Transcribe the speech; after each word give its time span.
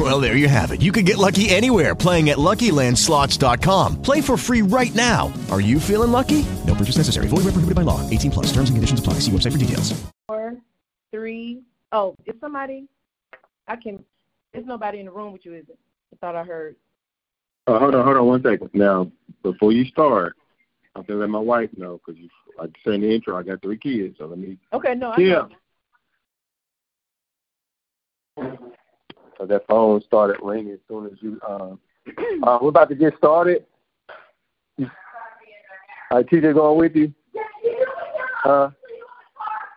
Well, 0.00 0.18
there 0.18 0.34
you 0.34 0.48
have 0.48 0.70
it. 0.72 0.80
You 0.80 0.92
can 0.92 1.04
get 1.04 1.18
lucky 1.18 1.50
anywhere 1.50 1.94
playing 1.94 2.30
at 2.30 2.38
LuckyLandSlots.com. 2.38 4.00
Play 4.00 4.22
for 4.22 4.38
free 4.38 4.62
right 4.62 4.94
now. 4.94 5.30
Are 5.50 5.60
you 5.60 5.78
feeling 5.78 6.10
lucky? 6.10 6.46
No 6.66 6.74
purchase 6.74 6.96
necessary. 6.96 7.28
Void 7.28 7.44
where 7.44 7.52
prohibited 7.52 7.74
by 7.74 7.82
law. 7.82 8.00
18 8.08 8.30
plus. 8.30 8.46
Terms 8.46 8.70
and 8.70 8.78
conditions 8.78 9.00
apply. 9.00 9.14
See 9.20 9.30
website 9.30 9.52
for 9.52 9.58
details. 9.58 9.92
Four, 10.26 10.56
three. 11.10 11.60
Oh, 11.92 12.14
is 12.24 12.34
somebody? 12.40 12.88
I 13.68 13.76
can. 13.76 14.02
There's 14.54 14.64
nobody 14.64 15.00
in 15.00 15.04
the 15.04 15.12
room 15.12 15.34
with 15.34 15.44
you, 15.44 15.52
is 15.52 15.68
it? 15.68 15.78
I 16.14 16.16
thought 16.16 16.34
I 16.34 16.44
heard. 16.44 16.76
Uh, 17.66 17.78
hold 17.78 17.94
on, 17.94 18.02
hold 18.02 18.16
on 18.16 18.26
one 18.26 18.42
second. 18.42 18.70
Now, 18.72 19.12
before 19.42 19.70
you 19.70 19.84
start, 19.84 20.34
I'm 20.96 21.02
gonna 21.02 21.20
let 21.20 21.28
my 21.28 21.38
wife 21.38 21.68
know 21.76 22.00
because 22.04 22.18
you, 22.18 22.30
like 22.58 22.70
I 22.70 22.78
said 22.84 22.94
in 22.94 23.00
the 23.02 23.14
intro, 23.14 23.36
I 23.36 23.42
got 23.42 23.60
three 23.60 23.76
kids, 23.76 24.16
so 24.16 24.24
let 24.24 24.38
me. 24.38 24.56
Okay, 24.72 24.94
no, 24.94 25.10
I 25.10 25.18
Yeah. 25.18 25.46
So 29.40 29.46
that 29.46 29.66
phone 29.66 30.02
started 30.02 30.36
ringing 30.42 30.74
as 30.74 30.80
soon 30.86 31.06
as 31.06 31.12
you. 31.20 31.40
Uh, 31.48 31.76
uh, 32.46 32.58
we're 32.60 32.68
about 32.68 32.90
to 32.90 32.94
get 32.94 33.16
started. 33.16 33.64
All 34.78 34.86
right, 36.12 36.26
TJ 36.26 36.52
going 36.54 36.78
with 36.78 36.94
you? 36.94 37.14
Uh, 38.44 38.70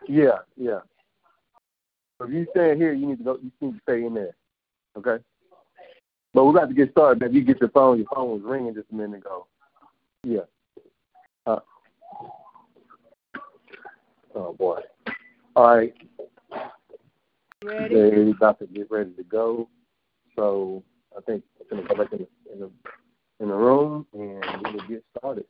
yeah, 0.09 0.39
yeah. 0.57 0.79
If 2.19 2.29
you 2.29 2.45
stand 2.51 2.81
here, 2.81 2.91
you 2.91 3.07
need 3.07 3.19
to 3.19 3.23
go. 3.23 3.37
You 3.41 3.51
need 3.61 3.73
to 3.75 3.79
stay 3.83 4.05
in 4.05 4.13
there. 4.13 4.35
Okay. 4.97 5.23
But 6.33 6.43
we're 6.43 6.51
about 6.51 6.67
to 6.67 6.75
get 6.75 6.91
started. 6.91 7.23
If 7.23 7.33
you 7.33 7.43
get 7.43 7.61
your 7.61 7.69
phone, 7.69 7.99
your 7.99 8.07
phone 8.13 8.31
was 8.31 8.41
ringing 8.43 8.73
just 8.73 8.91
a 8.91 8.95
minute 8.95 9.17
ago. 9.17 9.47
Yeah. 10.23 10.39
Uh, 11.45 11.59
oh 14.35 14.53
boy. 14.53 14.81
All 15.55 15.77
right. 15.77 15.93
Ready? 17.63 17.95
They're 17.95 18.29
about 18.29 18.59
to 18.59 18.67
get 18.67 18.91
ready 18.91 19.11
to 19.13 19.23
go. 19.23 19.69
So 20.35 20.83
I 21.17 21.21
think 21.21 21.43
I'm 21.71 21.77
gonna 21.77 21.87
go 21.87 21.95
back 21.95 22.11
in 22.11 22.19
the 22.19 22.53
in 22.53 22.59
the, 22.59 22.69
in 23.39 23.47
the 23.49 23.55
room 23.55 24.05
and 24.13 24.43
we 24.65 24.71
will 24.73 24.87
get 24.87 25.03
started. 25.17 25.45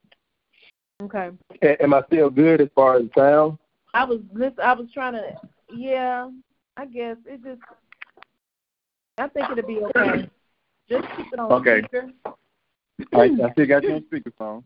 Okay. 1.02 1.32
A- 1.64 1.82
am 1.82 1.94
I 1.94 2.04
still 2.08 2.30
good 2.30 2.62
as 2.62 2.70
far 2.76 2.98
as 2.98 3.06
sound? 3.18 3.58
I 3.94 4.06
was 4.06 4.20
listen. 4.34 4.60
I 4.64 4.74
was 4.74 4.88
trying 4.94 5.14
to. 5.14 5.22
Yeah, 5.74 6.30
I 6.78 6.86
guess 6.86 7.18
it 7.26 7.44
just. 7.44 7.62
I 9.18 9.28
think 9.28 9.50
it'll 9.52 9.66
be 9.66 9.80
okay. 9.84 10.30
Just 10.90 11.08
keep 11.16 11.34
it 11.34 11.40
on 11.40 11.52
Okay. 11.52 11.80
speaker. 11.80 12.12
All 12.26 13.20
right, 13.22 13.32
I 13.42 13.52
still 13.54 13.68
got 13.68 13.84
you 13.84 13.94
on 13.94 14.06
speakerphone. 14.12 14.64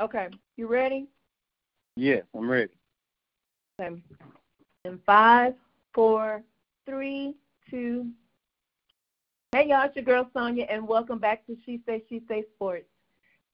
Okay. 0.00 0.28
You 0.56 0.68
ready? 0.68 1.06
Yes, 1.96 2.24
I'm 2.36 2.48
ready. 2.48 2.72
Okay. 3.80 4.00
In 4.84 5.00
five, 5.06 5.54
four, 5.92 6.42
three, 6.86 7.34
two. 7.70 8.10
Hey 9.52 9.68
y'all, 9.68 9.86
it's 9.86 9.96
your 9.96 10.04
girl 10.04 10.28
Sonia, 10.32 10.66
and 10.68 10.86
welcome 10.86 11.18
back 11.18 11.46
to 11.46 11.56
She 11.64 11.80
Say 11.86 12.02
She 12.08 12.22
Say 12.28 12.44
Sports. 12.54 12.86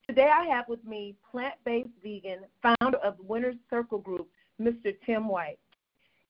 Today 0.08 0.28
I 0.32 0.46
have 0.46 0.66
with 0.68 0.84
me 0.84 1.14
plant-based 1.30 1.90
vegan, 2.02 2.40
founder 2.62 2.98
of 2.98 3.16
Winner's 3.20 3.56
Circle 3.68 3.98
Group, 3.98 4.28
Mr. 4.60 4.94
Tim 5.06 5.28
White. 5.28 5.58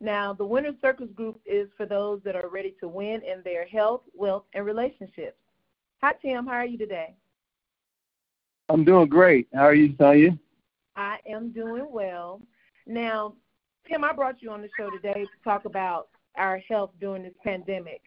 Now, 0.00 0.34
the 0.34 0.44
Winner's 0.44 0.74
Circle 0.82 1.06
Group 1.06 1.40
is 1.46 1.68
for 1.76 1.86
those 1.86 2.20
that 2.24 2.36
are 2.36 2.48
ready 2.48 2.74
to 2.80 2.88
win 2.88 3.22
in 3.22 3.42
their 3.44 3.66
health, 3.66 4.02
wealth, 4.14 4.44
and 4.54 4.66
relationships. 4.66 5.36
Hi 6.02 6.14
Tim, 6.20 6.46
how 6.46 6.54
are 6.54 6.66
you 6.66 6.78
today? 6.78 7.14
I'm 8.68 8.84
doing 8.84 9.08
great. 9.08 9.48
How 9.54 9.62
are 9.62 9.74
you, 9.74 9.94
Sonya? 9.98 10.38
I 10.96 11.18
am 11.26 11.50
doing 11.52 11.86
well. 11.90 12.42
Now, 12.86 13.34
Tim, 13.88 14.04
I 14.04 14.12
brought 14.12 14.42
you 14.42 14.50
on 14.50 14.60
the 14.60 14.68
show 14.76 14.90
today 14.90 15.24
to 15.24 15.44
talk 15.44 15.64
about 15.64 16.08
our 16.36 16.58
health 16.58 16.90
during 17.00 17.22
this 17.22 17.34
pandemic. 17.44 18.02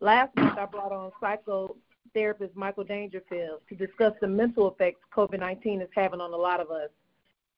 Last 0.00 0.34
month, 0.36 0.58
I 0.58 0.66
brought 0.66 0.92
on 0.92 1.12
psychotherapist 1.22 2.54
Michael 2.54 2.84
Dangerfield 2.84 3.60
to 3.68 3.74
discuss 3.74 4.12
the 4.20 4.28
mental 4.28 4.68
effects 4.70 5.00
COVID 5.14 5.38
19 5.38 5.80
is 5.80 5.88
having 5.94 6.20
on 6.20 6.32
a 6.32 6.36
lot 6.36 6.60
of 6.60 6.70
us. 6.70 6.90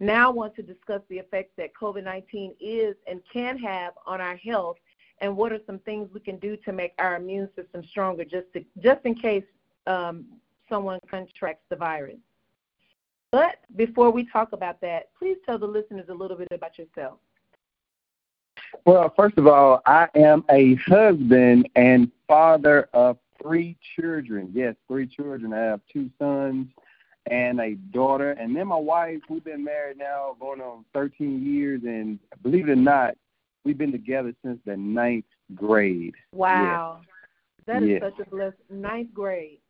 Now, 0.01 0.29
I 0.29 0.33
want 0.33 0.55
to 0.57 0.63
discuss 0.63 1.01
the 1.09 1.19
effects 1.19 1.53
that 1.57 1.71
COVID 1.75 2.05
19 2.05 2.55
is 2.61 2.97
and 3.07 3.21
can 3.33 3.57
have 3.59 3.95
on 4.07 4.21
our 4.21 4.37
health, 4.37 4.77
and 5.19 5.37
what 5.37 5.53
are 5.53 5.61
some 5.67 5.79
things 5.81 6.09
we 6.13 6.21
can 6.21 6.39
do 6.39 6.57
to 6.59 6.73
make 6.73 6.93
our 6.99 7.17
immune 7.17 7.49
system 7.57 7.83
stronger, 7.85 8.25
just 8.25 8.53
to, 8.53 8.65
just 8.81 9.01
in 9.05 9.15
case 9.15 9.45
um, 9.87 10.27
someone 10.69 10.99
contracts 11.11 11.65
the 11.71 11.77
virus. 11.77 12.19
But 13.31 13.57
before 13.77 14.11
we 14.11 14.27
talk 14.31 14.53
about 14.53 14.81
that, 14.83 15.09
please 15.19 15.37
tell 15.45 15.59
the 15.59 15.67
listeners 15.67 16.07
a 16.09 16.15
little 16.15 16.37
bit 16.37 16.49
about 16.53 16.79
yourself. 16.79 17.19
Well, 18.85 19.13
first 19.17 19.39
of 19.39 19.47
all, 19.47 19.81
I 19.87 20.09
am 20.15 20.45
a 20.51 20.75
husband 20.77 21.69
and 21.77 22.11
father 22.29 22.89
of 22.93 23.19
three 23.41 23.77
children. 23.97 24.51
Yes, 24.55 24.75
three 24.89 25.07
children. 25.07 25.53
I 25.53 25.59
have 25.59 25.81
two 25.93 26.11
sons 26.19 26.69
and 27.27 27.61
a 27.61 27.75
daughter. 27.75 28.33
And 28.33 28.55
then 28.55 28.69
my 28.69 28.77
wife, 28.77 29.21
we've 29.29 29.45
been 29.45 29.65
married 29.65 29.99
now 29.99 30.37
going 30.41 30.61
on 30.61 30.85
13 30.93 31.45
years. 31.45 31.83
And 31.85 32.19
believe 32.43 32.69
it 32.69 32.73
or 32.73 32.77
not, 32.77 33.15
we've 33.65 33.79
been 33.79 33.93
together 33.93 34.35
since 34.45 34.59
the 34.67 34.77
ninth 34.77 35.25
grade. 35.55 36.15
Wow. 36.33 37.01
That 37.67 37.83
is 37.83 37.89
Yeah. 37.91 38.01
such 38.01 38.27
a 38.27 38.31
blessed 38.31 38.57
ninth 38.71 39.15
grade. 39.15 39.61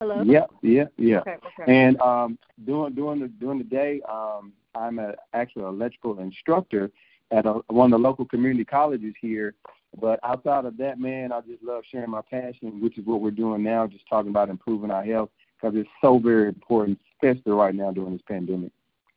Hello? 0.00 0.22
Yep, 0.22 0.50
yep, 0.62 0.92
yep. 0.96 1.20
Okay, 1.26 1.36
okay. 1.60 1.72
And 1.72 2.00
um, 2.00 2.38
during 2.64 2.94
during 2.94 3.20
the 3.20 3.28
during 3.28 3.58
the 3.58 3.64
day, 3.64 4.00
um, 4.08 4.54
I'm 4.74 4.98
a 4.98 5.14
actually 5.32 5.62
an 5.62 5.68
electrical 5.68 6.18
instructor 6.20 6.90
at 7.30 7.46
a, 7.46 7.60
one 7.68 7.92
of 7.92 8.00
the 8.00 8.08
local 8.08 8.24
community 8.24 8.64
colleges 8.64 9.14
here. 9.20 9.54
But 10.00 10.20
outside 10.22 10.66
of 10.66 10.76
that, 10.76 11.00
man, 11.00 11.32
I 11.32 11.40
just 11.40 11.62
love 11.62 11.82
sharing 11.90 12.10
my 12.10 12.22
passion, 12.22 12.80
which 12.80 12.96
is 12.96 13.06
what 13.06 13.20
we're 13.20 13.32
doing 13.32 13.62
now, 13.62 13.86
just 13.86 14.08
talking 14.08 14.30
about 14.30 14.48
improving 14.48 14.90
our 14.90 15.04
health 15.04 15.30
because 15.60 15.76
it's 15.76 15.88
so 16.00 16.18
very 16.18 16.48
important, 16.48 16.98
especially 17.14 17.52
right 17.52 17.74
now 17.74 17.90
during 17.90 18.12
this 18.12 18.22
pandemic. 18.26 18.72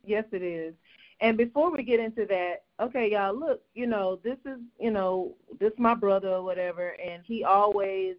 Yes, 0.06 0.26
it 0.32 0.42
is. 0.42 0.74
And 1.22 1.38
before 1.38 1.72
we 1.72 1.84
get 1.84 2.00
into 2.00 2.26
that, 2.26 2.64
okay, 2.82 3.12
y'all, 3.12 3.38
look, 3.38 3.62
you 3.74 3.88
know, 3.88 4.20
this 4.24 4.38
is, 4.46 4.60
you 4.80 4.92
know, 4.92 5.34
this 5.60 5.72
is 5.72 5.80
my 5.80 5.94
brother 5.94 6.30
or 6.30 6.44
whatever, 6.44 6.96
and 7.02 7.24
he 7.26 7.44
always 7.44 8.16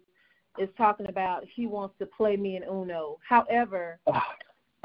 is 0.57 0.69
talking 0.77 1.07
about 1.07 1.43
he 1.45 1.67
wants 1.67 1.95
to 1.99 2.05
play 2.05 2.37
me 2.37 2.55
in 2.55 2.63
Uno. 2.63 3.19
However, 3.27 3.99
ah, 4.07 4.25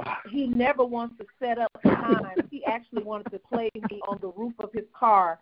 ah. 0.01 0.21
he 0.31 0.49
never 0.49 0.85
wants 0.85 1.17
to 1.19 1.27
set 1.39 1.59
up 1.59 1.71
time. 2.01 2.49
He 2.51 2.65
actually 2.65 3.03
wanted 3.03 3.31
to 3.31 3.39
play 3.39 3.71
me 3.91 4.01
on 4.09 4.19
the 4.21 4.33
roof 4.37 4.55
of 4.59 4.71
his 4.73 4.85
car 4.93 5.39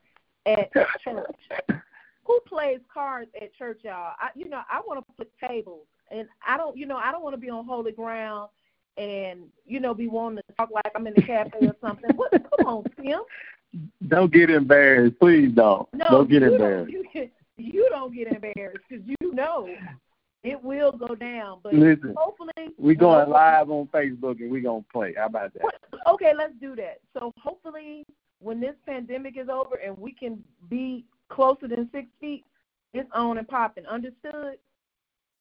at 0.46 0.72
church. 0.72 1.80
Who 2.24 2.40
plays 2.46 2.80
cards 2.92 3.30
at 3.40 3.54
church, 3.54 3.80
y'all? 3.84 4.12
I, 4.18 4.28
you 4.34 4.48
know, 4.48 4.60
I 4.70 4.80
want 4.86 5.04
to 5.06 5.12
put 5.16 5.30
tables, 5.38 5.86
and 6.10 6.28
I 6.46 6.56
don't, 6.56 6.76
you 6.76 6.86
know, 6.86 6.96
I 6.96 7.10
don't 7.10 7.22
want 7.22 7.34
to 7.34 7.40
be 7.40 7.48
on 7.48 7.64
holy 7.64 7.92
ground 7.92 8.50
and 8.98 9.44
you 9.64 9.78
know 9.80 9.94
be 9.94 10.08
wanting 10.08 10.38
to 10.38 10.54
talk 10.56 10.70
like 10.72 10.90
I'm 10.94 11.06
in 11.06 11.14
the 11.14 11.22
cafe 11.22 11.58
or 11.62 11.74
something. 11.80 12.10
What? 12.16 12.32
Come 12.32 12.66
on, 12.66 12.84
Tim. 13.00 13.20
Don't 14.08 14.32
get 14.32 14.50
embarrassed, 14.50 15.18
please 15.20 15.52
don't. 15.52 15.88
No, 15.94 16.04
don't 16.10 16.30
get 16.30 16.42
you 16.42 16.52
embarrassed. 16.52 16.92
Don't, 16.92 17.14
you, 17.14 17.30
you 17.56 17.88
don't 17.90 18.14
get 18.14 18.28
embarrassed 18.28 18.84
because 18.88 19.06
you 19.06 19.34
know 19.34 19.68
it 20.42 20.62
will 20.62 20.92
go 20.92 21.14
down. 21.14 21.58
But 21.62 21.74
Listen, 21.74 22.14
hopefully 22.16 22.52
we're 22.76 22.94
going 22.94 23.28
live 23.28 23.70
on 23.70 23.88
Facebook 23.88 24.40
and 24.40 24.50
we're 24.50 24.62
gonna 24.62 24.84
play. 24.92 25.14
How 25.16 25.26
about 25.26 25.52
that? 25.54 25.62
Okay, 26.06 26.32
let's 26.36 26.54
do 26.60 26.76
that. 26.76 27.00
So 27.14 27.32
hopefully, 27.42 28.04
when 28.40 28.60
this 28.60 28.74
pandemic 28.86 29.36
is 29.36 29.48
over 29.48 29.76
and 29.76 29.96
we 29.98 30.12
can 30.12 30.42
be 30.68 31.04
closer 31.28 31.66
than 31.66 31.88
six 31.92 32.06
feet, 32.20 32.44
it's 32.94 33.10
on 33.12 33.38
and 33.38 33.48
popping. 33.48 33.86
Understood? 33.86 34.58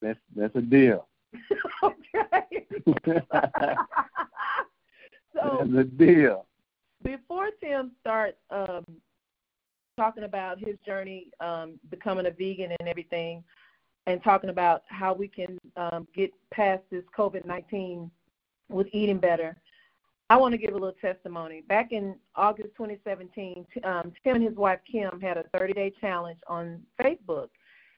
That's 0.01 0.19
that's 0.36 0.56
a 0.56 0.62
deal. 0.62 1.07
okay. 1.83 2.66
so 5.33 5.68
that's 5.69 5.80
a 5.80 5.83
deal. 5.83 6.45
before 7.04 7.50
Tim 7.62 7.92
starts 8.01 8.38
um, 8.50 8.83
talking 9.98 10.24
about 10.24 10.60
his 10.60 10.75
journey 10.86 11.27
um, 11.39 11.80
becoming 11.89 12.25
a 12.25 12.31
vegan 12.31 12.71
and 12.80 12.88
everything, 12.88 13.44
and 14.07 14.24
talking 14.24 14.50
about 14.50 14.83
how 14.88 15.13
we 15.13 15.27
can 15.27 15.59
um, 15.75 16.07
get 16.15 16.31
past 16.51 16.81
this 16.89 17.04
COVID 17.15 17.45
19 17.45 18.09
with 18.69 18.88
eating 18.94 19.19
better, 19.19 19.56
I 20.30 20.38
want 20.38 20.54
to 20.54 20.57
give 20.57 20.71
a 20.71 20.74
little 20.74 20.95
testimony. 21.00 21.62
Back 21.62 21.92
in 21.92 22.15
August 22.36 22.69
2017, 22.77 23.65
um, 23.83 24.12
Tim 24.24 24.38
and 24.38 24.44
his 24.44 24.56
wife 24.56 24.80
Kim 24.89 25.21
had 25.21 25.38
a 25.38 25.44
30 25.57 25.74
day 25.74 25.94
challenge 26.01 26.39
on 26.48 26.81
Facebook, 27.00 27.50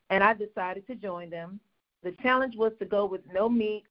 and 0.09 0.23
I 0.23 0.33
decided 0.33 0.85
to 0.87 0.95
join 0.95 1.29
them. 1.29 1.59
The 2.03 2.11
challenge 2.23 2.55
was 2.57 2.71
to 2.79 2.85
go 2.85 3.05
with 3.05 3.21
no 3.31 3.47
meat, 3.47 3.83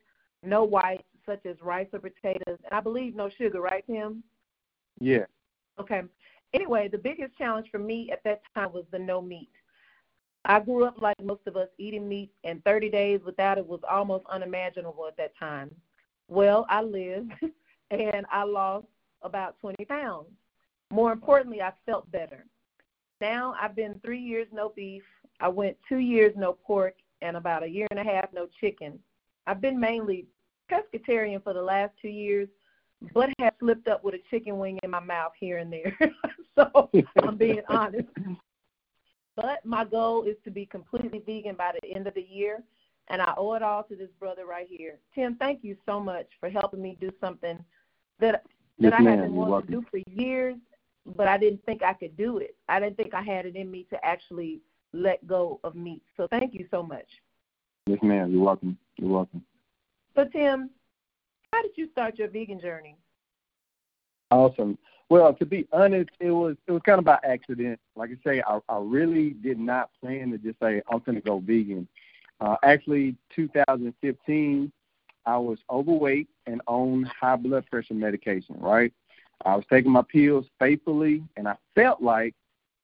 no 0.43 0.65
whites, 0.65 1.05
such 1.25 1.47
as 1.47 1.56
rice 1.62 1.88
or 1.93 2.00
potatoes, 2.00 2.59
and 2.65 2.73
I 2.73 2.81
believe 2.81 3.15
no 3.15 3.29
sugar, 3.29 3.61
right, 3.61 3.85
Tim? 3.87 4.23
Yeah. 5.00 5.26
Okay. 5.79 6.03
anyway, 6.53 6.88
the 6.88 6.99
biggest 6.99 7.37
challenge 7.38 7.69
for 7.70 7.79
me 7.79 8.11
at 8.11 8.25
that 8.25 8.41
time 8.55 8.73
was 8.73 8.85
the 8.91 8.99
no 8.99 9.23
meat. 9.23 9.50
I 10.49 10.61
grew 10.61 10.87
up 10.87 11.00
like 11.03 11.23
most 11.23 11.43
of 11.47 11.59
us 11.59 11.69
eating 11.77 12.09
meat, 12.09 12.31
and 12.43 12.65
30 12.65 12.89
days 12.89 13.21
without 13.25 13.59
it 13.59 13.67
was 13.67 13.81
almost 13.89 14.25
unimaginable 14.31 15.06
at 15.06 15.17
that 15.19 15.37
time. 15.39 15.71
Well, 16.29 16.67
I 16.71 16.81
lived, 16.81 17.33
and 17.91 18.25
I 18.33 18.45
lost 18.45 18.87
about 19.21 19.59
20 19.61 19.85
pounds. 19.85 20.29
More 20.91 21.12
importantly, 21.12 21.61
I 21.61 21.73
felt 21.85 22.11
better. 22.11 22.47
Now 23.21 23.55
I've 23.61 23.77
been 23.77 24.00
three 24.03 24.21
years 24.21 24.47
no 24.50 24.71
beef. 24.75 25.03
I 25.39 25.49
went 25.49 25.77
two 25.87 25.99
years 25.99 26.33
no 26.35 26.55
pork, 26.55 26.94
and 27.21 27.37
about 27.37 27.62
a 27.62 27.69
year 27.69 27.87
and 27.91 28.01
a 28.01 28.05
half 28.05 28.33
no 28.33 28.49
chicken. 28.59 28.99
I've 29.47 29.61
been 29.61 29.79
mainly 29.79 30.27
pescatarian 30.71 31.43
for 31.43 31.53
the 31.53 31.62
last 31.62 31.93
two 32.01 32.09
years, 32.09 32.49
but 33.12 33.31
have 33.39 33.55
slipped 33.61 33.89
up 33.89 34.03
with 34.03 34.15
a 34.15 34.23
chicken 34.31 34.59
wing 34.59 34.79
in 34.83 34.91
my 34.91 35.01
mouth 35.01 35.33
here 35.39 35.59
and 35.59 35.71
there. 35.71 35.99
so 36.56 36.91
I'm 37.23 37.37
being 37.37 37.62
honest. 37.69 38.09
But 39.40 39.64
my 39.64 39.85
goal 39.85 40.25
is 40.25 40.35
to 40.44 40.50
be 40.50 40.67
completely 40.67 41.23
vegan 41.25 41.55
by 41.55 41.70
the 41.81 41.94
end 41.94 42.08
of 42.08 42.14
the 42.14 42.26
year, 42.29 42.61
and 43.06 43.23
I 43.23 43.35
owe 43.37 43.55
it 43.55 43.62
all 43.62 43.85
to 43.85 43.94
this 43.94 44.11
brother 44.19 44.46
right 44.46 44.67
here. 44.69 44.99
Tim, 45.14 45.37
thank 45.37 45.62
you 45.62 45.76
so 45.87 46.00
much 46.00 46.26
for 46.40 46.50
helping 46.50 46.82
me 46.82 46.99
do 47.00 47.12
something 47.20 47.56
that 48.19 48.43
that 48.81 48.93
yes, 48.93 48.94
I 48.99 49.02
have 49.02 49.20
been 49.20 49.35
wanting 49.35 49.67
to 49.69 49.73
do 49.75 49.85
for 49.93 50.00
years, 50.11 50.56
but 51.14 51.29
I 51.29 51.38
didn't 51.38 51.64
think 51.64 51.85
I 51.85 51.93
could 51.93 52.17
do 52.17 52.38
it. 52.38 52.56
I 52.69 52.81
didn't 52.81 52.96
think 52.96 53.14
I 53.14 53.23
had 53.23 53.46
it 53.46 53.55
in 53.55 53.70
me 53.70 53.87
to 53.90 54.05
actually 54.05 54.61
let 54.93 55.25
go 55.25 55.61
of 55.62 55.76
meat. 55.76 56.02
So 56.17 56.26
thank 56.29 56.52
you 56.52 56.67
so 56.73 56.82
much. 56.82 57.06
Yes, 57.87 58.00
ma'am. 58.02 58.32
You're 58.32 58.43
welcome. 58.43 58.76
You're 58.96 59.11
welcome. 59.11 59.44
So 60.17 60.25
Tim, 60.25 60.70
how 61.52 61.62
did 61.62 61.73
you 61.76 61.88
start 61.93 62.19
your 62.19 62.29
vegan 62.29 62.61
journey? 62.61 62.96
Awesome. 64.31 64.79
Well, 65.11 65.33
to 65.35 65.47
be 65.47 65.67
honest, 65.73 66.11
it 66.21 66.31
was 66.31 66.57
it 66.67 66.73
was 66.73 66.83
kind 66.85 66.99
of 66.99 67.05
by 67.05 67.19
accident. 67.25 67.81
Like 67.97 68.11
I 68.11 68.31
say, 68.31 68.43
I, 68.47 68.61
I 68.69 68.79
really 68.79 69.31
did 69.31 69.59
not 69.59 69.91
plan 70.01 70.31
to 70.33 70.39
just 70.39 70.61
say 70.61 70.83
I'm 70.91 70.99
going 71.01 71.17
to 71.17 71.23
go 71.23 71.39
vegan. 71.39 71.89
Uh, 72.41 72.57
actually, 72.63 73.17
2015, 73.35 74.71
I 75.27 75.37
was 75.39 75.59
overweight 75.71 76.29
and 76.47 76.61
on 76.67 77.05
high 77.05 77.37
blood 77.37 77.65
pressure 77.71 77.95
medication. 77.95 78.57
Right, 78.59 78.93
I 79.47 79.57
was 79.57 79.65
taking 79.71 79.93
my 79.93 80.03
pills 80.03 80.45
faithfully, 80.59 81.25
and 81.37 81.49
I 81.49 81.57
felt 81.75 82.03
like 82.03 82.35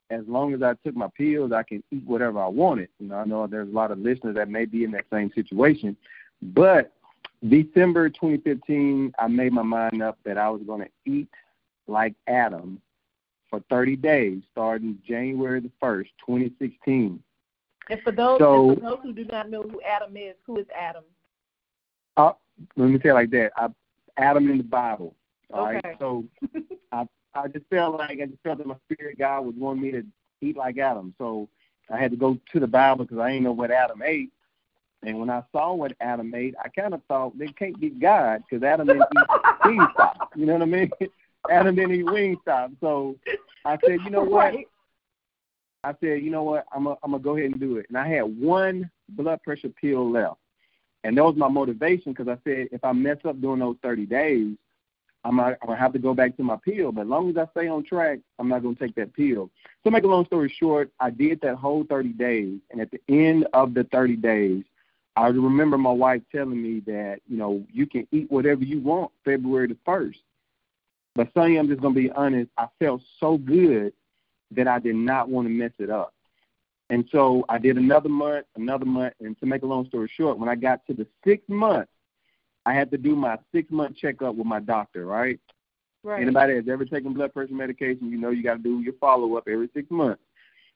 as 0.09 0.23
long 0.27 0.53
as 0.53 0.61
I 0.61 0.73
took 0.83 0.95
my 0.95 1.09
pills, 1.15 1.51
I 1.51 1.63
can 1.63 1.83
eat 1.91 2.03
whatever 2.05 2.39
I 2.39 2.47
wanted. 2.47 2.89
You 2.99 3.07
know, 3.09 3.17
I 3.17 3.25
know 3.25 3.45
there's 3.47 3.69
a 3.69 3.75
lot 3.75 3.91
of 3.91 3.99
listeners 3.99 4.35
that 4.35 4.49
may 4.49 4.65
be 4.65 4.83
in 4.83 4.91
that 4.91 5.05
same 5.11 5.31
situation, 5.33 5.95
but 6.41 6.91
December 7.49 8.09
2015, 8.09 9.13
I 9.19 9.27
made 9.27 9.53
my 9.53 9.61
mind 9.61 10.01
up 10.01 10.17
that 10.23 10.37
I 10.37 10.49
was 10.49 10.61
going 10.65 10.81
to 10.81 11.11
eat 11.11 11.29
like 11.87 12.15
Adam 12.27 12.81
for 13.49 13.61
30 13.69 13.95
days, 13.97 14.41
starting 14.51 14.97
January 15.07 15.59
the 15.59 15.71
1st, 15.81 16.07
2016. 16.25 17.21
And 17.89 18.01
for 18.01 18.11
those 18.11 18.39
So- 18.39 18.69
and 18.71 18.79
for 18.79 18.89
those 18.89 18.99
who 19.03 19.13
do 19.13 19.25
not 19.25 19.49
know 19.49 19.61
who 19.63 19.79
Adam 19.81 20.17
is, 20.17 20.35
who 20.45 20.57
is 20.57 20.65
Adam? 20.75 21.03
Uh, 22.17 22.33
let 22.75 22.89
me 22.89 22.99
say 23.01 23.09
it 23.09 23.13
like 23.13 23.29
that. 23.31 23.51
I, 23.57 23.67
Adam 24.17 24.49
in 24.49 24.57
the 24.57 24.63
Bible. 24.63 25.13
All 25.53 25.65
right. 25.65 25.85
Okay. 25.85 25.95
So 25.99 26.23
I 26.91 27.07
I 27.33 27.47
just 27.49 27.65
felt 27.69 27.97
like 27.97 28.19
I 28.21 28.25
just 28.25 28.41
felt 28.43 28.57
that 28.59 28.67
my 28.67 28.75
spirit 28.89 29.19
God 29.19 29.45
was 29.45 29.55
wanting 29.57 29.83
me 29.83 29.91
to 29.91 30.03
eat 30.41 30.55
like 30.55 30.77
Adam. 30.77 31.13
So 31.17 31.49
I 31.89 31.97
had 31.97 32.11
to 32.11 32.17
go 32.17 32.39
to 32.53 32.59
the 32.59 32.67
Bible 32.67 33.03
because 33.05 33.19
I 33.19 33.31
didn't 33.31 33.43
know 33.43 33.51
what 33.51 33.71
Adam 33.71 34.01
ate. 34.01 34.31
And 35.03 35.19
when 35.19 35.29
I 35.29 35.43
saw 35.51 35.73
what 35.73 35.93
Adam 35.99 36.33
ate, 36.33 36.55
I 36.63 36.69
kind 36.69 36.93
of 36.93 37.01
thought 37.07 37.37
they 37.37 37.47
can't 37.47 37.79
be 37.79 37.89
God 37.89 38.43
because 38.49 38.63
Adam 38.63 38.87
didn't 38.87 39.03
eat 39.03 39.27
Wingstop. 39.63 40.15
You 40.35 40.45
know 40.45 40.53
what 40.53 40.61
I 40.63 40.65
mean? 40.65 40.91
Adam 41.49 41.75
didn't 41.75 41.95
eat 41.95 42.05
Wingstop. 42.05 42.75
So 42.81 43.15
I 43.65 43.77
said, 43.85 43.99
you 44.03 44.09
know 44.09 44.23
what? 44.23 44.53
Right. 44.53 44.67
I 45.85 45.93
said, 46.01 46.23
you 46.23 46.31
know 46.31 46.41
what, 46.41 46.65
I'm 46.73 46.85
gonna 46.85 46.95
I'm 47.03 47.11
gonna 47.11 47.21
go 47.21 47.37
ahead 47.37 47.51
and 47.51 47.59
do 47.59 47.77
it. 47.77 47.85
And 47.89 47.97
I 47.97 48.07
had 48.07 48.23
one 48.23 48.89
blood 49.09 49.41
pressure 49.43 49.69
pill 49.69 50.09
left, 50.09 50.37
and 51.03 51.15
that 51.15 51.23
was 51.23 51.35
my 51.35 51.47
motivation 51.47 52.11
because 52.11 52.27
I 52.27 52.39
said 52.43 52.69
if 52.71 52.83
I 52.83 52.91
mess 52.91 53.17
up 53.23 53.39
during 53.39 53.59
those 53.59 53.75
30 53.83 54.07
days, 54.07 54.55
I'm 55.23 55.35
not, 55.35 55.57
I'm 55.61 55.67
gonna 55.67 55.79
have 55.79 55.93
to 55.93 55.99
go 55.99 56.15
back 56.15 56.35
to 56.37 56.43
my 56.43 56.57
pill. 56.65 56.91
But 56.91 57.01
as 57.01 57.07
long 57.07 57.29
as 57.29 57.37
I 57.37 57.45
stay 57.51 57.67
on 57.67 57.83
track, 57.83 58.17
I'm 58.39 58.49
not 58.49 58.63
gonna 58.63 58.73
take 58.73 58.95
that 58.95 59.13
pill. 59.13 59.51
So 59.83 59.89
to 59.89 59.91
make 59.91 60.05
a 60.05 60.07
long 60.07 60.25
story 60.25 60.51
short, 60.57 60.89
I 60.99 61.11
did 61.11 61.39
that 61.41 61.55
whole 61.55 61.83
30 61.83 62.09
days, 62.09 62.57
and 62.71 62.81
at 62.81 62.89
the 62.89 62.99
end 63.07 63.47
of 63.53 63.75
the 63.75 63.83
30 63.85 64.15
days, 64.15 64.63
I 65.15 65.27
remember 65.27 65.77
my 65.77 65.91
wife 65.91 66.21
telling 66.31 66.61
me 66.61 66.81
that 66.87 67.19
you 67.27 67.37
know 67.37 67.63
you 67.71 67.85
can 67.85 68.07
eat 68.11 68.29
whatever 68.29 68.63
you 68.63 68.79
want 68.81 69.11
February 69.23 69.67
the 69.67 69.77
first. 69.85 70.19
But 71.15 71.29
Sonya, 71.33 71.59
I'm 71.59 71.67
just 71.67 71.81
gonna 71.81 71.95
be 71.95 72.11
honest. 72.11 72.51
I 72.57 72.67
felt 72.79 73.01
so 73.19 73.37
good 73.37 73.93
that 74.51 74.67
I 74.67 74.79
did 74.79 74.95
not 74.95 75.29
want 75.29 75.47
to 75.47 75.53
mess 75.53 75.71
it 75.79 75.89
up. 75.89 76.13
And 76.89 77.05
so 77.11 77.45
I 77.49 77.57
did 77.57 77.77
another 77.77 78.09
month, 78.09 78.45
another 78.55 78.85
month, 78.85 79.13
and 79.19 79.39
to 79.39 79.45
make 79.45 79.63
a 79.63 79.65
long 79.65 79.87
story 79.87 80.11
short, 80.15 80.37
when 80.37 80.49
I 80.49 80.55
got 80.55 80.85
to 80.87 80.93
the 80.93 81.07
sixth 81.23 81.49
month, 81.49 81.87
I 82.65 82.73
had 82.73 82.91
to 82.91 82.97
do 82.97 83.15
my 83.15 83.37
six 83.51 83.71
month 83.71 83.95
checkup 83.95 84.35
with 84.35 84.45
my 84.45 84.59
doctor, 84.59 85.05
right? 85.05 85.39
Right. 86.03 86.21
Anybody 86.21 86.55
that's 86.55 86.69
ever 86.69 86.85
taken 86.85 87.13
blood 87.13 87.33
pressure 87.33 87.53
medication, 87.53 88.11
you 88.11 88.17
know 88.17 88.29
you 88.29 88.43
got 88.43 88.57
to 88.57 88.63
do 88.63 88.81
your 88.81 88.93
follow 88.93 89.35
up 89.37 89.47
every 89.47 89.69
six 89.73 89.89
months. 89.89 90.21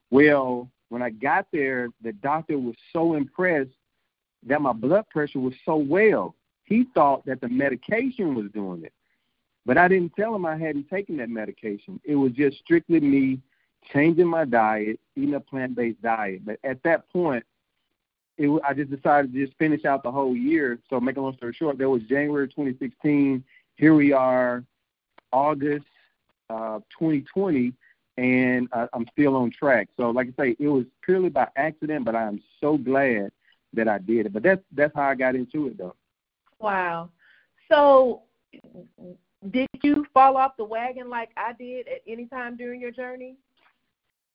Well, 0.10 0.70
when 0.90 1.04
I 1.04 1.12
got 1.12 1.48
there, 1.54 1.90
the 2.02 2.14
doctor 2.14 2.58
was 2.58 2.76
so 2.92 3.14
impressed 3.14 3.70
that 4.46 4.62
my 4.62 4.74
blood 4.74 5.06
pressure 5.10 5.40
was 5.40 5.54
so 5.66 5.76
well. 5.76 6.36
He 6.64 6.86
thought 6.94 7.26
that 7.26 7.42
the 7.42 7.50
medication 7.50 8.36
was 8.36 8.46
doing 8.54 8.84
it. 8.84 8.94
But 9.66 9.78
I 9.78 9.88
didn't 9.88 10.16
tell 10.16 10.34
him 10.34 10.46
I 10.46 10.58
hadn't 10.58 10.90
taken 10.90 11.18
that 11.18 11.30
medication. 11.30 12.00
It 12.04 12.16
was 12.16 12.32
just 12.32 12.58
strictly 12.60 13.00
me 13.00 13.40
changing 13.92 14.28
my 14.28 14.46
diet, 14.46 15.00
eating 15.16 15.36
a 15.36 15.40
plant 15.40 15.76
based 15.76 16.02
diet. 16.02 16.46
But 16.46 16.60
at 16.64 16.82
that 16.84 17.10
point, 17.10 17.44
it, 18.38 18.50
I 18.66 18.74
just 18.74 18.90
decided 18.90 19.34
to 19.34 19.46
just 19.46 19.58
finish 19.58 19.86
out 19.86 20.04
the 20.04 20.12
whole 20.12 20.36
year. 20.36 20.80
So, 20.90 21.00
make 21.00 21.18
a 21.18 21.22
long 21.22 21.36
story 21.36 21.54
short, 21.54 21.78
that 21.78 21.90
was 21.90 22.02
January 22.04 22.48
2016. 22.48 23.44
Here 23.76 23.94
we 23.94 24.14
are, 24.14 24.64
August 25.32 25.86
uh, 26.50 26.80
2020, 26.98 27.74
and 28.18 28.68
uh, 28.72 28.88
I'm 28.94 29.06
still 29.12 29.36
on 29.36 29.52
track. 29.52 29.90
So, 29.98 30.10
like 30.12 30.30
I 30.38 30.44
say, 30.44 30.56
it 30.60 30.68
was 30.68 30.86
purely 31.04 31.30
by 31.30 31.48
accident, 31.56 32.06
but 32.06 32.16
I 32.16 32.24
am 32.24 32.42
so 32.62 32.78
glad 32.78 33.32
that 33.74 33.88
I 33.88 33.98
did 33.98 34.26
it. 34.28 34.34
But 34.34 34.44
that's 34.44 34.62
that's 34.76 34.96
how 34.96 35.04
I 35.04 35.16
got 35.16 35.36
into 35.36 35.68
it, 35.68 35.78
though. 35.78 35.96
Wow. 36.60 37.10
So, 37.72 38.24
did 39.52 39.68
you 39.84 40.06
fall 40.14 40.38
off 40.38 40.58
the 40.58 40.64
wagon 40.64 41.10
like 41.10 41.30
I 41.38 41.54
did 41.54 41.88
at 41.88 42.02
any 42.08 42.26
time 42.26 42.58
during 42.58 42.82
your 42.82 42.92
journey? 42.92 43.36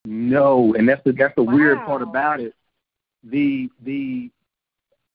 No, 0.04 0.74
and 0.74 0.88
that's 0.88 1.02
the 1.04 1.12
that's 1.12 1.34
the 1.34 1.42
weird 1.42 1.78
part 1.78 2.02
about 2.02 2.40
it. 2.40 2.54
The 3.24 3.70
the 3.82 4.30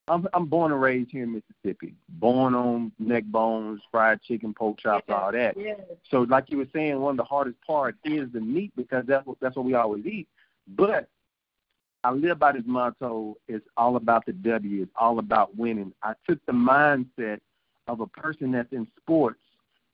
I'm 0.07 0.27
I'm 0.33 0.45
born 0.45 0.71
and 0.71 0.81
raised 0.81 1.11
here 1.11 1.23
in 1.23 1.33
Mississippi. 1.33 1.93
Born 2.09 2.55
on 2.55 2.91
neck 2.97 3.23
bones, 3.25 3.81
fried 3.91 4.21
chicken, 4.23 4.53
pork 4.53 4.79
chops, 4.79 5.05
all 5.09 5.31
that. 5.31 5.55
Yes. 5.57 5.79
So 6.09 6.21
like 6.21 6.49
you 6.49 6.57
were 6.57 6.67
saying, 6.73 6.99
one 6.99 7.11
of 7.11 7.17
the 7.17 7.23
hardest 7.23 7.57
parts 7.65 7.99
is 8.03 8.31
the 8.33 8.41
meat 8.41 8.71
because 8.75 9.05
that's 9.07 9.25
what 9.25 9.37
that's 9.39 9.55
what 9.55 9.65
we 9.65 9.75
always 9.75 10.05
eat. 10.05 10.27
But 10.67 11.07
I 12.03 12.11
live 12.11 12.39
by 12.39 12.53
this 12.53 12.63
motto, 12.65 13.35
it's 13.47 13.65
all 13.75 13.97
about 13.97 14.25
the 14.25 14.33
W, 14.33 14.83
it's 14.83 14.91
all 14.95 15.19
about 15.19 15.55
winning. 15.57 15.93
I 16.01 16.13
took 16.27 16.39
the 16.45 16.53
mindset 16.53 17.39
of 17.87 17.99
a 17.99 18.07
person 18.07 18.51
that's 18.51 18.71
in 18.71 18.87
sports 19.01 19.39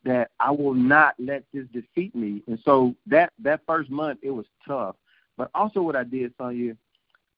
that 0.03 0.29
I 0.39 0.51
will 0.51 0.75
not 0.75 1.15
let 1.17 1.43
this 1.51 1.65
defeat 1.74 2.15
me. 2.15 2.43
And 2.47 2.59
so 2.63 2.95
that 3.07 3.33
that 3.39 3.62
first 3.65 3.89
month 3.89 4.19
it 4.21 4.29
was 4.29 4.45
tough. 4.67 4.95
But 5.35 5.50
also 5.55 5.81
what 5.81 5.95
I 5.95 6.03
did, 6.03 6.33
Sonya, 6.38 6.77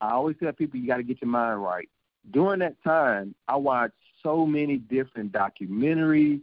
I 0.01 0.11
always 0.11 0.35
tell 0.37 0.51
people 0.51 0.79
you 0.79 0.87
got 0.87 0.97
to 0.97 1.03
get 1.03 1.21
your 1.21 1.31
mind 1.31 1.63
right. 1.63 1.89
During 2.31 2.59
that 2.59 2.75
time, 2.83 3.33
I 3.47 3.55
watched 3.55 3.95
so 4.21 4.45
many 4.45 4.77
different 4.77 5.31
documentaries. 5.31 6.41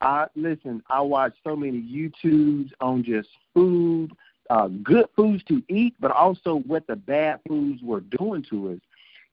I 0.00 0.26
listen. 0.34 0.82
I 0.88 1.02
watched 1.02 1.36
so 1.44 1.54
many 1.54 1.82
YouTubes 1.82 2.70
on 2.80 3.04
just 3.04 3.28
food, 3.52 4.12
uh, 4.50 4.66
good 4.82 5.06
foods 5.14 5.42
to 5.44 5.62
eat, 5.68 5.94
but 6.00 6.10
also 6.10 6.56
what 6.66 6.86
the 6.88 6.96
bad 6.96 7.40
foods 7.46 7.80
were 7.82 8.00
doing 8.00 8.44
to 8.50 8.72
us. 8.72 8.78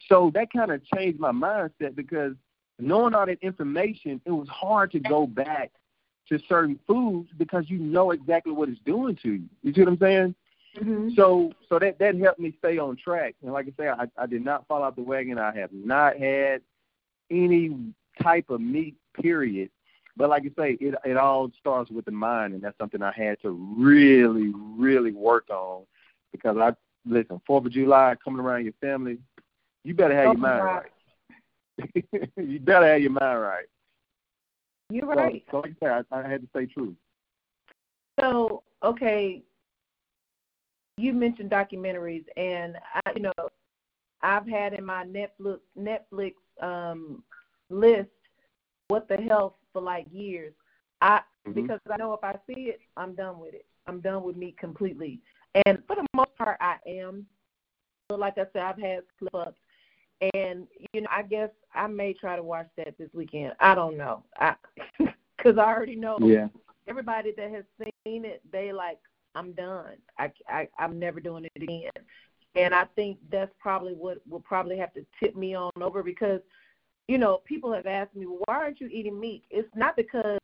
So 0.07 0.31
that 0.35 0.53
kind 0.53 0.71
of 0.71 0.85
changed 0.85 1.19
my 1.19 1.31
mindset 1.31 1.95
because 1.95 2.33
knowing 2.77 3.15
all 3.15 3.25
that 3.25 3.39
information, 3.41 4.21
it 4.25 4.31
was 4.31 4.47
hard 4.47 4.91
to 4.91 4.99
go 4.99 5.25
back 5.25 5.71
to 6.29 6.39
certain 6.47 6.79
foods 6.85 7.29
because 7.37 7.65
you 7.67 7.79
know 7.79 8.11
exactly 8.11 8.53
what 8.53 8.69
it's 8.69 8.79
doing 8.85 9.17
to 9.23 9.33
you. 9.33 9.49
You 9.63 9.73
see 9.73 9.81
what 9.81 9.89
I'm 9.89 9.97
saying? 9.97 10.35
Mm-hmm. 10.77 11.09
So 11.15 11.51
so 11.67 11.79
that 11.79 11.97
that 11.97 12.15
helped 12.15 12.39
me 12.39 12.53
stay 12.59 12.77
on 12.77 12.95
track. 12.95 13.33
And 13.41 13.51
like 13.51 13.65
I 13.67 13.83
say, 13.83 13.89
I, 13.89 14.05
I 14.21 14.27
did 14.27 14.45
not 14.45 14.67
fall 14.67 14.83
off 14.83 14.95
the 14.95 15.01
wagon. 15.01 15.39
I 15.39 15.55
have 15.55 15.73
not 15.73 16.17
had 16.17 16.61
any 17.31 17.75
type 18.21 18.51
of 18.51 18.61
meat, 18.61 18.95
period. 19.19 19.71
But 20.17 20.29
like 20.29 20.43
I 20.43 20.61
say, 20.61 20.77
it 20.81 20.95
it 21.05 21.15
all 21.15 21.51
starts 21.59 21.91
with 21.91 22.05
the 22.05 22.11
mind, 22.11 22.55
and 22.55 22.61
that's 22.61 22.77
something 22.79 23.03
I 23.03 23.13
had 23.15 23.39
to 23.43 23.51
really, 23.51 24.51
really 24.55 25.11
work 25.11 25.49
on 25.49 25.85
because 26.31 26.57
I 26.57 26.73
listen. 27.05 27.39
Fourth 27.45 27.65
of 27.65 27.71
July 27.71 28.15
coming 28.23 28.39
around 28.39 28.63
your 28.63 28.73
family, 28.81 29.19
you 29.83 29.93
better 29.93 30.15
have 30.15 30.25
your 30.25 30.37
mind 30.37 30.63
right. 30.63 30.83
right. 31.79 32.29
you 32.37 32.59
better 32.59 32.87
have 32.87 33.01
your 33.01 33.11
mind 33.11 33.41
right. 33.41 33.65
You're 34.89 35.05
right. 35.05 35.43
So, 35.51 35.59
like 35.59 35.73
I 35.81 35.85
say, 35.85 36.03
I, 36.11 36.19
I 36.19 36.27
had 36.27 36.41
to 36.41 36.47
stay 36.49 36.65
true. 36.65 36.95
So, 38.19 38.63
okay, 38.83 39.43
you 40.97 41.13
mentioned 41.13 41.51
documentaries, 41.51 42.25
and 42.35 42.77
I, 43.05 43.11
you 43.15 43.21
know, 43.21 43.33
I've 44.23 44.47
had 44.47 44.73
in 44.73 44.83
my 44.83 45.05
Netflix 45.05 45.59
Netflix 45.77 46.33
um, 46.59 47.23
list 47.69 48.09
what 48.87 49.07
the 49.07 49.17
health 49.17 49.53
for 49.77 49.83
like 49.83 50.07
years. 50.11 50.53
I 51.01 51.19
mm-hmm. 51.47 51.53
because 51.53 51.79
I 51.91 51.97
know 51.97 52.13
if 52.13 52.23
I 52.23 52.33
see 52.47 52.61
it, 52.61 52.79
I'm 52.95 53.13
done 53.13 53.39
with 53.39 53.53
it. 53.53 53.65
I'm 53.85 54.01
done 54.01 54.23
with 54.23 54.35
meat 54.35 54.57
completely. 54.57 55.19
And 55.65 55.79
for 55.85 55.95
the 55.95 56.05
most 56.15 56.35
part, 56.37 56.57
I 56.59 56.77
am. 56.87 57.27
But 58.09 58.19
like 58.19 58.37
I 58.37 58.45
said, 58.53 58.63
I've 58.63 58.79
had 58.79 59.01
slip 59.19 59.35
ups, 59.35 59.59
and 60.33 60.65
you 60.93 61.01
know, 61.01 61.07
I 61.11 61.21
guess 61.21 61.49
I 61.75 61.87
may 61.87 62.13
try 62.13 62.35
to 62.35 62.43
watch 62.43 62.67
that 62.77 62.97
this 62.97 63.09
weekend. 63.13 63.53
I 63.59 63.75
don't 63.75 63.97
know, 63.97 64.23
I 64.39 64.55
because 65.37 65.57
I 65.57 65.65
already 65.65 65.95
know. 65.95 66.17
Yeah. 66.21 66.47
Everybody 66.87 67.33
that 67.35 67.51
has 67.51 67.65
seen 68.05 68.23
it, 68.23 68.41
they 68.49 68.71
like, 68.71 68.97
I'm 69.35 69.51
done. 69.51 69.97
I, 70.17 70.31
I 70.47 70.69
I'm 70.79 70.97
never 70.97 71.19
doing 71.19 71.45
it 71.45 71.61
again. 71.61 71.91
And 72.55 72.73
I 72.73 72.85
think 72.95 73.17
that's 73.29 73.51
probably 73.59 73.93
what 73.93 74.19
will 74.27 74.39
probably 74.39 74.77
have 74.77 74.93
to 74.93 75.05
tip 75.21 75.35
me 75.35 75.53
on 75.53 75.69
over 75.81 76.01
because, 76.01 76.39
you 77.07 77.17
know, 77.17 77.39
people 77.45 77.73
have 77.73 77.85
asked 77.85 78.15
me, 78.15 78.25
well, 78.25 78.39
why 78.45 78.55
aren't 78.55 78.81
you 78.81 78.87
eating 78.87 79.19
meat? 79.19 79.43
It's 79.49 79.69
not 79.75 79.95
because 79.95 80.39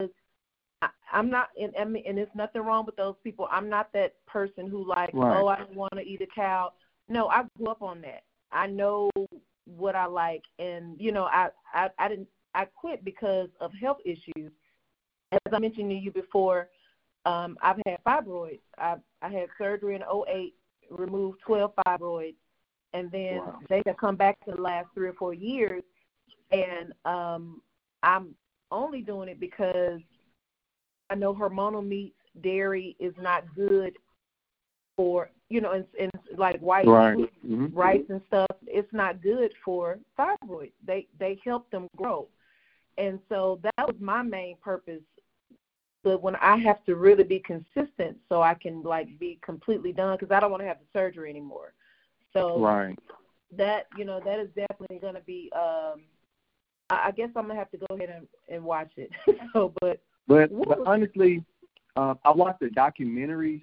I, 0.81 0.89
I'm 1.11 1.29
not, 1.29 1.49
and, 1.59 1.75
and 1.75 2.17
there's 2.17 2.27
nothing 2.35 2.61
wrong 2.61 2.85
with 2.85 2.95
those 2.95 3.15
people. 3.23 3.47
I'm 3.51 3.69
not 3.69 3.91
that 3.93 4.15
person 4.25 4.69
who 4.69 4.87
like, 4.87 5.11
right. 5.13 5.39
oh, 5.39 5.47
I 5.47 5.57
don't 5.57 5.75
want 5.75 5.93
to 5.93 6.01
eat 6.01 6.21
a 6.21 6.27
cow. 6.27 6.71
No, 7.09 7.27
I 7.27 7.43
grew 7.57 7.67
up 7.67 7.81
on 7.81 8.01
that. 8.01 8.23
I 8.51 8.67
know 8.67 9.09
what 9.65 9.95
I 9.95 10.05
like, 10.05 10.43
and 10.59 10.99
you 10.99 11.11
know, 11.11 11.23
I 11.23 11.49
I, 11.73 11.89
I 11.97 12.07
didn't 12.07 12.27
I 12.53 12.65
quit 12.65 13.03
because 13.03 13.49
of 13.59 13.71
health 13.73 13.97
issues. 14.05 14.51
As 15.31 15.39
I 15.51 15.59
mentioned 15.59 15.89
to 15.89 15.95
you 15.95 16.11
before, 16.11 16.69
um, 17.25 17.57
I've 17.61 17.79
had 17.85 18.03
fibroids. 18.05 18.59
I 18.77 18.95
I 19.21 19.29
had 19.29 19.47
surgery 19.57 19.95
in 19.95 20.03
08, 20.03 20.53
removed 20.91 21.39
12 21.45 21.71
fibroids, 21.87 22.35
and 22.93 23.11
then 23.11 23.37
wow. 23.37 23.59
they 23.69 23.81
have 23.85 23.97
come 23.97 24.15
back 24.15 24.37
to 24.45 24.51
the 24.51 24.61
last 24.61 24.87
three 24.93 25.07
or 25.07 25.13
four 25.13 25.33
years, 25.33 25.81
and 26.53 26.93
um, 27.05 27.61
I'm 28.03 28.35
only 28.71 29.01
doing 29.01 29.29
it 29.29 29.39
because 29.39 29.99
I 31.09 31.15
know 31.15 31.33
hormonal 31.33 31.85
meats, 31.85 32.15
dairy 32.41 32.95
is 32.99 33.13
not 33.19 33.43
good 33.55 33.97
for 34.95 35.29
you 35.49 35.61
know, 35.61 35.73
and, 35.73 35.85
and 35.99 36.11
like 36.35 36.59
white 36.61 36.87
right. 36.87 37.15
food, 37.15 37.29
mm-hmm. 37.45 37.77
rice 37.77 38.03
and 38.09 38.21
stuff. 38.27 38.47
It's 38.65 38.91
not 38.91 39.21
good 39.21 39.51
for 39.63 39.99
thyroid. 40.17 40.71
They 40.85 41.07
they 41.19 41.39
help 41.45 41.69
them 41.69 41.87
grow, 41.95 42.27
and 42.97 43.19
so 43.29 43.59
that 43.63 43.87
was 43.87 43.95
my 43.99 44.23
main 44.23 44.55
purpose. 44.63 45.01
But 46.03 46.23
when 46.23 46.35
I 46.37 46.57
have 46.57 46.83
to 46.85 46.95
really 46.95 47.23
be 47.23 47.39
consistent, 47.39 48.17
so 48.29 48.41
I 48.41 48.55
can 48.55 48.81
like 48.81 49.19
be 49.19 49.39
completely 49.43 49.93
done, 49.93 50.17
because 50.19 50.35
I 50.35 50.39
don't 50.39 50.51
want 50.51 50.61
to 50.61 50.67
have 50.67 50.79
the 50.79 50.99
surgery 50.99 51.29
anymore. 51.29 51.73
So 52.33 52.59
right. 52.59 52.97
that 53.55 53.87
you 53.95 54.05
know 54.05 54.19
that 54.25 54.39
is 54.39 54.49
definitely 54.55 54.99
going 54.99 55.15
to 55.15 55.21
be. 55.21 55.51
um 55.55 56.01
I, 57.03 57.11
guess 57.11 57.29
I'm 57.35 57.47
gonna 57.47 57.55
have 57.55 57.71
to 57.71 57.77
go 57.77 57.95
ahead 57.95 58.09
and, 58.09 58.27
and 58.49 58.63
watch 58.63 58.91
it. 58.97 59.09
so, 59.53 59.73
but 59.81 60.01
but 60.27 60.49
but 60.67 60.79
honestly, 60.85 61.43
uh, 61.95 62.15
I 62.23 62.31
watched 62.31 62.59
the 62.59 62.67
documentaries, 62.67 63.61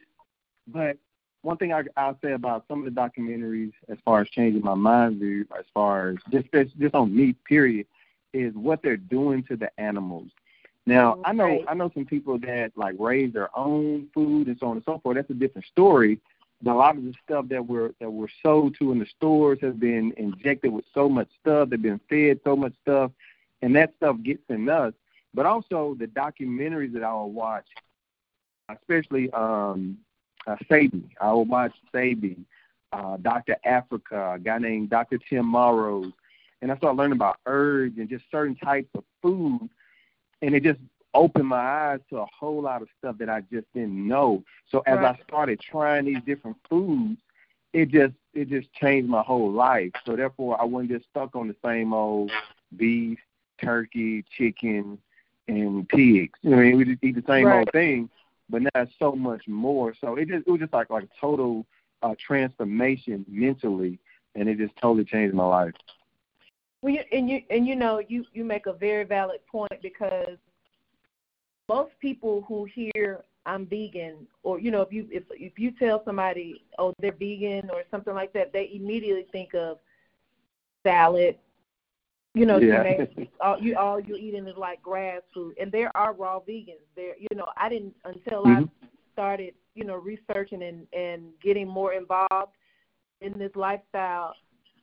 but 0.67 0.97
one 1.43 1.57
thing 1.57 1.73
I, 1.73 1.83
I'll 1.97 2.19
say 2.23 2.33
about 2.33 2.65
some 2.69 2.87
of 2.87 2.95
the 2.95 3.01
documentaries, 3.01 3.73
as 3.89 3.99
far 4.05 4.21
as 4.21 4.29
changing 4.29 4.63
my 4.63 4.75
mind 4.75 5.21
view, 5.21 5.47
as 5.59 5.65
far 5.73 6.11
as 6.11 6.17
just 6.31 6.49
just 6.79 6.95
on 6.95 7.15
meat, 7.15 7.37
period, 7.45 7.87
is 8.33 8.55
what 8.55 8.83
they're 8.83 8.97
doing 8.97 9.43
to 9.45 9.57
the 9.57 9.71
animals. 9.81 10.31
Now, 10.87 11.19
I 11.25 11.33
know. 11.33 11.65
I 11.69 11.75
know 11.75 11.91
some 11.95 12.07
people 12.07 12.39
that 12.41 12.73
like 12.77 12.97
raise 12.99 13.33
their 13.33 13.57
own 13.57 14.09
food 14.15 14.49
and 14.49 14.59
so 14.59 14.67
on 14.67 14.77
and 14.77 14.85
so 14.85 14.99
forth. 14.99 15.17
That's 15.17 15.31
a 15.31 15.35
different 15.35 15.67
story. 15.67 16.21
A 16.67 16.71
lot 16.71 16.97
of 16.97 17.05
the 17.05 17.15
stuff 17.25 17.47
that 17.49 17.67
we're 17.67 17.93
that 18.01 18.11
we're 18.11 18.29
sold 18.43 18.77
to 18.79 18.93
in 18.93 18.99
the 18.99 19.07
stores 19.17 19.59
has 19.63 19.75
been 19.75 20.13
injected 20.19 20.73
with 20.73 20.85
so 20.93 21.09
much 21.09 21.29
stuff. 21.41 21.71
They've 21.71 21.81
been 21.81 22.01
fed 22.09 22.41
so 22.45 22.55
much 22.55 22.75
stuff, 22.83 23.13
and 23.63 23.75
that 23.77 23.95
stuff 23.97 24.17
gets 24.23 24.43
in 24.51 24.69
us. 24.69 24.93
But 25.33 25.47
also 25.47 25.97
the 25.99 26.07
documentaries 26.07 26.93
that 26.93 27.03
I 27.03 27.13
will 27.15 27.33
watch, 27.33 27.67
especially 28.69 29.31
um, 29.31 29.99
uh, 30.47 30.57
Sebi. 30.69 31.05
I 31.21 31.33
will 31.33 31.45
watch 31.47 31.73
Sebi, 31.95 32.37
uh, 32.93 33.17
Dr. 33.19 33.57
Afrika, 33.67 34.37
a 34.37 34.39
guy 34.39 34.59
named 34.59 34.91
Dr. 34.91 35.19
Tim 35.31 35.47
Morrows, 35.47 36.13
and 36.61 36.71
I 36.71 36.77
started 36.77 36.99
learning 36.99 37.17
about 37.17 37.39
herbs 37.47 37.99
and 37.99 38.09
just 38.09 38.25
certain 38.31 38.57
types 38.57 38.89
of 38.95 39.05
food, 39.23 39.69
and 40.43 40.55
it 40.55 40.63
just 40.63 40.81
opened 41.15 41.49
my 41.49 41.57
eyes 41.57 42.01
to 42.11 42.19
a 42.19 42.27
whole 42.39 42.63
lot 42.63 42.83
of 42.83 42.89
stuff 42.99 43.19
that 43.19 43.29
I 43.29 43.41
just 43.53 43.67
didn't 43.75 44.09
know. 44.09 44.43
So 44.71 44.81
as 44.87 44.99
right. 44.99 45.19
I 45.19 45.23
started 45.25 45.61
trying 45.61 46.07
these 46.07 46.23
different 46.25 46.57
foods, 46.69 47.19
it 47.73 47.91
just 47.91 48.15
it 48.35 48.49
just 48.49 48.73
changed 48.75 49.09
my 49.09 49.23
whole 49.23 49.51
life. 49.51 49.93
So 50.07 50.17
therefore, 50.17 50.61
I 50.61 50.65
wasn't 50.65 50.93
just 50.93 51.07
stuck 51.11 51.35
on 51.35 51.49
the 51.49 51.57
same 51.65 51.93
old 51.93 52.31
beef, 52.77 53.19
turkey, 53.61 54.25
chicken, 54.37 54.99
and 55.49 55.89
pigs. 55.89 56.39
You 56.43 56.51
know, 56.51 56.59
I 56.59 56.61
mean, 56.61 56.77
we 56.77 56.85
just 56.85 57.03
eat 57.03 57.17
the 57.17 57.25
same 57.27 57.47
right. 57.47 57.59
old 57.59 57.73
thing 57.73 58.09
but 58.51 58.63
now 58.63 58.71
it's 58.75 58.93
so 58.99 59.13
much 59.13 59.47
more. 59.47 59.95
So 60.01 60.17
it 60.17 60.29
just 60.29 60.47
it 60.47 60.51
was 60.51 60.61
just 60.61 60.73
like 60.73 60.91
like 60.91 61.05
a 61.05 61.21
total 61.21 61.65
uh, 62.03 62.15
transformation 62.19 63.25
mentally, 63.29 63.99
and 64.35 64.49
it 64.49 64.59
just 64.59 64.77
totally 64.77 65.05
changed 65.05 65.35
my 65.35 65.47
life. 65.47 65.75
Well, 66.83 66.93
you, 66.93 67.03
and 67.13 67.31
you 67.31 67.43
and 67.51 67.67
you 67.67 67.77
know 67.77 68.03
you 68.07 68.25
you 68.33 68.45
make 68.45 68.67
a 68.67 68.73
very 68.73 69.05
valid 69.05 69.41
point 69.51 69.81
because 69.83 70.37
most 71.75 71.93
people 72.01 72.45
who 72.49 72.67
hear 72.73 73.25
I'm 73.47 73.67
vegan, 73.67 74.27
or 74.43 74.61
you 74.61 74.71
know 74.71 74.83
if 74.83 74.93
you 74.93 75.09
if 75.11 75.25
if 75.31 75.59
you 75.59 75.71
tell 75.73 76.03
somebody 76.05 76.65
oh 76.79 76.93
they're 77.01 77.13
vegan 77.13 77.71
or 77.71 77.83
something 77.91 78.15
like 78.15 78.33
that, 78.35 78.53
they 78.53 78.71
immediately 78.75 79.27
think 79.33 79.55
of 79.55 79.79
salad, 80.85 81.37
you 82.35 82.47
know, 82.47 82.59
yeah. 82.59 83.05
you 83.17 83.29
all 83.41 83.59
you 83.59 83.77
all 83.77 83.99
you're 84.01 84.19
eating 84.19 84.47
is 84.47 84.57
like 84.57 84.83
grass 84.83 85.23
food, 85.35 85.55
and 85.61 85.73
there 85.73 85.91
are 85.97 86.13
raw 86.13 86.39
vegans. 86.41 86.87
There, 86.97 87.15
you 87.19 87.37
know, 87.37 87.47
I 87.57 87.69
didn't 87.69 87.95
until 88.05 88.45
mm-hmm. 88.45 88.65
I 88.65 88.89
started, 89.13 89.55
you 89.75 89.85
know, 89.85 89.97
researching 89.97 90.63
and 90.63 90.87
and 90.93 91.33
getting 91.43 91.69
more 91.69 91.93
involved 91.95 92.53
in 93.21 93.39
this 93.39 93.53
lifestyle. 93.55 94.35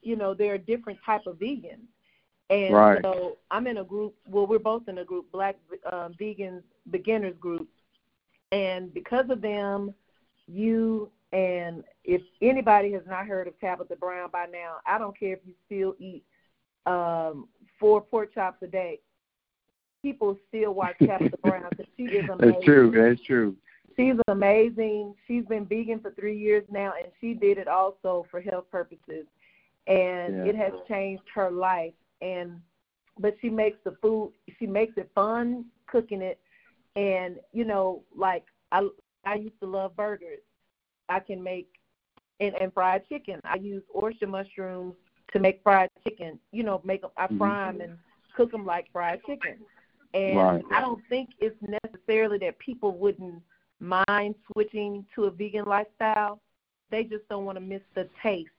You 0.02 0.16
know, 0.16 0.34
there 0.34 0.54
are 0.54 0.58
different 0.58 1.00
type 1.06 1.26
of 1.26 1.38
vegans, 1.38 1.88
and 2.50 2.74
right. 2.74 3.00
so 3.04 3.38
I'm 3.52 3.68
in 3.68 3.78
a 3.78 3.84
group. 3.84 4.16
Well, 4.28 4.48
we're 4.48 4.60
both 4.60 4.88
in 4.88 5.00
a 5.00 5.06
group, 5.06 5.32
Black 5.32 5.58
um, 5.92 6.14
Vegans 6.20 6.64
Beginners 6.92 7.36
Group, 7.40 7.68
and 8.52 8.94
because 8.94 9.30
of 9.30 9.42
them, 9.42 9.94
you 10.48 11.10
and 11.34 11.84
if 12.04 12.22
anybody 12.42 12.92
has 12.94 13.04
not 13.08 13.28
heard 13.28 13.48
of 13.48 13.60
Tabitha 13.60 13.98
Brown 13.98 14.30
by 14.32 14.46
now, 14.46 14.78
I 14.86 14.98
don't 14.98 15.18
care 15.18 15.34
if 15.34 15.40
you 15.46 15.54
still 15.66 15.96
eat 16.00 16.24
um, 16.86 17.50
four 17.80 18.02
pork 18.02 18.34
chops 18.34 18.64
a 18.64 18.68
day, 18.68 19.00
people 20.02 20.38
still 20.48 20.74
watch 20.74 20.96
Tabitha 21.06 21.38
Brown 21.44 21.66
because 21.70 21.86
she 21.98 22.04
is 22.04 22.26
amazing. 22.30 22.54
That's 22.54 22.66
true. 22.66 22.92
That's 22.92 23.22
true. 23.24 23.56
She's 23.98 24.16
amazing. 24.28 25.16
She's 25.28 25.44
been 25.46 25.66
vegan 25.66 26.00
for 26.00 26.12
three 26.12 26.38
years 26.38 26.64
now, 26.72 26.94
and 26.98 27.12
she 27.20 27.34
did 27.34 27.58
it 27.58 27.68
also 27.68 28.26
for 28.30 28.40
health 28.40 28.66
purposes, 28.72 29.26
and 29.88 30.38
yeah. 30.38 30.46
it 30.46 30.56
has 30.56 30.72
changed 30.88 31.24
her 31.34 31.52
life. 31.52 31.94
And 32.22 32.62
but 33.20 33.36
she 33.42 33.50
makes 33.50 33.78
the 33.84 33.96
food. 34.02 34.34
She 34.60 34.68
makes 34.68 34.98
it 34.98 35.10
fun 35.16 35.66
cooking 35.88 36.22
it, 36.22 36.40
and 36.96 37.38
you 37.54 37.66
know, 37.66 38.04
like 38.16 38.46
I 38.72 38.88
I 39.26 39.36
used 39.36 39.60
to 39.62 39.68
love 39.68 39.96
burgers. 39.96 40.40
I 41.10 41.20
can 41.20 41.42
make 41.42 41.70
and, 42.40 42.56
and 42.60 42.74
fried 42.74 43.08
chicken. 43.08 43.40
I 43.44 43.56
use 43.56 43.84
oyster 43.96 44.28
mushrooms 44.28 44.96
to 45.34 45.40
make 45.40 45.62
fried 45.64 45.90
chicken. 46.04 46.40
You 46.52 46.64
know, 46.64 46.82
make 46.84 47.02
them, 47.02 47.12
I 47.18 47.26
mm-hmm. 47.26 47.38
fry 47.38 47.72
them 47.72 47.82
and 47.82 47.98
cook 48.36 48.52
them 48.52 48.66
like 48.66 48.88
fried 48.92 49.22
chicken. 49.26 49.58
And 50.14 50.38
right. 50.38 50.64
I 50.72 50.82
don't 50.82 51.02
think 51.10 51.30
it's 51.40 51.56
necessarily 51.84 52.38
that 52.40 52.58
people 52.60 52.98
wouldn't 52.98 53.42
mind 53.80 54.36
switching 54.52 55.06
to 55.16 55.26
a 55.26 55.32
vegan 55.32 55.66
lifestyle. 55.66 56.40
They 56.90 57.04
just 57.04 57.28
don't 57.30 57.46
want 57.46 57.58
to 57.58 57.62
miss 57.62 57.82
the 57.96 58.08
taste. 58.24 58.50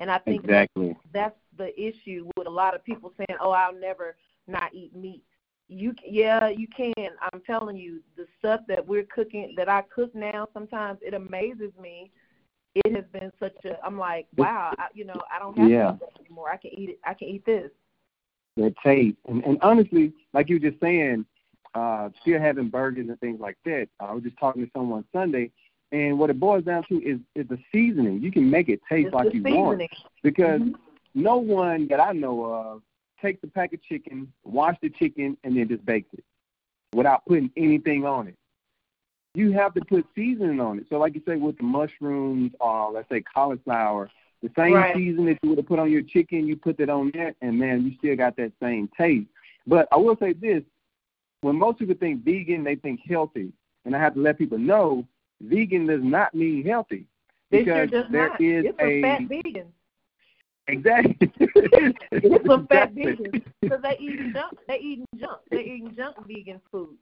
And 0.00 0.10
I 0.10 0.18
think 0.18 0.44
exactly. 0.44 0.96
that's 1.12 1.38
the 1.56 1.78
issue 1.80 2.30
with 2.36 2.46
a 2.46 2.50
lot 2.50 2.74
of 2.74 2.84
people 2.84 3.12
saying, 3.16 3.38
"Oh, 3.40 3.50
I'll 3.50 3.74
never 3.74 4.16
not 4.46 4.72
eat 4.74 4.94
meat." 4.94 5.24
You 5.68 5.94
yeah, 6.06 6.48
you 6.48 6.66
can. 6.68 6.92
I'm 6.96 7.40
telling 7.46 7.76
you, 7.76 8.00
the 8.16 8.26
stuff 8.38 8.60
that 8.68 8.86
we're 8.86 9.04
cooking 9.04 9.54
that 9.56 9.68
I 9.68 9.82
cook 9.94 10.14
now, 10.14 10.48
sometimes 10.54 10.98
it 11.02 11.14
amazes 11.14 11.72
me 11.80 12.10
it 12.84 12.94
has 12.94 13.04
been 13.12 13.32
such 13.40 13.56
a 13.64 13.84
I'm 13.84 13.98
like, 13.98 14.26
wow, 14.36 14.72
I, 14.78 14.86
you 14.94 15.04
know, 15.04 15.20
I 15.34 15.38
don't 15.38 15.56
have 15.58 15.70
yeah. 15.70 15.88
to 15.88 15.94
eat 15.94 16.00
that 16.00 16.20
anymore. 16.20 16.50
I 16.50 16.56
can 16.56 16.70
eat 16.72 16.90
it. 16.90 17.00
I 17.04 17.14
can 17.14 17.28
eat 17.28 17.44
this. 17.44 17.70
That 18.56 18.74
taste, 18.84 19.16
and, 19.28 19.42
and 19.44 19.58
honestly, 19.62 20.12
like 20.32 20.48
you 20.48 20.56
were 20.56 20.70
just 20.70 20.80
saying, 20.80 21.24
uh, 21.74 22.08
still 22.22 22.40
having 22.40 22.68
burgers 22.68 23.08
and 23.08 23.18
things 23.20 23.40
like 23.40 23.56
that. 23.64 23.88
I 24.00 24.12
was 24.12 24.24
just 24.24 24.38
talking 24.38 24.64
to 24.64 24.70
someone 24.72 25.04
Sunday, 25.12 25.52
and 25.92 26.18
what 26.18 26.30
it 26.30 26.38
boils 26.38 26.64
down 26.64 26.84
to 26.88 27.00
is 27.02 27.18
is 27.34 27.46
the 27.48 27.58
seasoning. 27.72 28.20
You 28.20 28.30
can 28.32 28.48
make 28.50 28.68
it 28.68 28.80
taste 28.88 29.06
it's 29.06 29.14
like 29.14 29.32
you 29.32 29.40
seasoning. 29.42 29.56
want 29.64 29.82
because 30.22 30.60
mm-hmm. 30.60 30.72
no 31.14 31.36
one 31.38 31.86
that 31.88 32.00
I 32.00 32.12
know 32.12 32.44
of 32.44 32.82
takes 33.22 33.42
a 33.42 33.46
pack 33.48 33.72
of 33.72 33.82
chicken, 33.82 34.32
wash 34.44 34.76
the 34.82 34.90
chicken, 34.90 35.36
and 35.44 35.56
then 35.56 35.68
just 35.68 35.84
bakes 35.84 36.08
it 36.12 36.24
without 36.94 37.24
putting 37.26 37.50
anything 37.56 38.04
on 38.06 38.28
it. 38.28 38.34
you 39.34 39.52
have 39.52 39.74
to 39.74 39.80
put 39.84 40.06
seasoning 40.14 40.60
on 40.60 40.78
it. 40.78 40.86
So, 40.88 40.98
like 40.98 41.14
you 41.14 41.22
say, 41.26 41.36
with 41.36 41.56
the 41.58 41.64
mushrooms 41.64 42.52
or 42.60 42.90
let's 42.92 43.08
say 43.08 43.20
cauliflower, 43.22 44.10
the 44.42 44.50
same 44.56 44.74
Right. 44.74 44.94
seasoning 44.96 45.26
that 45.26 45.38
you 45.42 45.50
would 45.50 45.58
have 45.58 45.66
put 45.66 45.78
on 45.78 45.90
your 45.90 46.02
chicken, 46.02 46.46
you 46.46 46.56
put 46.56 46.76
that 46.78 46.88
on 46.88 47.10
that, 47.14 47.36
and 47.40 47.58
man, 47.58 47.84
you 47.84 47.92
still 47.98 48.16
got 48.16 48.36
that 48.36 48.52
same 48.62 48.88
taste. 48.96 49.28
But 49.66 49.88
I 49.92 49.96
will 49.96 50.16
say 50.16 50.32
this: 50.32 50.62
when 51.42 51.56
most 51.56 51.78
people 51.78 51.94
think 51.98 52.24
vegan, 52.24 52.64
they 52.64 52.76
think 52.76 53.00
healthy, 53.08 53.52
and 53.84 53.94
I 53.94 53.98
have 53.98 54.14
to 54.14 54.20
let 54.20 54.38
people 54.38 54.58
know 54.58 55.06
vegan 55.40 55.86
does 55.86 56.02
not 56.02 56.34
mean 56.34 56.64
healthy 56.64 57.06
sure 57.52 57.60
because 57.60 57.90
does 57.90 58.04
there 58.10 58.28
not. 58.28 58.40
is 58.40 58.64
it's 58.66 58.78
some 58.78 58.88
a 58.88 59.02
fat 59.02 59.20
vegans. 59.22 59.72
exactly. 60.66 61.32
It's 62.10 62.46
some 62.46 62.66
fat 62.66 62.94
vegans 62.94 63.42
because 63.60 63.82
they 63.82 63.96
eating 64.00 64.32
junk. 64.34 64.58
They 64.66 64.78
eating 64.78 65.06
junk. 65.18 65.40
They 65.50 65.60
eating 65.60 65.94
junk 65.96 66.16
vegan 66.26 66.60
food. 66.70 66.96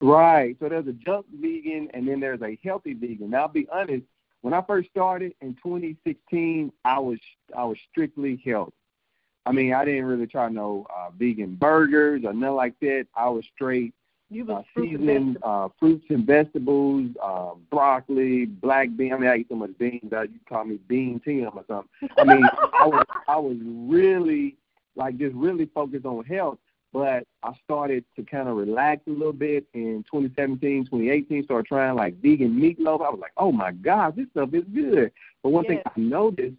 Right. 0.00 0.56
So 0.60 0.68
there's 0.68 0.86
a 0.86 0.92
junk 0.92 1.26
vegan 1.32 1.88
and 1.94 2.08
then 2.08 2.20
there's 2.20 2.42
a 2.42 2.58
healthy 2.64 2.94
vegan. 2.94 3.30
Now 3.30 3.42
I'll 3.42 3.48
be 3.48 3.68
honest, 3.72 4.04
when 4.42 4.54
I 4.54 4.62
first 4.62 4.88
started 4.90 5.34
in 5.40 5.54
2016, 5.62 6.72
I 6.84 6.98
was 6.98 7.18
I 7.56 7.64
was 7.64 7.76
strictly 7.90 8.42
health. 8.44 8.72
I 9.46 9.52
mean, 9.52 9.72
I 9.72 9.84
didn't 9.84 10.04
really 10.04 10.26
try 10.26 10.48
no 10.48 10.86
uh, 10.94 11.10
vegan 11.18 11.54
burgers 11.54 12.22
or 12.24 12.32
nothing 12.32 12.56
like 12.56 12.74
that. 12.80 13.06
I 13.14 13.28
was 13.28 13.44
straight 13.54 13.94
You 14.30 14.44
uh, 14.44 14.46
was 14.46 14.64
seasoning 14.76 15.36
uh, 15.42 15.68
fruits 15.78 16.04
and 16.08 16.24
vegetables, 16.24 17.10
uh, 17.22 17.50
broccoli, 17.70 18.46
black 18.46 18.88
bean. 18.96 19.12
I 19.12 19.18
mean, 19.18 19.28
I 19.28 19.36
eat 19.38 19.48
so 19.48 19.56
much 19.56 19.76
beans 19.76 20.08
that 20.10 20.30
you 20.32 20.38
call 20.48 20.64
me 20.64 20.78
Bean 20.86 21.20
Tim 21.24 21.50
or 21.52 21.64
something. 21.66 22.08
I 22.16 22.24
mean, 22.24 22.44
I 22.80 22.86
was 22.86 23.06
I 23.26 23.36
was 23.36 23.56
really 23.60 24.56
like 24.94 25.18
just 25.18 25.34
really 25.34 25.66
focused 25.66 26.06
on 26.06 26.24
health. 26.24 26.58
But 26.92 27.24
I 27.44 27.52
started 27.64 28.04
to 28.16 28.24
kind 28.24 28.48
of 28.48 28.56
relax 28.56 29.02
a 29.06 29.10
little 29.10 29.32
bit 29.32 29.64
in 29.74 30.04
2017, 30.10 30.86
2018. 30.86 31.44
Started 31.44 31.66
trying 31.66 31.94
like 31.94 32.20
vegan 32.20 32.60
meatloaf. 32.60 33.04
I 33.04 33.10
was 33.10 33.20
like, 33.20 33.32
oh 33.36 33.52
my 33.52 33.72
god, 33.72 34.16
this 34.16 34.26
stuff 34.30 34.54
is 34.54 34.64
good. 34.72 35.12
But 35.42 35.50
one 35.50 35.64
thing 35.66 35.80
I 35.86 35.90
noticed, 35.96 36.56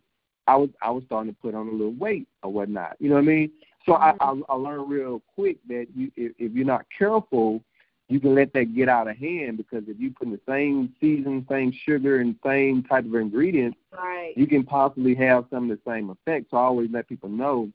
I 0.48 0.56
was 0.56 0.70
I 0.82 0.92
was 0.92 1.04
starting 1.06 1.34
to 1.34 1.40
put 1.42 1.56
on 1.56 1.68
a 1.68 1.72
little 1.72 1.94
weight 1.94 2.28
or 2.44 2.52
whatnot. 2.52 2.98
You 3.00 3.10
know 3.10 3.16
what 3.16 3.24
I 3.24 3.28
mean? 3.28 3.52
So 3.86 3.96
I, 3.96 4.14
mm-hmm. 4.14 4.44
I 4.50 4.54
I 4.54 4.56
learned 4.56 4.90
real 4.90 5.22
quick 5.36 5.58
that 5.68 5.88
you 5.96 6.12
if, 6.16 6.34
if 6.38 6.52
you're 6.54 6.66
not 6.66 6.86
careful, 6.98 7.64
you 8.10 8.20
can 8.20 8.36
let 8.36 8.54
that 8.54 8.76
get 8.76 8.90
out 8.90 9.08
of 9.08 9.18
hand 9.18 9.58
because 9.58 9.84
if 9.88 10.00
you 10.00 10.12
put 10.12 10.28
in 10.28 10.34
the 10.34 10.40
same 10.48 10.94
season, 11.00 11.46
same 11.50 11.72
sugar, 11.72 12.20
and 12.20 12.36
same 12.46 12.84
type 12.84 13.06
of 13.06 13.16
ingredients, 13.16 13.78
Right. 13.92 14.34
you 14.36 14.48
can 14.48 14.64
possibly 14.64 15.16
have 15.16 15.46
some 15.50 15.70
of 15.70 15.78
the 15.78 15.90
same 15.90 16.10
effects. 16.10 16.52
So 16.52 16.58
I 16.58 16.62
always 16.62 16.90
let 16.92 17.08
people 17.08 17.30
know 17.30 17.72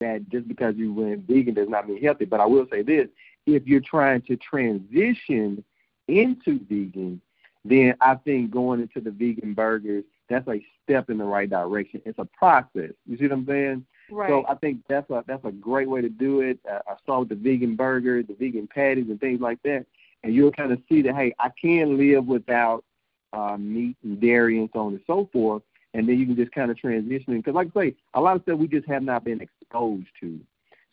that 0.00 0.28
just 0.30 0.48
because 0.48 0.74
you 0.76 0.92
went 0.92 1.26
vegan 1.26 1.54
does 1.54 1.68
not 1.68 1.88
mean 1.88 2.02
healthy. 2.02 2.24
But 2.24 2.40
I 2.40 2.46
will 2.46 2.66
say 2.70 2.82
this: 2.82 3.08
if 3.46 3.66
you're 3.66 3.80
trying 3.80 4.22
to 4.22 4.36
transition 4.36 5.62
into 6.08 6.58
vegan, 6.68 7.20
then 7.64 7.94
I 8.00 8.16
think 8.16 8.50
going 8.50 8.80
into 8.80 9.00
the 9.00 9.10
vegan 9.10 9.54
burgers 9.54 10.04
that's 10.32 10.48
a 10.48 10.64
step 10.82 11.10
in 11.10 11.18
the 11.18 11.24
right 11.24 11.48
direction. 11.48 12.02
It's 12.04 12.18
a 12.18 12.24
process. 12.24 12.92
You 13.06 13.16
see 13.18 13.24
what 13.24 13.32
I'm 13.32 13.46
saying? 13.46 13.86
Right. 14.10 14.28
So 14.28 14.44
I 14.48 14.54
think 14.56 14.80
that's 14.88 15.08
a 15.10 15.24
that's 15.26 15.44
a 15.44 15.52
great 15.52 15.88
way 15.88 16.00
to 16.00 16.08
do 16.08 16.40
it. 16.40 16.58
Uh, 16.70 16.80
I 16.86 16.94
saw 17.06 17.20
with 17.20 17.30
the 17.30 17.34
vegan 17.34 17.76
burger, 17.76 18.22
the 18.22 18.34
vegan 18.34 18.66
patties, 18.66 19.06
and 19.08 19.20
things 19.20 19.40
like 19.40 19.62
that, 19.62 19.86
and 20.22 20.34
you'll 20.34 20.52
kind 20.52 20.72
of 20.72 20.80
see 20.88 21.02
that 21.02 21.14
hey, 21.14 21.34
I 21.38 21.50
can 21.60 21.96
live 21.96 22.26
without 22.26 22.84
uh, 23.32 23.56
meat 23.56 23.96
and 24.02 24.20
dairy 24.20 24.58
and 24.58 24.68
so 24.72 24.80
on 24.80 24.92
and 24.94 25.02
so 25.06 25.28
forth, 25.32 25.62
and 25.94 26.08
then 26.08 26.18
you 26.18 26.26
can 26.26 26.36
just 26.36 26.52
kind 26.52 26.70
of 26.70 26.78
transition 26.78 27.36
because, 27.36 27.54
like 27.54 27.68
I 27.74 27.80
say, 27.80 27.94
a 28.14 28.20
lot 28.20 28.36
of 28.36 28.42
stuff 28.42 28.58
we 28.58 28.68
just 28.68 28.88
have 28.88 29.02
not 29.02 29.24
been 29.24 29.40
exposed 29.40 30.08
to. 30.20 30.38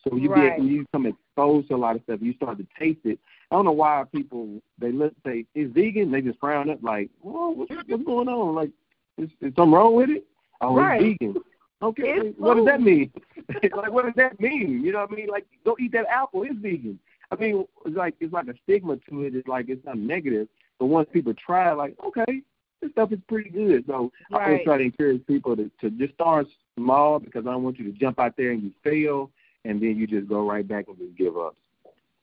So 0.04 0.16
you 0.16 0.30
Right. 0.30 0.52
get 0.52 0.60
when 0.60 0.68
you 0.68 0.86
become 0.86 1.06
exposed 1.06 1.68
to 1.70 1.76
a 1.76 1.78
lot 1.78 1.96
of 1.96 2.04
stuff, 2.04 2.22
you 2.22 2.34
start 2.34 2.58
to 2.58 2.68
taste 2.78 3.02
it. 3.04 3.20
I 3.52 3.56
don't 3.56 3.66
know 3.66 3.72
why 3.72 4.06
people 4.14 4.62
they 4.78 4.92
look 4.92 5.14
say 5.26 5.46
it's 5.56 5.74
vegan, 5.74 6.12
they 6.12 6.22
just 6.22 6.40
frown 6.40 6.70
up 6.70 6.80
like, 6.82 7.10
whoa, 7.22 7.50
what's, 7.50 7.72
what's 7.88 8.04
going 8.04 8.30
on? 8.30 8.56
Like, 8.56 8.72
is, 9.20 9.30
is 9.42 9.54
something 9.56 9.72
wrong 9.72 9.96
with 9.96 10.10
it? 10.10 10.26
Oh, 10.62 10.76
Right. 10.76 11.02
it's 11.02 11.18
vegan. 11.22 11.42
Okay, 11.82 12.04
It's 12.06 12.40
what 12.40 12.56
does 12.58 12.66
that 12.66 12.82
mean? 12.82 13.12
like, 13.76 13.92
what 13.92 14.06
does 14.06 14.14
that 14.18 14.40
mean? 14.40 14.82
You 14.84 14.92
know 14.92 15.00
what 15.00 15.12
I 15.12 15.16
mean? 15.16 15.28
Like, 15.28 15.46
don't 15.64 15.80
eat 15.80 15.94
that 15.94 16.06
apple. 16.10 16.44
It's 16.44 16.56
vegan. 16.56 17.00
I 17.32 17.36
mean, 17.36 17.66
it's 17.86 17.96
like 17.96 18.16
it's 18.20 18.34
like 18.34 18.48
a 18.48 18.54
stigma 18.64 18.98
to 19.10 19.24
it. 19.24 19.36
It's 19.36 19.48
like 19.48 19.70
it's 19.70 19.86
not 19.86 19.98
negative. 19.98 20.48
But 20.80 20.88
once 20.88 21.08
people 21.14 21.34
try, 21.34 21.72
it, 21.72 21.76
like, 21.76 21.96
okay, 22.06 22.42
this 22.82 22.92
stuff 22.92 23.12
is 23.12 23.20
pretty 23.28 23.50
good. 23.50 23.86
So 23.88 24.12
I 24.32 24.36
always 24.36 24.58
Right. 24.58 24.66
try 24.66 24.78
to 24.78 24.84
encourage 24.84 25.26
people 25.26 25.56
to 25.56 25.72
to 25.82 25.90
just 25.92 26.14
start 26.16 26.48
small 26.78 27.20
because 27.20 27.46
I 27.48 27.52
don't 27.52 27.64
want 27.64 27.78
you 27.80 27.86
to 27.92 27.98
jump 27.98 28.20
out 28.20 28.36
there 28.36 28.52
and 28.52 28.62
you 28.64 28.72
fail, 28.84 29.32
and 29.64 29.82
then 29.82 29.96
you 29.96 30.08
just 30.08 30.28
go 30.28 30.46
right 30.50 30.68
back 30.68 30.88
and 30.88 30.98
just 30.98 31.16
give 31.18 31.38
up. 31.38 31.56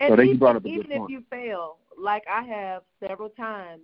And 0.01 0.11
So 0.13 0.17
then 0.17 0.27
you 0.27 0.31
even, 0.33 0.39
brought 0.39 0.57
up 0.57 0.65
a 0.65 0.69
good 0.69 0.75
even 0.81 0.93
if 0.93 0.99
point. 0.99 1.11
you 1.11 1.23
fail, 1.31 1.79
like 1.99 2.25
I 2.31 2.43
have 2.43 2.83
several 3.07 3.31
times, 3.31 3.83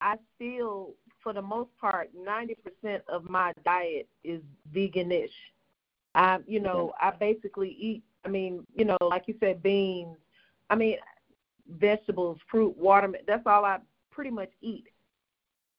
I 0.00 0.16
still, 0.36 0.94
for 1.22 1.32
the 1.32 1.42
most 1.42 1.70
part, 1.78 2.10
ninety 2.14 2.56
percent 2.56 3.02
of 3.08 3.28
my 3.28 3.52
diet 3.64 4.08
is 4.24 4.40
veganish. 4.74 5.30
I, 6.14 6.38
you 6.46 6.60
know, 6.60 6.92
I 7.00 7.10
basically 7.10 7.76
eat. 7.78 8.02
I 8.24 8.28
mean, 8.28 8.66
you 8.74 8.84
know, 8.84 8.98
like 9.00 9.24
you 9.26 9.34
said, 9.40 9.62
beans. 9.62 10.16
I 10.68 10.74
mean, 10.74 10.96
vegetables, 11.78 12.38
fruit, 12.50 12.76
watermelon. 12.76 13.24
That's 13.26 13.46
all 13.46 13.64
I 13.64 13.78
pretty 14.10 14.30
much 14.30 14.50
eat. 14.60 14.84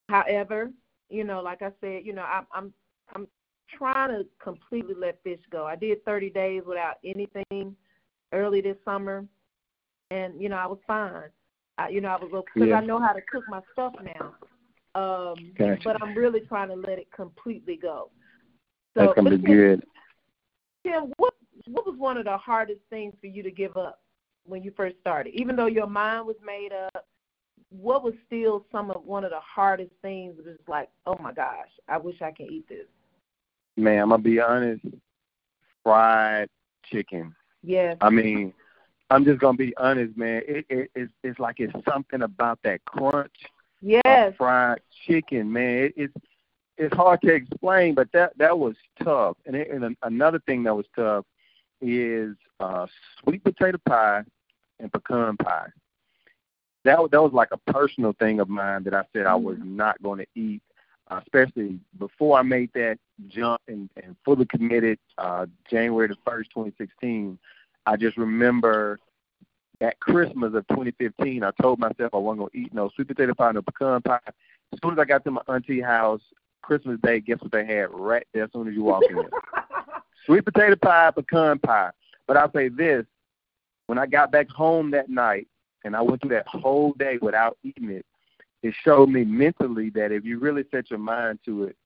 However, 0.08 0.70
you 1.10 1.24
know, 1.24 1.40
like 1.40 1.62
I 1.62 1.70
said, 1.80 2.04
you 2.04 2.12
know, 2.12 2.22
I'm 2.22 2.46
I'm 2.52 2.72
I'm 3.14 3.28
trying 3.76 4.10
to 4.10 4.26
completely 4.42 4.94
let 4.94 5.22
fish 5.22 5.40
go. 5.50 5.64
I 5.64 5.76
did 5.76 6.04
30 6.04 6.30
days 6.30 6.62
without 6.66 6.96
anything 7.04 7.76
early 8.32 8.60
this 8.60 8.76
summer, 8.84 9.24
and 10.10 10.40
you 10.40 10.48
know 10.48 10.56
I 10.56 10.66
was 10.66 10.78
fine. 10.86 11.30
I, 11.78 11.88
you 11.88 12.00
know 12.00 12.08
I 12.08 12.16
was 12.16 12.32
okay 12.32 12.50
because 12.54 12.68
Yeah. 12.68 12.78
I 12.78 12.84
know 12.84 12.98
how 12.98 13.12
to 13.12 13.20
cook 13.30 13.44
my 13.48 13.60
stuff 13.72 13.94
now. 14.02 14.34
Um, 14.94 15.52
Gotcha. 15.56 15.80
But 15.84 16.02
I'm 16.02 16.14
really 16.14 16.40
trying 16.40 16.68
to 16.68 16.74
let 16.74 16.98
it 16.98 17.08
completely 17.14 17.76
go. 17.76 18.10
That's 18.94 19.14
gonna 19.14 19.30
be 19.30 19.38
good. 19.38 19.84
Tim, 20.84 21.12
what 21.16 21.34
what 21.66 21.86
was 21.86 21.94
one 21.96 22.16
of 22.16 22.24
the 22.24 22.36
hardest 22.36 22.80
things 22.90 23.14
for 23.20 23.26
you 23.26 23.42
to 23.42 23.50
give 23.50 23.76
up 23.76 24.00
when 24.44 24.62
you 24.62 24.72
first 24.76 24.96
started? 25.00 25.32
Even 25.34 25.56
though 25.56 25.66
your 25.66 25.86
mind 25.86 26.26
was 26.26 26.36
made 26.44 26.72
up, 26.72 27.06
what 27.70 28.02
was 28.02 28.14
still 28.26 28.66
some 28.70 28.90
of 28.90 29.04
one 29.04 29.24
of 29.24 29.30
the 29.30 29.40
hardest 29.40 29.92
things? 30.02 30.34
It 30.38 30.44
was 30.44 30.56
like, 30.68 30.90
oh 31.06 31.16
my 31.20 31.32
gosh, 31.32 31.68
I 31.88 31.96
wish 31.96 32.20
I 32.20 32.30
could 32.30 32.50
eat 32.50 32.68
this. 32.68 32.86
Man, 33.76 34.02
I'm 34.02 34.10
gonna 34.10 34.22
be 34.22 34.40
honest. 34.40 34.84
Fried 35.82 36.48
chicken. 36.84 37.34
Yes. 37.62 37.96
I 38.00 38.10
mean, 38.10 38.52
I'm 39.08 39.24
just 39.24 39.40
gonna 39.40 39.56
be 39.56 39.74
honest, 39.78 40.16
man. 40.18 40.42
It, 40.46 40.66
it 40.68 40.90
it's 40.94 41.12
it's 41.22 41.38
like 41.38 41.60
it's 41.60 41.72
something 41.88 42.22
about 42.22 42.58
that 42.64 42.84
crunch 42.84 43.32
Yes. 43.82 44.34
fried 44.38 44.80
chicken, 45.06 45.52
man. 45.52 45.84
It, 45.84 45.94
it's 45.96 46.14
it's 46.78 46.94
hard 46.96 47.20
to 47.22 47.34
explain, 47.34 47.94
but 47.94 48.10
that 48.12 48.32
that 48.38 48.58
was 48.58 48.74
tough. 49.02 49.36
And, 49.44 49.54
it, 49.54 49.70
and 49.70 49.96
another 50.02 50.38
thing 50.46 50.62
that 50.64 50.74
was 50.74 50.86
tough 50.96 51.24
is 51.80 52.34
uh 52.60 52.86
sweet 53.22 53.44
potato 53.44 53.78
pie 53.86 54.22
and 54.80 54.92
pecan 54.92 55.36
pie. 55.36 55.68
That 56.84 57.00
was- 57.00 57.10
that 57.10 57.22
was 57.22 57.32
like 57.32 57.50
a 57.52 57.72
personal 57.72 58.12
thing 58.14 58.40
of 58.40 58.48
mine 58.48 58.84
that 58.84 58.94
I 58.94 59.04
said 59.12 59.26
I 59.26 59.34
was 59.34 59.58
not 59.62 60.02
going 60.02 60.18
to 60.20 60.26
eat, 60.40 60.62
uh, 61.10 61.20
especially 61.22 61.78
before 61.98 62.38
I 62.38 62.42
made 62.42 62.70
that 62.74 62.98
jump 63.28 63.60
and, 63.68 63.88
and 64.02 64.16
fully 64.24 64.46
committed 64.46 64.98
uh, 65.18 65.46
January 65.70 66.08
the 66.08 66.16
first, 66.24 66.50
2016. 66.50 67.38
I 67.86 67.96
just 67.96 68.16
remember 68.16 68.98
that 69.82 69.98
Christmas 69.98 70.54
of 70.54 70.64
2015, 70.68 71.42
I 71.42 71.50
told 71.60 71.80
myself 71.80 72.14
I 72.14 72.16
wasn't 72.16 72.38
going 72.38 72.50
to 72.52 72.58
eat 72.58 72.72
no 72.72 72.88
sweet 72.94 73.08
potato 73.08 73.34
pie, 73.34 73.50
no 73.50 73.62
pecan 73.62 74.00
pie. 74.00 74.20
As 74.26 74.78
soon 74.80 74.92
as 74.92 74.98
I 75.00 75.04
got 75.04 75.24
to 75.24 75.32
my 75.32 75.42
auntie 75.48 75.80
house, 75.80 76.20
Christmas 76.62 77.00
Day, 77.02 77.18
guess 77.18 77.40
what 77.40 77.50
they 77.50 77.66
had 77.66 77.90
right 77.90 78.24
there 78.32 78.44
as 78.44 78.50
soon 78.52 78.68
as 78.68 78.74
you 78.74 78.84
walk 78.84 79.02
in? 79.10 79.24
Sweet 80.24 80.44
potato 80.44 80.76
pie, 80.76 81.10
pecan 81.10 81.58
pie. 81.58 81.90
But 82.28 82.36
I'll 82.36 82.52
say 82.52 82.68
this, 82.68 83.04
when 83.88 83.98
I 83.98 84.06
got 84.06 84.30
back 84.30 84.48
home 84.48 84.92
that 84.92 85.10
night 85.10 85.48
and 85.84 85.96
I 85.96 86.00
went 86.00 86.22
through 86.22 86.30
that 86.30 86.46
whole 86.46 86.92
day 86.92 87.18
without 87.20 87.58
eating 87.64 87.90
it, 87.90 88.06
it 88.62 88.74
showed 88.84 89.08
me 89.08 89.24
mentally 89.24 89.90
that 89.90 90.12
if 90.12 90.24
you 90.24 90.38
really 90.38 90.64
set 90.70 90.90
your 90.90 91.00
mind 91.00 91.40
to 91.46 91.64
it, 91.64 91.76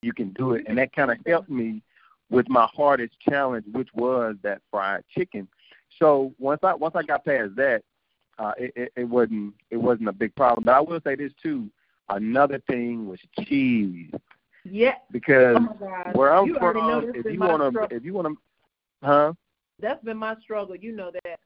you 0.00 0.14
can 0.14 0.30
do 0.30 0.54
it. 0.54 0.64
And 0.66 0.78
that 0.78 0.94
kind 0.94 1.10
of 1.10 1.18
helped 1.26 1.50
me 1.50 1.82
with 2.30 2.48
my 2.48 2.66
hardest 2.74 3.20
challenge, 3.20 3.66
which 3.70 3.88
was 3.92 4.36
that 4.42 4.62
fried 4.70 5.04
chicken. 5.14 5.46
So 5.98 6.32
once 6.38 6.60
I 6.62 6.74
once 6.74 6.94
I 6.96 7.02
got 7.02 7.24
past 7.24 7.56
that, 7.56 7.82
uh, 8.38 8.52
it, 8.58 8.72
it, 8.76 8.92
it 8.96 9.04
wasn't 9.04 9.54
it 9.70 9.76
wasn't 9.76 10.08
a 10.08 10.12
big 10.12 10.34
problem. 10.34 10.64
But 10.64 10.74
I 10.74 10.80
will 10.80 11.00
say 11.04 11.14
this 11.16 11.32
too. 11.42 11.70
Another 12.10 12.58
thing 12.66 13.06
was 13.06 13.20
cheese 13.44 14.10
Yeah. 14.64 14.94
because 15.10 15.56
Oh 15.58 16.12
where 16.12 16.32
I'm 16.34 16.46
You 16.46 16.54
from, 16.58 17.12
if 17.14 17.26
you 17.26 17.40
want 17.40 17.74
to, 17.74 17.94
if 17.94 18.04
you 18.04 18.14
want 18.14 18.28
to, 18.28 19.06
huh? 19.06 19.32
That's 19.80 20.02
been 20.02 20.16
my 20.16 20.36
struggle. 20.40 20.74
You 20.74 20.92
know 20.92 21.10
that. 21.24 21.38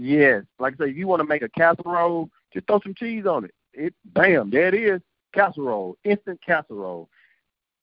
Yes, 0.00 0.44
like 0.58 0.74
I 0.74 0.84
say, 0.86 0.90
if 0.90 0.96
you 0.96 1.06
want 1.06 1.20
to 1.20 1.26
make 1.28 1.42
a 1.42 1.48
casserole, 1.50 2.30
just 2.52 2.66
throw 2.66 2.80
some 2.80 2.94
cheese 2.94 3.26
on 3.26 3.44
it. 3.44 3.54
It, 3.72 3.94
bam, 4.06 4.50
there 4.50 4.68
it 4.68 4.74
is, 4.74 5.00
casserole, 5.32 5.96
instant 6.04 6.40
casserole. 6.44 7.08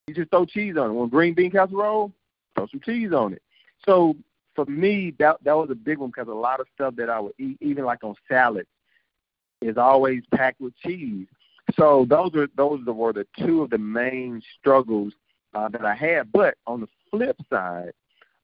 You 0.08 0.14
just 0.16 0.32
throw 0.32 0.46
cheese 0.46 0.76
on 0.78 0.90
it. 0.90 0.94
Want 0.94 1.12
green 1.12 1.34
bean 1.34 1.52
casserole? 1.52 2.12
Throw 2.56 2.68
some 2.68 2.80
cheese 2.80 3.14
on 3.14 3.34
it. 3.34 3.42
So 3.86 4.16
for 4.58 4.66
me, 4.66 5.14
that 5.20 5.38
that 5.44 5.56
was 5.56 5.70
a 5.70 5.76
big 5.76 6.00
one 6.00 6.10
because 6.10 6.28
a 6.28 6.34
lot 6.34 6.60
of 6.60 6.66
stuff 6.74 6.96
that 6.96 7.12
I 7.12 7.20
would 7.20 7.34
eat, 7.38 7.58
even 7.62 7.86
like 7.86 8.04
on 8.04 8.16
salad, 8.28 8.66
is 9.62 9.78
always 9.78 10.24
packed 10.34 10.60
with 10.60 10.76
cheese. 10.78 11.28
So 11.78 12.08
those 12.10 12.34
are 12.36 12.48
those 12.58 12.84
were 12.86 13.14
the 13.14 13.28
two 13.38 13.62
of 13.62 13.70
the 13.70 13.78
main 13.78 14.42
struggles 14.60 15.14
uh, 15.54 15.70
that 15.70 15.86
I 15.86 15.94
had. 15.94 16.32
But 16.32 16.56
on 16.66 16.82
the 16.82 16.88
flip 17.12 17.38
side, 17.52 17.92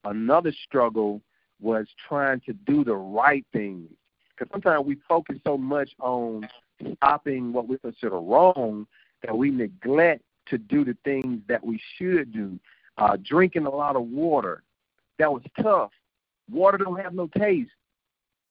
another 0.04 0.54
struggle 0.66 1.20
was 1.60 1.88
trying 2.08 2.42
to 2.42 2.54
do 2.54 2.84
the 2.84 2.96
right 2.96 3.46
things. 3.52 3.90
Because 4.38 4.52
sometimes 4.52 4.86
we 4.86 4.98
focus 5.10 5.38
so 5.46 5.58
much 5.58 5.92
on 6.00 6.48
stopping 6.96 7.54
what 7.54 7.68
we 7.68 7.80
consider 7.80 8.20
wrong 8.20 8.86
that 9.24 9.36
we 9.36 9.50
neglect 9.50 10.22
to 10.48 10.60
do 10.60 10.86
the 10.86 10.96
things 11.04 11.42
that 11.48 11.66
we 11.66 11.82
should 11.98 12.32
do. 12.32 12.60
Uh, 13.00 13.18
drinking 13.24 13.66
a 13.66 13.70
lot 13.70 13.96
of 13.96 14.04
water, 14.04 14.62
that 15.18 15.32
was 15.32 15.42
tough. 15.60 15.90
Water 16.52 16.78
don't 16.78 17.00
have 17.00 17.14
no 17.14 17.28
taste. 17.38 17.72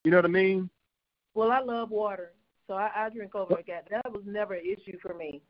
You 0.05 0.11
know 0.11 0.18
what 0.18 0.24
I 0.24 0.28
mean? 0.28 0.70
Well, 1.35 1.50
I 1.50 1.61
love 1.61 1.90
water, 1.90 2.33
so 2.66 2.74
I, 2.74 2.90
I 2.94 3.09
drink 3.11 3.35
over 3.35 3.55
a 3.55 3.62
gallon. 3.62 3.85
That 3.90 4.12
was 4.12 4.22
never 4.26 4.55
an 4.55 4.64
issue 4.64 4.98
for 5.00 5.14
me. 5.14 5.42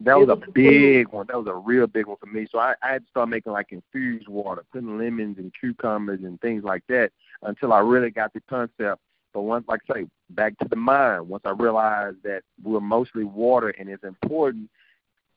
That 0.00 0.16
was, 0.16 0.28
was 0.28 0.38
a 0.46 0.50
big 0.52 1.08
one. 1.08 1.26
That 1.26 1.38
was 1.38 1.48
a 1.48 1.54
real 1.54 1.88
big 1.88 2.06
one 2.06 2.18
for 2.20 2.26
me. 2.26 2.46
So 2.50 2.58
I, 2.58 2.74
I 2.82 2.92
had 2.92 3.04
to 3.04 3.10
start 3.10 3.28
making 3.28 3.52
like 3.52 3.72
infused 3.72 4.28
water, 4.28 4.64
putting 4.72 4.96
lemons 4.96 5.38
and 5.38 5.52
cucumbers 5.58 6.20
and 6.22 6.40
things 6.40 6.62
like 6.62 6.84
that 6.88 7.10
until 7.42 7.72
I 7.72 7.80
really 7.80 8.10
got 8.10 8.32
the 8.32 8.40
concept. 8.48 9.00
But 9.34 9.42
once, 9.42 9.64
like 9.66 9.80
I 9.90 9.94
say, 9.94 10.06
back 10.30 10.56
to 10.58 10.68
the 10.68 10.76
mind. 10.76 11.28
Once 11.28 11.42
I 11.44 11.50
realized 11.50 12.18
that 12.22 12.42
we're 12.62 12.80
mostly 12.80 13.24
water 13.24 13.70
and 13.70 13.88
it's 13.88 14.04
important 14.04 14.70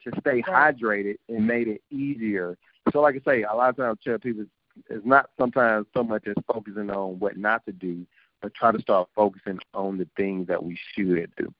to 0.03 0.11
stay 0.19 0.43
right. 0.47 0.75
hydrated, 0.75 1.15
it 1.27 1.41
made 1.41 1.67
it 1.67 1.81
easier. 1.89 2.57
So, 2.91 3.01
like 3.01 3.15
I 3.15 3.31
say, 3.31 3.43
a 3.43 3.53
lot 3.53 3.69
of 3.69 3.77
times 3.77 3.97
I 4.05 4.09
tell 4.09 4.19
people 4.19 4.45
it's 4.89 5.05
not 5.05 5.29
sometimes 5.39 5.85
so 5.95 6.03
much 6.03 6.27
as 6.27 6.35
focusing 6.51 6.89
on 6.89 7.19
what 7.19 7.37
not 7.37 7.65
to 7.65 7.71
do, 7.71 8.05
but 8.41 8.53
try 8.53 8.71
to 8.71 8.81
start 8.81 9.09
focusing 9.15 9.59
on 9.73 9.97
the 9.97 10.07
things 10.17 10.47
that 10.47 10.63
we 10.63 10.77
should 10.93 11.31
do. 11.37 11.53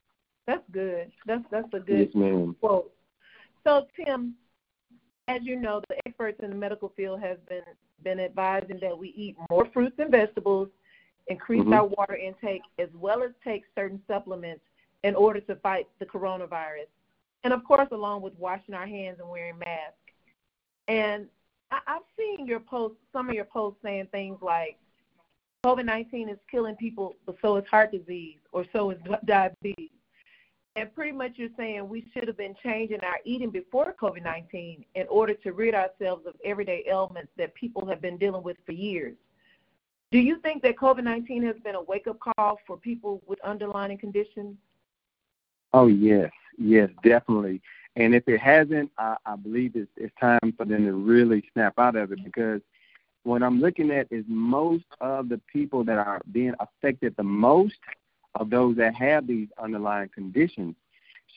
That's 0.48 0.64
good. 0.72 1.12
That's 1.26 1.44
that's 1.52 1.74
a 1.74 1.80
good 1.80 2.10
yes, 2.14 2.56
quote. 2.60 2.92
So 3.64 3.88
Tim, 3.96 4.36
as 5.28 5.42
you 5.44 5.56
know, 5.56 5.82
the 5.88 5.96
experts 6.06 6.40
in 6.44 6.50
the 6.50 6.56
medical 6.56 6.92
field 6.96 7.22
have 7.22 7.46
been 7.48 7.62
been 8.04 8.20
advising 8.20 8.80
that 8.82 8.98
we 8.98 9.10
eat 9.10 9.36
more 9.50 9.68
fruits 9.72 9.96
and 10.00 10.12
vegetables, 10.12 10.70
increase 11.28 11.62
mm-hmm. 11.62 11.74
our 11.74 11.86
water 11.86 12.16
intake, 12.16 12.64
as 12.80 12.90
well 12.96 13.22
as 13.24 13.32
take 13.44 13.64
certain 13.76 14.02
supplements 14.08 14.62
in 15.04 15.16
order 15.16 15.40
to 15.42 15.56
fight 15.58 15.88
the 16.00 16.06
coronavirus. 16.06 16.88
And 17.44 17.54
of 17.54 17.64
course, 17.64 17.88
along 17.92 18.22
with 18.22 18.38
washing 18.38 18.76
our 18.76 18.88
hands 18.88 19.18
and 19.20 19.30
wearing 19.30 19.58
masks. 19.60 19.98
And 20.88 21.28
I, 21.72 21.80
I've 21.88 22.02
seen 22.18 22.46
your 22.46 22.60
posts, 22.60 22.98
some 23.12 23.30
of 23.30 23.36
your 23.36 23.46
posts 23.46 23.80
saying 23.84 24.08
things 24.12 24.38
like, 24.42 24.78
COVID 25.66 25.86
19 25.86 26.30
is 26.30 26.40
killing 26.50 26.76
people, 26.76 27.16
but 27.26 27.36
so 27.42 27.56
is 27.58 27.68
heart 27.70 27.92
disease, 27.92 28.40
or 28.52 28.66
so 28.74 28.90
is 28.90 28.98
diabetes. 29.26 29.92
And 30.76 30.94
pretty 30.96 31.12
much 31.12 31.34
you're 31.36 31.50
saying 31.56 31.88
we 31.88 32.06
should 32.14 32.28
have 32.28 32.38
been 32.38 32.56
changing 32.64 33.02
our 33.02 33.20
eating 33.26 33.52
before 33.52 33.94
COVID 34.02 34.24
19 34.24 34.86
in 34.96 35.08
order 35.08 35.34
to 35.36 35.52
rid 35.52 35.76
ourselves 35.76 36.26
of 36.26 36.34
everyday 36.44 36.84
ailments 36.88 37.32
that 37.38 37.54
people 37.54 37.86
have 37.86 38.02
been 38.02 38.18
dealing 38.18 38.42
with 38.42 38.58
for 38.66 38.72
years. 38.72 39.16
Do 40.12 40.18
you 40.18 40.40
think 40.40 40.64
that 40.64 40.78
COVID 40.78 41.04
19 41.04 41.44
has 41.44 41.56
been 41.64 41.76
a 41.76 41.82
wake 41.82 42.08
up 42.08 42.18
call 42.20 42.58
for 42.66 42.78
people 42.78 43.22
with 43.28 43.40
underlying 43.42 43.98
conditions? 43.98 44.56
Oh, 45.74 45.88
yes, 45.88 46.32
yes, 46.58 46.90
definitely. 47.04 47.62
And 47.96 48.16
if 48.16 48.28
it 48.28 48.40
hasn't, 48.40 48.92
I, 48.98 49.18
I 49.26 49.36
believe 49.36 49.76
it's, 49.76 49.92
it's 49.98 50.14
time 50.20 50.54
for 50.58 50.66
them 50.66 50.86
to 50.86 50.94
really 50.94 51.44
snap 51.54 51.74
out 51.78 51.96
of 51.96 52.12
it 52.12 52.24
because 52.24 52.62
what 53.24 53.44
I'm 53.44 53.60
looking 53.60 53.92
at 53.92 54.08
is 54.10 54.24
most 54.28 54.86
of 55.00 55.30
the 55.30 55.40
people 55.52 55.84
that 55.84 55.98
are 55.98 56.22
being 56.32 56.54
affected 56.60 57.16
the 57.18 57.24
most 57.24 57.76
of 58.36 58.50
those 58.50 58.78
that 58.78 58.96
have 58.96 59.28
these 59.28 59.50
underlying 59.62 60.10
conditions. 60.10 60.76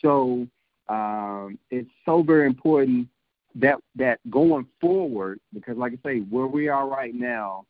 So 0.01 0.47
um, 0.89 1.59
it's 1.71 1.91
so 2.05 2.23
very 2.23 2.47
important 2.47 3.09
that 3.57 3.79
that 3.97 4.19
going 4.31 4.67
forward, 4.81 5.41
because 5.53 5.77
like 5.77 5.93
I 5.93 6.09
say, 6.09 6.19
where 6.21 6.47
we 6.47 6.69
are 6.69 6.89
right 6.89 7.15
now, 7.15 7.67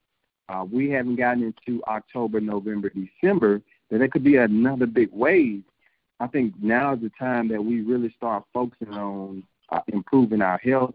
uh, 0.49 0.65
we 0.71 0.91
haven't 0.91 1.17
gotten 1.17 1.43
into 1.43 1.83
October, 1.87 2.41
November, 2.41 2.91
December. 2.91 3.63
That 3.91 3.99
there 3.99 4.09
could 4.09 4.25
be 4.25 4.37
another 4.37 4.87
big 4.87 5.11
wave. 5.13 5.63
I 6.21 6.27
think 6.27 6.55
now 6.61 6.95
is 6.95 7.01
the 7.01 7.11
time 7.19 7.49
that 7.49 7.65
we 7.65 7.83
really 7.83 8.13
start 8.17 8.45
focusing 8.53 8.95
on 8.95 9.43
uh, 9.71 9.81
improving 9.89 10.43
our 10.43 10.59
health, 10.59 10.95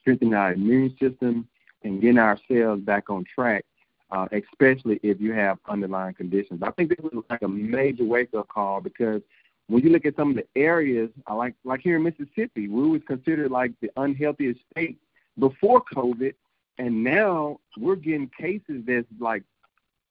strengthening 0.00 0.34
our 0.34 0.52
immune 0.52 0.96
system, 1.00 1.48
and 1.82 2.00
getting 2.00 2.18
ourselves 2.18 2.82
back 2.82 3.10
on 3.10 3.24
track 3.34 3.64
uh, 4.12 4.26
especially 4.32 4.98
if 5.02 5.20
you 5.20 5.32
have 5.32 5.58
underlying 5.68 6.14
conditions. 6.14 6.62
I 6.62 6.70
think 6.72 6.90
this 6.90 6.98
was 7.00 7.24
like 7.30 7.42
a 7.42 7.48
major 7.48 8.04
wake 8.04 8.34
up 8.34 8.48
call 8.48 8.80
because 8.80 9.22
when 9.68 9.84
you 9.84 9.90
look 9.90 10.04
at 10.04 10.16
some 10.16 10.30
of 10.30 10.36
the 10.36 10.46
areas, 10.56 11.10
uh, 11.28 11.36
like 11.36 11.54
like 11.64 11.80
here 11.80 11.96
in 11.96 12.02
Mississippi, 12.02 12.68
we 12.68 12.88
was 12.88 13.02
considered 13.06 13.50
like 13.50 13.72
the 13.80 13.90
unhealthiest 13.96 14.60
state 14.72 14.98
before 15.38 15.82
COVID, 15.94 16.34
and 16.78 17.04
now 17.04 17.60
we're 17.78 17.96
getting 17.96 18.30
cases 18.36 18.82
that's 18.86 19.06
like, 19.20 19.44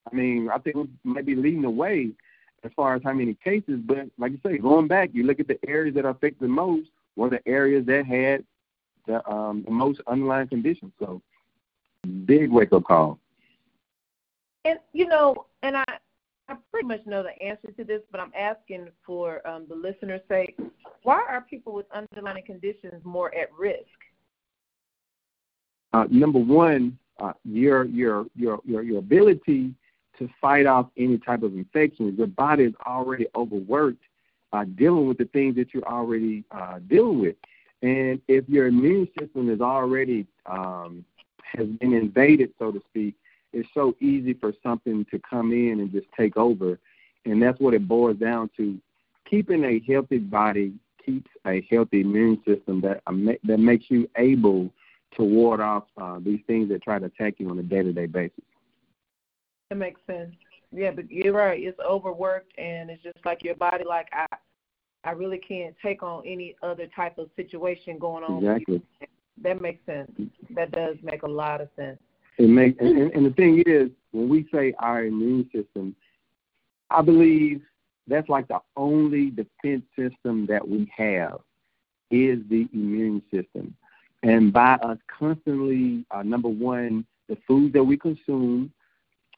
I 0.09 0.15
mean, 0.15 0.49
I 0.49 0.59
think 0.59 0.77
we 0.77 0.87
might 1.03 1.25
be 1.25 1.35
leading 1.35 1.61
the 1.61 1.69
way 1.69 2.11
as 2.63 2.71
far 2.75 2.95
as 2.95 3.01
how 3.03 3.13
many 3.13 3.35
cases. 3.43 3.79
But 3.85 4.09
like 4.17 4.31
you 4.31 4.39
say, 4.45 4.57
going 4.57 4.87
back, 4.87 5.09
you 5.13 5.23
look 5.23 5.39
at 5.39 5.47
the 5.47 5.59
areas 5.67 5.95
that 5.95 6.05
are 6.05 6.11
affected 6.11 6.41
the 6.41 6.47
most 6.47 6.89
were 7.15 7.29
the 7.29 7.45
areas 7.47 7.85
that 7.87 8.05
had 8.05 8.43
the, 9.07 9.27
um, 9.29 9.63
the 9.65 9.71
most 9.71 10.01
underlying 10.07 10.47
conditions. 10.47 10.91
So, 10.99 11.21
big 12.25 12.51
wake 12.51 12.71
up 12.73 12.85
call. 12.85 13.19
And 14.65 14.79
you 14.93 15.07
know, 15.07 15.45
and 15.63 15.77
I 15.77 15.83
I 16.49 16.55
pretty 16.71 16.87
much 16.87 17.05
know 17.05 17.23
the 17.23 17.41
answer 17.41 17.71
to 17.71 17.83
this, 17.83 18.01
but 18.11 18.19
I'm 18.19 18.31
asking 18.37 18.89
for 19.05 19.45
um, 19.47 19.65
the 19.69 19.75
listener's 19.75 20.21
sake. 20.27 20.57
Why 21.03 21.23
are 21.29 21.41
people 21.41 21.73
with 21.73 21.85
underlying 21.91 22.43
conditions 22.43 23.01
more 23.03 23.33
at 23.35 23.49
risk? 23.57 23.85
Uh, 25.93 26.05
number 26.09 26.39
one, 26.39 26.97
uh, 27.19 27.33
your 27.43 27.85
your 27.85 28.25
your 28.35 28.59
your 28.65 28.81
your 28.81 28.99
ability 28.99 29.73
to 30.19 30.29
fight 30.39 30.65
off 30.65 30.87
any 30.97 31.17
type 31.17 31.43
of 31.43 31.53
infection. 31.53 32.15
Your 32.15 32.27
body 32.27 32.65
is 32.65 32.73
already 32.85 33.27
overworked 33.35 34.03
uh, 34.53 34.65
dealing 34.75 35.07
with 35.07 35.17
the 35.17 35.25
things 35.25 35.55
that 35.55 35.73
you're 35.73 35.87
already 35.87 36.43
uh, 36.51 36.79
dealing 36.87 37.19
with, 37.19 37.35
and 37.81 38.21
if 38.27 38.47
your 38.49 38.67
immune 38.67 39.07
system 39.17 39.49
is 39.49 39.61
already 39.61 40.27
um, 40.45 41.05
has 41.41 41.67
been 41.67 41.93
invaded, 41.93 42.51
so 42.59 42.71
to 42.71 42.81
speak, 42.89 43.15
it's 43.53 43.69
so 43.73 43.95
easy 43.99 44.33
for 44.33 44.53
something 44.61 45.05
to 45.11 45.19
come 45.19 45.51
in 45.51 45.79
and 45.79 45.91
just 45.91 46.07
take 46.17 46.37
over. 46.37 46.79
And 47.25 47.41
that's 47.41 47.59
what 47.59 47.73
it 47.73 47.87
boils 47.87 48.17
down 48.17 48.49
to. 48.57 48.77
Keeping 49.29 49.63
a 49.63 49.79
healthy 49.87 50.17
body 50.17 50.73
keeps 51.05 51.29
a 51.45 51.65
healthy 51.69 52.01
immune 52.01 52.41
system 52.45 52.81
that 52.81 53.01
uh, 53.07 53.13
that 53.43 53.59
makes 53.59 53.85
you 53.89 54.09
able 54.15 54.71
to 55.17 55.23
ward 55.23 55.59
off 55.59 55.85
uh, 55.97 56.19
these 56.19 56.39
things 56.47 56.69
that 56.69 56.83
try 56.83 56.99
to 56.99 57.05
attack 57.05 57.35
you 57.37 57.49
on 57.49 57.57
a 57.59 57.63
day-to-day 57.63 58.05
basis. 58.05 58.43
That 59.69 59.75
makes 59.75 60.01
sense. 60.07 60.33
Yeah, 60.71 60.91
but 60.91 61.11
you're 61.11 61.33
right. 61.33 61.61
It's 61.61 61.79
overworked, 61.79 62.57
and 62.57 62.89
it's 62.89 63.03
just 63.03 63.17
like 63.25 63.43
your 63.43 63.55
body. 63.55 63.83
Like 63.87 64.07
I, 64.13 64.25
I 65.03 65.11
really 65.11 65.37
can't 65.37 65.75
take 65.81 66.03
on 66.03 66.23
any 66.25 66.55
other 66.63 66.87
type 66.95 67.17
of 67.17 67.29
situation 67.35 67.97
going 67.97 68.23
on. 68.23 68.43
Exactly. 68.43 68.81
That 69.41 69.61
makes 69.61 69.85
sense. 69.85 70.11
That 70.55 70.71
does 70.71 70.97
make 71.03 71.23
a 71.23 71.27
lot 71.27 71.61
of 71.61 71.69
sense. 71.75 71.99
It 72.37 72.49
make 72.49 72.79
and, 72.79 73.11
and 73.11 73.25
the 73.25 73.31
thing 73.31 73.63
is, 73.65 73.89
when 74.11 74.27
we 74.27 74.47
say 74.51 74.73
our 74.79 75.05
immune 75.05 75.49
system, 75.53 75.95
I 76.89 77.01
believe 77.01 77.61
that's 78.07 78.29
like 78.29 78.47
the 78.47 78.59
only 78.75 79.29
defense 79.29 79.83
system 79.95 80.47
that 80.47 80.67
we 80.67 80.91
have 80.95 81.39
is 82.09 82.39
the 82.49 82.67
immune 82.73 83.21
system. 83.31 83.75
And 84.23 84.51
by 84.51 84.73
us 84.81 84.97
constantly, 85.07 86.05
uh, 86.11 86.23
number 86.23 86.49
one, 86.49 87.05
the 87.27 87.37
food 87.47 87.71
that 87.73 87.83
we 87.83 87.97
consume, 87.97 88.73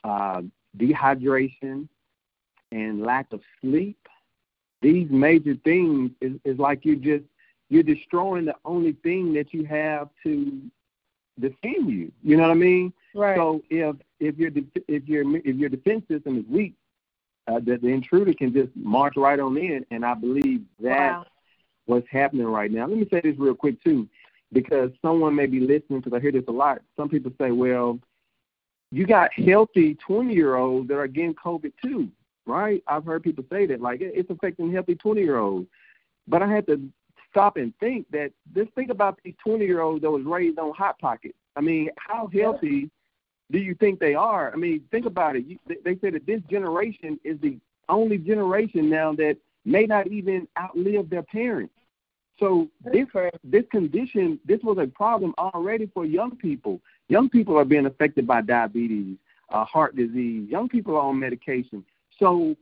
uh, 0.03 0.41
dehydration, 0.77 1.87
and 2.71 3.01
lack 3.01 3.31
of 3.33 3.41
sleep, 3.61 4.07
these 4.81 5.09
major 5.09 5.55
things 5.63 6.11
is, 6.21 6.33
is 6.45 6.57
like 6.57 6.85
you're 6.85 6.95
just 6.95 7.25
you're 7.69 7.83
destroying 7.83 8.45
the 8.45 8.55
only 8.65 8.93
thing 9.03 9.33
that 9.33 9.53
you 9.53 9.63
have 9.65 10.09
to 10.23 10.61
defend 11.39 11.89
you. 11.89 12.11
You 12.21 12.35
know 12.35 12.43
what 12.43 12.51
I 12.51 12.55
mean? 12.55 12.93
Right. 13.13 13.37
So 13.37 13.61
if 13.69 13.95
if 14.19 14.37
your 14.37 14.51
if 14.87 15.07
your 15.07 15.37
if 15.37 15.55
your 15.55 15.69
defense 15.69 16.03
system 16.09 16.37
is 16.37 16.45
weak, 16.49 16.73
uh, 17.47 17.59
that 17.65 17.81
the 17.81 17.87
intruder 17.87 18.33
can 18.33 18.53
just 18.53 18.69
march 18.75 19.13
right 19.17 19.39
on 19.39 19.57
in, 19.57 19.85
and 19.91 20.05
I 20.05 20.13
believe 20.13 20.61
that's 20.79 21.17
wow. 21.17 21.25
what's 21.85 22.07
happening 22.09 22.45
right 22.45 22.71
now. 22.71 22.87
Let 22.87 22.97
me 22.97 23.07
say 23.11 23.21
this 23.21 23.35
real 23.37 23.55
quick 23.55 23.81
too, 23.83 24.07
because 24.51 24.91
someone 25.01 25.35
may 25.35 25.45
be 25.45 25.59
listening 25.59 26.01
because 26.01 26.13
I 26.13 26.19
hear 26.19 26.31
this 26.31 26.45
a 26.47 26.51
lot. 26.51 26.81
Some 26.97 27.09
people 27.09 27.31
say, 27.39 27.51
"Well, 27.51 27.99
you 28.91 29.05
got 29.05 29.31
healthy 29.33 29.95
twenty 29.95 30.33
year 30.33 30.55
olds 30.55 30.87
that 30.89 30.97
are 30.97 31.07
getting 31.07 31.35
COVID 31.35 31.73
too, 31.83 32.09
right?" 32.45 32.83
I've 32.87 33.05
heard 33.05 33.23
people 33.23 33.45
say 33.49 33.65
that, 33.67 33.81
like 33.81 34.01
it's 34.01 34.29
affecting 34.29 34.71
healthy 34.71 34.95
twenty 34.95 35.21
year 35.21 35.37
olds. 35.37 35.67
But 36.27 36.41
I 36.41 36.47
had 36.47 36.67
to 36.67 36.81
stop 37.31 37.57
and 37.57 37.73
think 37.79 38.05
that 38.11 38.31
just 38.53 38.71
think 38.73 38.91
about 38.91 39.17
these 39.23 39.33
20 39.43 39.65
year 39.65 39.81
olds 39.81 40.01
that 40.01 40.11
was 40.11 40.23
raised 40.23 40.59
on 40.59 40.73
hot 40.73 40.99
pockets. 40.99 41.37
I 41.55 41.61
mean, 41.61 41.89
how 41.97 42.29
healthy 42.31 42.89
do 43.51 43.57
you 43.57 43.73
think 43.75 43.99
they 43.99 44.13
are? 44.13 44.51
I 44.53 44.55
mean, 44.55 44.83
think 44.91 45.05
about 45.05 45.35
it. 45.35 45.45
You, 45.45 45.57
they 45.67 45.95
say 45.95 46.11
that 46.11 46.25
this 46.25 46.41
generation 46.49 47.19
is 47.23 47.39
the 47.41 47.57
only 47.89 48.17
generation 48.17 48.89
now 48.89 49.13
that 49.13 49.37
may 49.65 49.85
not 49.85 50.07
even 50.07 50.47
outlive 50.59 51.09
their 51.09 51.23
parents. 51.23 51.73
So 52.39 52.67
this 52.83 53.07
this 53.43 53.65
condition, 53.71 54.39
this 54.45 54.61
was 54.63 54.77
a 54.79 54.87
problem 54.87 55.33
already 55.37 55.89
for 55.93 56.05
young 56.05 56.35
people. 56.35 56.81
Young 57.07 57.29
people 57.29 57.57
are 57.57 57.65
being 57.65 57.85
affected 57.85 58.25
by 58.25 58.41
diabetes, 58.41 59.17
uh, 59.49 59.65
heart 59.65 59.95
disease. 59.95 60.49
Young 60.49 60.67
people 60.67 60.95
are 60.95 61.01
on 61.01 61.19
medication. 61.19 61.83
So 62.17 62.55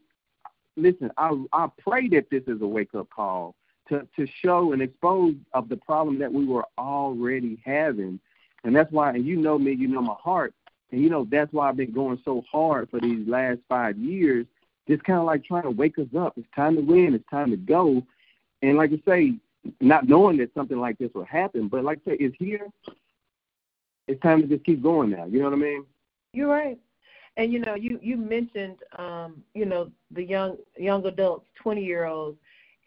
listen, 0.76 1.12
I 1.18 1.32
I 1.54 1.68
pray 1.78 2.08
that 2.10 2.30
this 2.30 2.44
is 2.48 2.62
a 2.62 2.68
wake 2.68 2.94
up 2.96 3.10
call 3.10 3.56
to 3.90 4.08
to 4.16 4.28
show 4.42 4.74
and 4.74 4.82
expose 4.82 5.36
of 5.54 5.70
the 5.70 5.78
problem 5.78 6.20
that 6.20 6.32
we 6.32 6.46
were 6.46 6.66
already 6.78 7.62
having, 7.66 8.20
and 8.64 8.76
that's 8.76 8.92
why. 8.92 9.12
And 9.12 9.26
you 9.26 9.36
know 9.36 9.58
me, 9.58 9.74
you 9.74 9.88
know 9.88 10.02
my 10.02 10.16
heart, 10.20 10.54
and 10.92 11.02
you 11.02 11.10
know 11.10 11.28
that's 11.30 11.52
why 11.54 11.70
I've 11.70 11.78
been 11.78 11.92
going 11.92 12.20
so 12.26 12.44
hard 12.52 12.90
for 12.90 13.00
these 13.00 13.28
last 13.28 13.60
five 13.68 13.98
years. 13.98 14.46
Just 14.88 15.04
kind 15.04 15.20
of 15.20 15.26
like 15.26 15.46
trying 15.46 15.64
to 15.64 15.72
wake 15.72 16.00
us 16.00 16.08
up. 16.18 16.34
It's 16.38 16.48
time 16.56 16.76
to 16.76 16.82
win. 16.82 17.14
It's 17.14 17.30
time 17.30 17.52
to 17.52 17.58
go. 17.58 18.04
And 18.62 18.76
like 18.78 18.92
I 18.92 19.02
say, 19.08 19.36
not 19.80 20.08
knowing 20.08 20.38
that 20.38 20.54
something 20.54 20.80
like 20.80 20.98
this 20.98 21.12
would 21.16 21.28
happen. 21.28 21.68
But 21.68 21.84
like 21.84 22.00
I 22.06 22.12
say, 22.12 22.18
it's 22.20 22.36
here. 22.40 22.68
It's 24.08 24.22
time 24.22 24.42
to 24.42 24.48
just 24.48 24.66
keep 24.66 24.82
going 24.82 25.12
now. 25.12 25.26
You 25.26 25.40
know 25.40 25.46
what 25.46 25.54
I 25.54 25.58
mean? 25.58 25.86
You're 26.34 26.50
right. 26.50 26.80
And 27.38 27.54
you 27.54 27.60
know, 27.60 27.76
you 27.76 28.00
you 28.02 28.18
mentioned, 28.18 28.78
um, 28.98 29.44
you 29.54 29.66
know, 29.66 29.92
the 30.12 30.24
young 30.24 30.58
young 30.78 31.06
adults, 31.06 31.46
twenty 31.62 31.84
year 31.84 32.06
olds, 32.06 32.38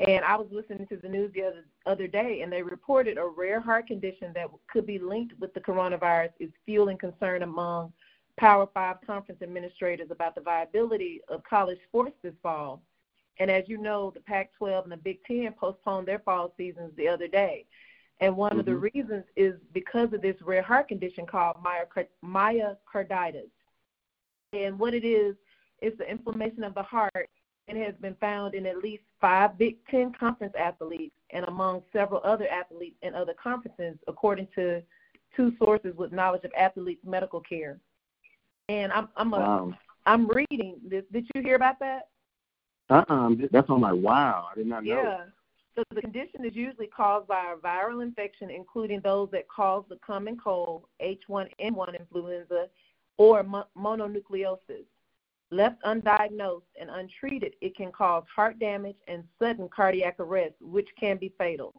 and 0.07 0.25
I 0.25 0.37
was 0.37 0.49
listening 0.51 0.87
to 0.89 0.97
the 0.97 1.09
news 1.09 1.33
the 1.35 1.45
other 1.45 1.65
other 1.87 2.07
day, 2.07 2.41
and 2.43 2.53
they 2.53 2.63
reported 2.63 3.19
a 3.19 3.27
rare 3.27 3.61
heart 3.61 3.87
condition 3.87 4.33
that 4.35 4.49
could 4.71 4.87
be 4.87 4.99
linked 4.99 5.39
with 5.41 5.55
the 5.55 5.61
coronavirus 5.61 6.31
is 6.41 6.51
fueling 6.67 6.99
concern 6.99 7.43
among 7.43 7.93
Power 8.37 8.69
Five 8.75 8.97
conference 9.07 9.43
administrators 9.43 10.09
about 10.11 10.35
the 10.35 10.41
viability 10.41 11.21
of 11.29 11.43
college 11.45 11.79
sports 11.89 12.17
this 12.23 12.35
fall. 12.43 12.83
And 13.39 13.51
as 13.51 13.65
you 13.67 13.79
know, 13.79 14.11
the 14.11 14.21
Pac 14.21 14.53
12 14.59 14.85
and 14.85 14.93
the 14.93 14.97
Big 14.97 15.25
Ten 15.25 15.53
postponed 15.53 16.07
their 16.07 16.21
fall 16.21 16.53
seasons 16.57 16.93
the 16.97 17.09
other 17.09 17.29
day. 17.29 17.67
And 18.21 18.37
one 18.37 18.51
mm-hmm. 18.51 18.61
of 18.61 18.67
the 18.67 18.73
mm-hmm. 18.73 18.89
reasons 18.95 19.25
is 19.37 19.55
because 19.73 20.13
of 20.13 20.23
this 20.23 20.37
rare 20.43 20.63
heart 20.63 20.89
condition 20.89 21.27
called 21.27 21.57
myocarditis. 22.25 23.51
And 24.53 24.79
what 24.79 24.95
it 24.95 25.05
is, 25.05 25.35
is 25.83 25.93
the 25.99 26.09
inflammation 26.09 26.65
of 26.65 26.75
the 26.75 26.83
heart 26.83 27.29
and 27.69 27.77
has 27.77 27.95
been 28.01 28.15
found 28.21 28.55
in 28.55 28.67
at 28.67 28.79
least 28.79 29.03
five 29.21 29.59
Big 29.59 29.77
Ten 29.91 30.13
conference 30.13 30.55
athletes 30.59 31.15
and 31.31 31.45
among 31.47 31.83
several 31.93 32.21
other 32.25 32.49
athletes 32.49 32.97
in 33.03 33.15
other 33.15 33.35
conferences, 33.35 33.99
according 34.07 34.49
to 34.55 34.83
two 35.37 35.53
sources 35.59 35.95
with 35.97 36.13
knowledge 36.13 36.45
of 36.45 36.53
athletes' 36.57 37.05
medical 37.05 37.41
care. 37.41 37.79
And 38.69 38.93
I'm 38.93 39.09
I'm 39.17 39.35
a, 39.35 39.39
wow. 39.39 39.75
I'm 40.07 40.29
reading 40.29 40.77
this. 40.87 41.05
Did 41.13 41.27
you 41.35 41.43
hear 41.43 41.57
about 41.57 41.79
that? 41.81 42.09
Uh-uh. 42.93 43.31
That's 43.51 43.71
on 43.71 43.81
my 43.81 43.93
wow. 43.93 44.49
I 44.53 44.55
did 44.57 44.67
not 44.67 44.85
know. 44.85 45.03
Yeah. 45.03 45.25
So 45.75 45.83
the 45.95 46.03
condition 46.03 46.45
is 46.45 46.55
usually 46.55 46.89
caused 46.89 47.27
by 47.27 47.55
a 47.55 47.57
viral 47.57 48.03
infection, 48.03 48.51
including 48.51 49.01
those 49.01 49.31
that 49.33 49.49
cause 49.49 49.85
the 49.89 49.97
common 50.07 50.37
cold, 50.37 50.85
H1N1 51.03 51.99
influenza, 51.99 52.69
or 53.17 53.43
mononucleosis. 53.43 54.85
Left 55.51 55.83
undiagnosed 55.83 56.63
and 56.81 56.91
untreated, 56.91 57.55
it 57.61 57.77
can 57.77 57.93
cause 57.93 58.25
heart 58.35 58.59
damage 58.59 58.97
and 59.09 59.25
sudden 59.39 59.69
cardiac 59.75 60.17
arrest, 60.19 60.55
which 60.61 60.89
can 60.99 61.17
be 61.17 61.33
fatal. 61.39 61.75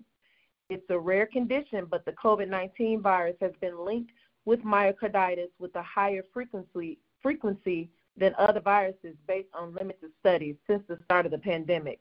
It's 0.70 0.86
a 0.90 0.98
rare 0.98 1.26
condition, 1.26 1.86
but 1.90 2.06
the 2.06 2.14
COVID 2.14 2.50
19 2.50 3.02
virus 3.02 3.36
has 3.42 3.52
been 3.62 3.84
linked 3.84 4.12
with 4.46 4.64
myocarditis 4.64 5.50
with 5.60 5.76
a 5.76 5.84
higher 5.84 6.24
frequency, 6.34 6.98
frequency 7.22 7.90
than 8.18 8.34
other 8.38 8.60
viruses 8.60 9.16
based 9.28 9.50
on 9.54 9.74
limited 9.74 10.12
studies 10.20 10.56
since 10.68 10.84
the 10.88 10.98
start 11.06 11.26
of 11.26 11.32
the 11.32 11.38
pandemic. 11.38 12.00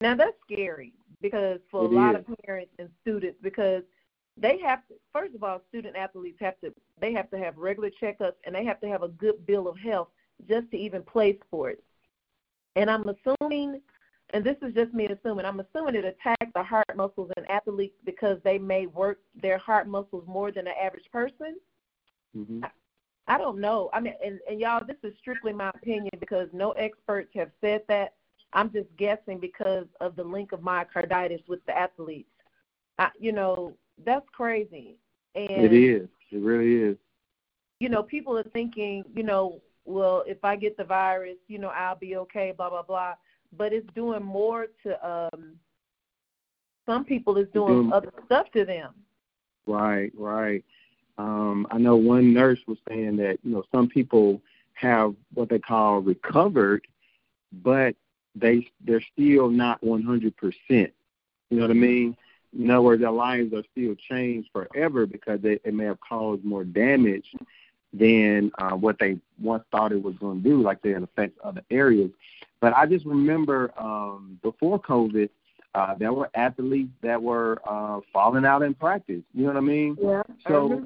Now 0.00 0.14
that's 0.14 0.36
scary 0.50 0.92
because 1.20 1.60
for 1.70 1.84
it 1.84 1.92
a 1.92 1.94
lot 1.94 2.16
of 2.16 2.24
parents 2.44 2.72
and 2.78 2.88
students 3.02 3.38
because 3.42 3.82
they 4.36 4.58
have 4.58 4.86
to 4.88 4.94
first 5.12 5.34
of 5.34 5.44
all 5.44 5.60
student 5.68 5.96
athletes 5.96 6.38
have 6.40 6.58
to 6.60 6.72
they 7.00 7.12
have 7.12 7.30
to 7.30 7.38
have 7.38 7.56
regular 7.58 7.90
checkups 8.02 8.34
and 8.44 8.54
they 8.54 8.64
have 8.64 8.80
to 8.80 8.88
have 8.88 9.02
a 9.02 9.08
good 9.08 9.46
bill 9.46 9.68
of 9.68 9.76
health 9.78 10.08
just 10.48 10.70
to 10.70 10.76
even 10.76 11.02
play 11.02 11.38
sports. 11.46 11.82
And 12.76 12.90
I'm 12.90 13.04
assuming 13.08 13.80
and 14.32 14.44
this 14.44 14.56
is 14.62 14.72
just 14.74 14.94
me 14.94 15.06
assuming, 15.06 15.44
I'm 15.44 15.60
assuming 15.60 15.96
it 15.96 16.04
attacks 16.04 16.52
the 16.54 16.62
heart 16.62 16.86
muscles 16.96 17.32
in 17.36 17.44
athletes 17.46 17.96
because 18.04 18.38
they 18.44 18.58
may 18.58 18.86
work 18.86 19.18
their 19.40 19.58
heart 19.58 19.88
muscles 19.88 20.24
more 20.26 20.52
than 20.52 20.66
the 20.66 20.82
average 20.82 21.10
person. 21.12 21.56
Mm-hmm. 22.36 22.62
I 23.30 23.38
don't 23.38 23.60
know. 23.60 23.90
I 23.92 24.00
mean, 24.00 24.14
and, 24.26 24.40
and 24.50 24.58
y'all, 24.58 24.84
this 24.84 24.96
is 25.04 25.16
strictly 25.20 25.52
my 25.52 25.70
opinion 25.70 26.10
because 26.18 26.48
no 26.52 26.72
experts 26.72 27.30
have 27.36 27.50
said 27.60 27.82
that. 27.86 28.14
I'm 28.52 28.72
just 28.72 28.88
guessing 28.96 29.38
because 29.38 29.86
of 30.00 30.16
the 30.16 30.24
link 30.24 30.50
of 30.50 30.58
myocarditis 30.58 31.46
with 31.46 31.64
the 31.66 31.78
athletes. 31.78 32.28
I, 32.98 33.10
you 33.20 33.30
know, 33.30 33.74
that's 34.04 34.26
crazy. 34.32 34.96
And 35.36 35.64
it 35.64 35.72
is. 35.72 36.08
It 36.32 36.40
really 36.40 36.90
is. 36.90 36.96
You 37.78 37.88
know, 37.88 38.02
people 38.02 38.36
are 38.36 38.42
thinking, 38.42 39.04
you 39.14 39.22
know, 39.22 39.60
well, 39.84 40.24
if 40.26 40.44
I 40.44 40.56
get 40.56 40.76
the 40.76 40.82
virus, 40.82 41.36
you 41.46 41.60
know, 41.60 41.68
I'll 41.68 41.94
be 41.94 42.16
okay, 42.16 42.52
blah 42.56 42.68
blah 42.68 42.82
blah. 42.82 43.14
But 43.56 43.72
it's 43.72 43.86
doing 43.94 44.24
more 44.24 44.66
to 44.82 45.08
um 45.08 45.52
some 46.84 47.04
people 47.04 47.38
is 47.38 47.46
doing, 47.54 47.74
doing 47.74 47.92
other 47.92 48.12
stuff 48.26 48.50
to 48.56 48.64
them. 48.64 48.92
Right, 49.68 50.10
right. 50.18 50.64
Um, 51.20 51.66
I 51.70 51.76
know 51.76 51.96
one 51.96 52.32
nurse 52.32 52.60
was 52.66 52.78
saying 52.88 53.16
that 53.16 53.38
you 53.44 53.52
know 53.52 53.64
some 53.72 53.88
people 53.88 54.40
have 54.72 55.14
what 55.34 55.50
they 55.50 55.58
call 55.58 56.00
recovered, 56.00 56.86
but 57.52 57.94
they 58.34 58.68
they're 58.84 59.04
still 59.12 59.50
not 59.50 59.82
100 59.82 60.34
percent. 60.36 60.92
You 61.50 61.56
know 61.58 61.62
what 61.62 61.70
I 61.70 61.74
mean? 61.74 62.16
In 62.58 62.70
other 62.70 62.80
words, 62.82 63.02
their 63.02 63.10
lives 63.10 63.52
are 63.52 63.64
still 63.72 63.94
changed 64.08 64.48
forever 64.52 65.06
because 65.06 65.40
they, 65.40 65.60
it 65.62 65.74
may 65.74 65.84
have 65.84 66.00
caused 66.00 66.44
more 66.44 66.64
damage 66.64 67.26
than 67.92 68.50
uh, 68.58 68.70
what 68.70 68.98
they 68.98 69.18
once 69.40 69.64
thought 69.70 69.92
it 69.92 70.02
was 70.02 70.14
going 70.16 70.42
to 70.42 70.48
do, 70.48 70.62
like 70.62 70.80
they 70.80 70.92
affect 70.94 71.38
other 71.40 71.62
areas. 71.70 72.10
But 72.60 72.72
I 72.74 72.86
just 72.86 73.04
remember 73.04 73.72
um, 73.78 74.38
before 74.42 74.80
COVID, 74.80 75.28
uh, 75.74 75.94
there 75.94 76.12
were 76.12 76.30
athletes 76.34 76.90
that 77.02 77.20
were 77.20 77.60
uh, 77.68 78.00
falling 78.12 78.44
out 78.44 78.62
in 78.62 78.74
practice. 78.74 79.22
You 79.34 79.42
know 79.42 79.48
what 79.48 79.56
I 79.56 79.60
mean? 79.60 79.96
Yeah. 80.00 80.22
So 80.46 80.84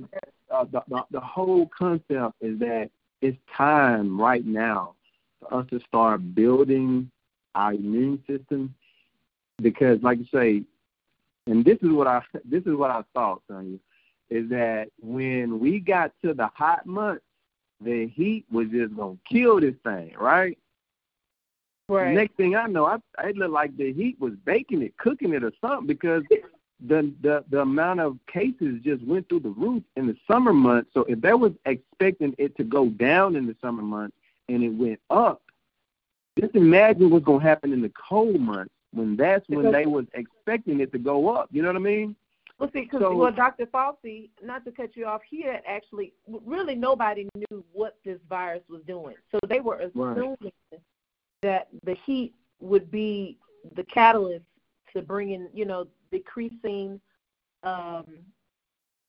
uh, 0.50 0.64
the, 0.70 0.82
the 0.88 1.04
the 1.12 1.20
whole 1.20 1.70
concept 1.76 2.34
is 2.40 2.58
that 2.58 2.90
it's 3.22 3.38
time 3.56 4.20
right 4.20 4.44
now 4.44 4.94
for 5.40 5.60
us 5.60 5.66
to 5.70 5.80
start 5.80 6.34
building 6.34 7.10
our 7.54 7.72
immune 7.72 8.22
system 8.26 8.74
because, 9.62 10.02
like 10.02 10.18
you 10.18 10.26
say, 10.32 10.62
and 11.46 11.64
this 11.64 11.78
is 11.82 11.90
what 11.90 12.06
I 12.06 12.22
this 12.44 12.64
is 12.66 12.74
what 12.74 12.90
I 12.90 13.02
thought, 13.14 13.42
Sonya, 13.48 13.78
is 14.28 14.48
that 14.50 14.88
when 15.00 15.60
we 15.60 15.80
got 15.80 16.12
to 16.22 16.34
the 16.34 16.48
hot 16.48 16.84
months, 16.84 17.24
the 17.80 18.08
heat 18.08 18.44
was 18.50 18.68
just 18.68 18.94
gonna 18.96 19.16
kill 19.30 19.60
this 19.60 19.74
thing, 19.82 20.14
right? 20.18 20.58
Right. 21.88 22.14
Next 22.14 22.36
thing 22.36 22.56
I 22.56 22.66
know, 22.66 22.86
I 22.86 22.96
it 23.24 23.36
looked 23.36 23.52
like 23.52 23.76
the 23.76 23.92
heat 23.92 24.18
was 24.18 24.32
baking 24.44 24.82
it, 24.82 24.96
cooking 24.96 25.34
it, 25.34 25.44
or 25.44 25.52
something 25.60 25.86
because 25.86 26.22
the 26.80 27.12
the 27.20 27.44
the 27.50 27.60
amount 27.60 28.00
of 28.00 28.18
cases 28.26 28.80
just 28.82 29.02
went 29.04 29.28
through 29.28 29.40
the 29.40 29.50
roof 29.50 29.82
in 29.96 30.06
the 30.06 30.16
summer 30.26 30.52
months. 30.52 30.90
So 30.94 31.02
if 31.02 31.20
they 31.20 31.34
was 31.34 31.52
expecting 31.66 32.34
it 32.38 32.56
to 32.56 32.64
go 32.64 32.88
down 32.88 33.36
in 33.36 33.46
the 33.46 33.56
summer 33.60 33.82
months 33.82 34.16
and 34.48 34.62
it 34.62 34.70
went 34.70 35.00
up, 35.10 35.42
just 36.40 36.54
imagine 36.54 37.10
what's 37.10 37.24
gonna 37.26 37.42
happen 37.42 37.72
in 37.72 37.82
the 37.82 37.92
cold 38.08 38.40
months 38.40 38.72
when 38.92 39.16
that's 39.16 39.46
when 39.48 39.70
they 39.70 39.84
was 39.84 40.06
expecting 40.14 40.80
it 40.80 40.90
to 40.92 40.98
go 40.98 41.34
up. 41.34 41.48
You 41.52 41.62
know 41.62 41.68
what 41.68 41.76
I 41.76 41.80
mean? 41.80 42.16
Well, 42.58 42.70
see, 42.72 42.82
because 42.82 43.00
so, 43.00 43.16
well, 43.16 43.32
Dr. 43.32 43.66
Fauci, 43.66 44.30
not 44.42 44.64
to 44.64 44.70
cut 44.70 44.96
you 44.96 45.06
off, 45.06 45.22
he 45.28 45.42
had 45.42 45.62
actually 45.66 46.12
really 46.46 46.76
nobody 46.76 47.28
knew 47.34 47.64
what 47.72 47.98
this 48.04 48.20
virus 48.28 48.62
was 48.70 48.80
doing, 48.86 49.16
so 49.32 49.38
they 49.48 49.60
were 49.60 49.78
assuming 49.80 50.36
right. 50.70 50.80
That 51.44 51.68
the 51.84 51.94
heat 52.06 52.34
would 52.60 52.90
be 52.90 53.38
the 53.76 53.84
catalyst 53.84 54.46
to 54.94 55.02
bringing, 55.02 55.48
you 55.52 55.66
know, 55.66 55.86
decreasing 56.10 56.98
um, 57.62 58.06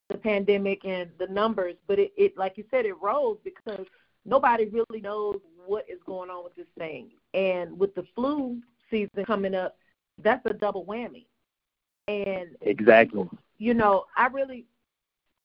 the 0.09 0.17
pandemic 0.17 0.83
and 0.83 1.09
the 1.17 1.27
numbers, 1.27 1.75
but 1.87 1.97
it, 1.97 2.11
it, 2.17 2.37
like 2.37 2.57
you 2.57 2.65
said, 2.69 2.85
it 2.85 3.01
rose 3.01 3.37
because 3.43 3.85
nobody 4.25 4.65
really 4.65 5.01
knows 5.01 5.39
what 5.65 5.85
is 5.89 5.99
going 6.05 6.29
on 6.29 6.43
with 6.43 6.55
this 6.55 6.67
thing. 6.77 7.09
And 7.33 7.79
with 7.79 7.95
the 7.95 8.05
flu 8.13 8.61
season 8.91 9.23
coming 9.25 9.55
up, 9.55 9.77
that's 10.21 10.45
a 10.45 10.53
double 10.53 10.85
whammy. 10.85 11.25
And 12.07 12.49
exactly, 12.61 13.27
you 13.57 13.73
know, 13.73 14.05
I 14.15 14.27
really 14.27 14.65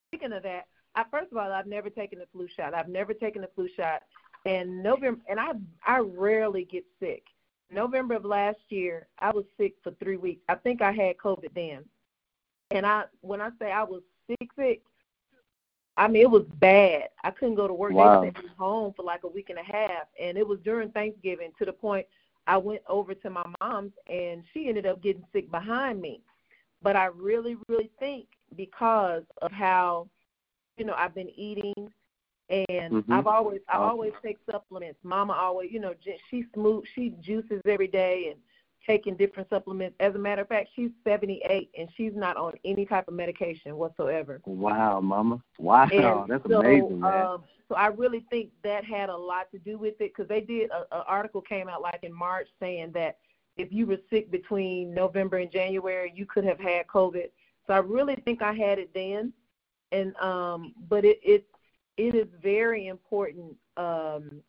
speaking 0.09 0.33
of 0.33 0.43
that. 0.43 0.67
I, 0.97 1.05
first 1.09 1.31
of 1.31 1.39
all, 1.39 1.53
I've 1.53 1.69
never 1.69 1.89
taken 1.89 2.21
a 2.21 2.27
flu 2.33 2.49
shot. 2.55 2.75
I've 2.75 2.89
never 2.89 3.15
taken 3.15 3.45
a 3.45 3.49
flu 3.55 3.69
shot, 3.77 4.03
and 4.47 4.83
November, 4.83 5.21
and 5.29 5.39
I 5.39 5.53
I 5.87 5.99
rarely 5.99 6.65
get 6.65 6.85
sick. 6.99 7.25
November 7.71 8.15
of 8.15 8.25
last 8.25 8.59
year, 8.69 9.07
I 9.19 9.31
was 9.31 9.45
sick 9.57 9.75
for 9.83 9.93
three 9.93 10.17
weeks. 10.17 10.43
I 10.49 10.57
think 10.57 10.83
I 10.83 10.93
had 10.93 11.19
COVID 11.19 11.55
then. 11.55 11.85
And 12.71 12.87
I 12.87 13.05
when 13.21 13.41
I 13.41 13.51
say 13.59 13.71
I 13.71 13.85
was 13.85 14.03
sick 14.27 14.51
sick, 14.57 14.83
I 15.97 16.09
mean 16.09 16.23
it 16.23 16.31
was 16.31 16.47
bad. 16.59 17.11
I 17.23 17.31
couldn't 17.31 17.57
go 17.57 17.69
to 17.69 17.75
work. 17.75 17.93
Wow. 17.93 18.23
They 18.23 18.29
sent 18.29 18.45
me 18.45 18.51
home 18.57 18.93
for 18.97 19.03
like 19.03 19.25
a 19.25 19.29
week 19.29 19.51
and 19.51 19.59
a 19.59 19.63
half 19.63 20.07
and 20.21 20.39
it 20.39 20.47
was 20.47 20.59
during 20.65 20.91
Thanksgiving 20.91 21.53
to 21.59 21.65
the 21.65 21.73
point 21.73 22.07
I 22.47 22.57
went 22.57 22.83
over 22.89 23.15
to 23.15 23.31
my 23.31 23.45
mom's 23.61 23.93
and 24.09 24.43
she 24.53 24.69
ended 24.69 24.87
up 24.87 25.03
getting 25.03 25.25
sick 25.33 25.51
behind 25.51 26.01
me. 26.01 26.23
But 26.83 26.97
I 26.97 27.07
really, 27.07 27.57
really 27.69 27.91
think 27.99 28.27
because 28.57 29.23
of 29.43 29.53
how, 29.53 30.09
you 30.79 30.85
know, 30.85 30.95
I've 30.97 31.15
been 31.15 31.31
eating 31.37 31.93
and 32.51 32.93
mm-hmm. 32.93 33.13
I've 33.13 33.27
always 33.27 33.61
I 33.69 33.77
always 33.77 34.13
take 34.23 34.39
supplements. 34.51 34.99
Mama 35.03 35.33
always, 35.33 35.71
you 35.71 35.81
know, 35.81 35.95
she 36.31 36.45
smooth 36.53 36.85
she 36.95 37.15
juices 37.21 37.63
every 37.65 37.87
day 37.87 38.29
and 38.31 38.41
taking 38.87 39.17
different 39.17 39.49
supplements. 39.49 39.95
As 40.01 40.15
a 40.15 40.19
matter 40.19 40.43
of 40.43 40.49
fact, 40.49 40.71
she's 40.75 40.91
78 41.05 41.71
and 41.79 41.89
she's 41.97 42.13
not 42.15 42.37
on 42.37 42.55
any 42.65 42.87
type 42.87 43.07
of 43.09 43.15
medication 43.15 43.77
whatsoever. 43.77 44.41
Wow, 44.47 45.01
Mama! 45.01 45.43
Wow, 45.59 45.89
and 45.93 46.29
that's 46.29 46.49
so, 46.49 46.61
amazing, 46.61 47.01
man. 47.01 47.27
Um, 47.27 47.45
so 47.69 47.77
I 47.77 47.87
really 47.87 48.27
think 48.31 48.51
that 48.65 48.85
had 48.85 49.11
a 49.11 49.17
lot 49.17 49.51
to 49.53 49.59
do 49.59 49.79
with 49.79 50.01
it 50.01 50.13
because 50.15 50.29
they 50.29 50.41
did 50.41 50.71
an 50.73 51.03
article 51.07 51.41
came 51.41 51.69
out 51.69 51.83
like 51.83 52.01
in 52.03 52.13
March 52.13 52.49
saying 52.59 52.91
that 52.95 53.19
if 53.57 53.73
you 53.73 53.87
were 53.87 53.99
sick 54.11 54.31
between 54.31 54.93
November 54.93 55.39
and 55.39 55.53
January, 55.53 56.13
you 56.17 56.27
could 56.27 56.45
have 56.45 56.59
had 56.59 56.89
COVID. 56.89 57.29
So 57.67 57.75
I 57.75 57.79
really 57.79 58.17
think 58.25 58.43
I 58.43 58.53
had 58.53 58.81
it 58.81 58.91
then, 58.93 59.33
and 59.93 60.17
um, 60.17 60.75
but 60.89 61.05
it 61.05 61.21
it 61.23 61.47
it 62.01 62.15
is 62.15 62.29
very 62.43 62.87
important 62.87 63.55
um, 63.77 64.43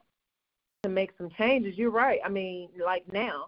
to 0.83 0.89
make 0.89 1.11
some 1.17 1.29
changes. 1.37 1.77
You're 1.77 1.91
right. 1.91 2.19
I 2.23 2.29
mean, 2.29 2.69
like 2.83 3.03
now, 3.11 3.47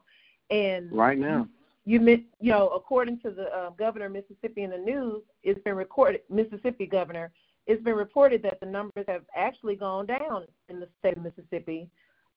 and 0.50 0.92
right 0.92 1.18
now, 1.18 1.48
you 1.86 2.02
you 2.06 2.52
know, 2.52 2.68
according 2.70 3.20
to 3.20 3.32
the 3.32 3.44
uh, 3.56 3.70
governor 3.72 4.08
of 4.08 4.12
Mississippi 4.12 4.63
in 4.63 4.72
the 4.72 4.78
news, 4.78 5.24
it's 5.42 5.62
been 5.63 5.76
recorded. 5.76 6.22
Mississippi 6.30 6.86
governor, 6.86 7.32
it's 7.66 7.82
been 7.82 7.96
reported 7.96 8.44
that 8.44 8.60
the 8.60 8.66
numbers 8.66 9.06
have 9.08 9.24
actually 9.36 9.78
gone 9.78 10.06
down 10.06 10.46
in 10.68 10.82
the 10.82 10.89
state 11.00 11.16
of 11.16 11.24
Mississippi, 11.24 11.89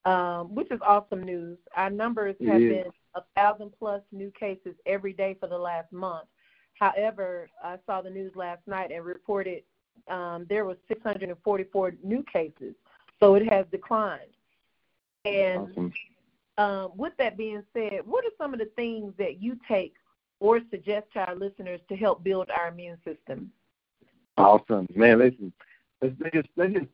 um, 0.05 0.55
which 0.55 0.70
is 0.70 0.79
awesome 0.87 1.24
news. 1.24 1.59
Our 1.74 1.90
numbers 1.90 2.37
have 2.46 2.62
yeah. 2.62 2.68
been 2.68 2.90
a 3.16 3.22
thousand 3.35 3.72
plus 3.76 4.02
new 4.12 4.31
cases 4.38 4.76
every 4.87 5.12
day 5.12 5.37
for 5.40 5.48
the 5.48 5.59
last 5.59 5.92
month. 5.92 6.29
However, 6.74 7.48
I 7.64 7.79
saw 7.87 8.02
the 8.02 8.11
news 8.11 8.37
last 8.37 8.61
night 8.68 8.92
and 8.92 9.05
reported 9.05 9.64
um, 10.09 10.46
there 10.48 10.64
was 10.64 10.76
644 10.88 11.94
new 12.02 12.24
cases, 12.32 12.74
so 13.20 13.35
it 13.35 13.48
has 13.48 13.66
declined. 13.70 14.20
And 15.24 15.68
awesome. 15.70 15.92
um, 16.59 16.92
with 16.96 17.12
that 17.18 17.37
being 17.37 17.62
said, 17.72 18.00
what 18.04 18.24
are 18.24 18.30
some 18.38 18.52
of 18.52 18.61
the 18.61 18.70
things 18.76 19.12
that 19.18 19.42
you 19.42 19.59
take 19.66 19.94
or 20.40 20.61
suggest 20.70 21.06
to 21.14 21.20
our 21.20 21.35
listeners 21.35 21.80
to 21.88 21.96
help 21.96 22.22
build 22.22 22.48
our 22.56 22.68
immune 22.68 22.98
system? 23.04 23.50
Awesome, 24.37 24.87
man. 24.94 25.18
Listen, 25.18 25.52
let's, 26.02 26.14
let's 26.20 26.35
just 26.35 26.48
let's 26.56 26.72
just 26.74 26.87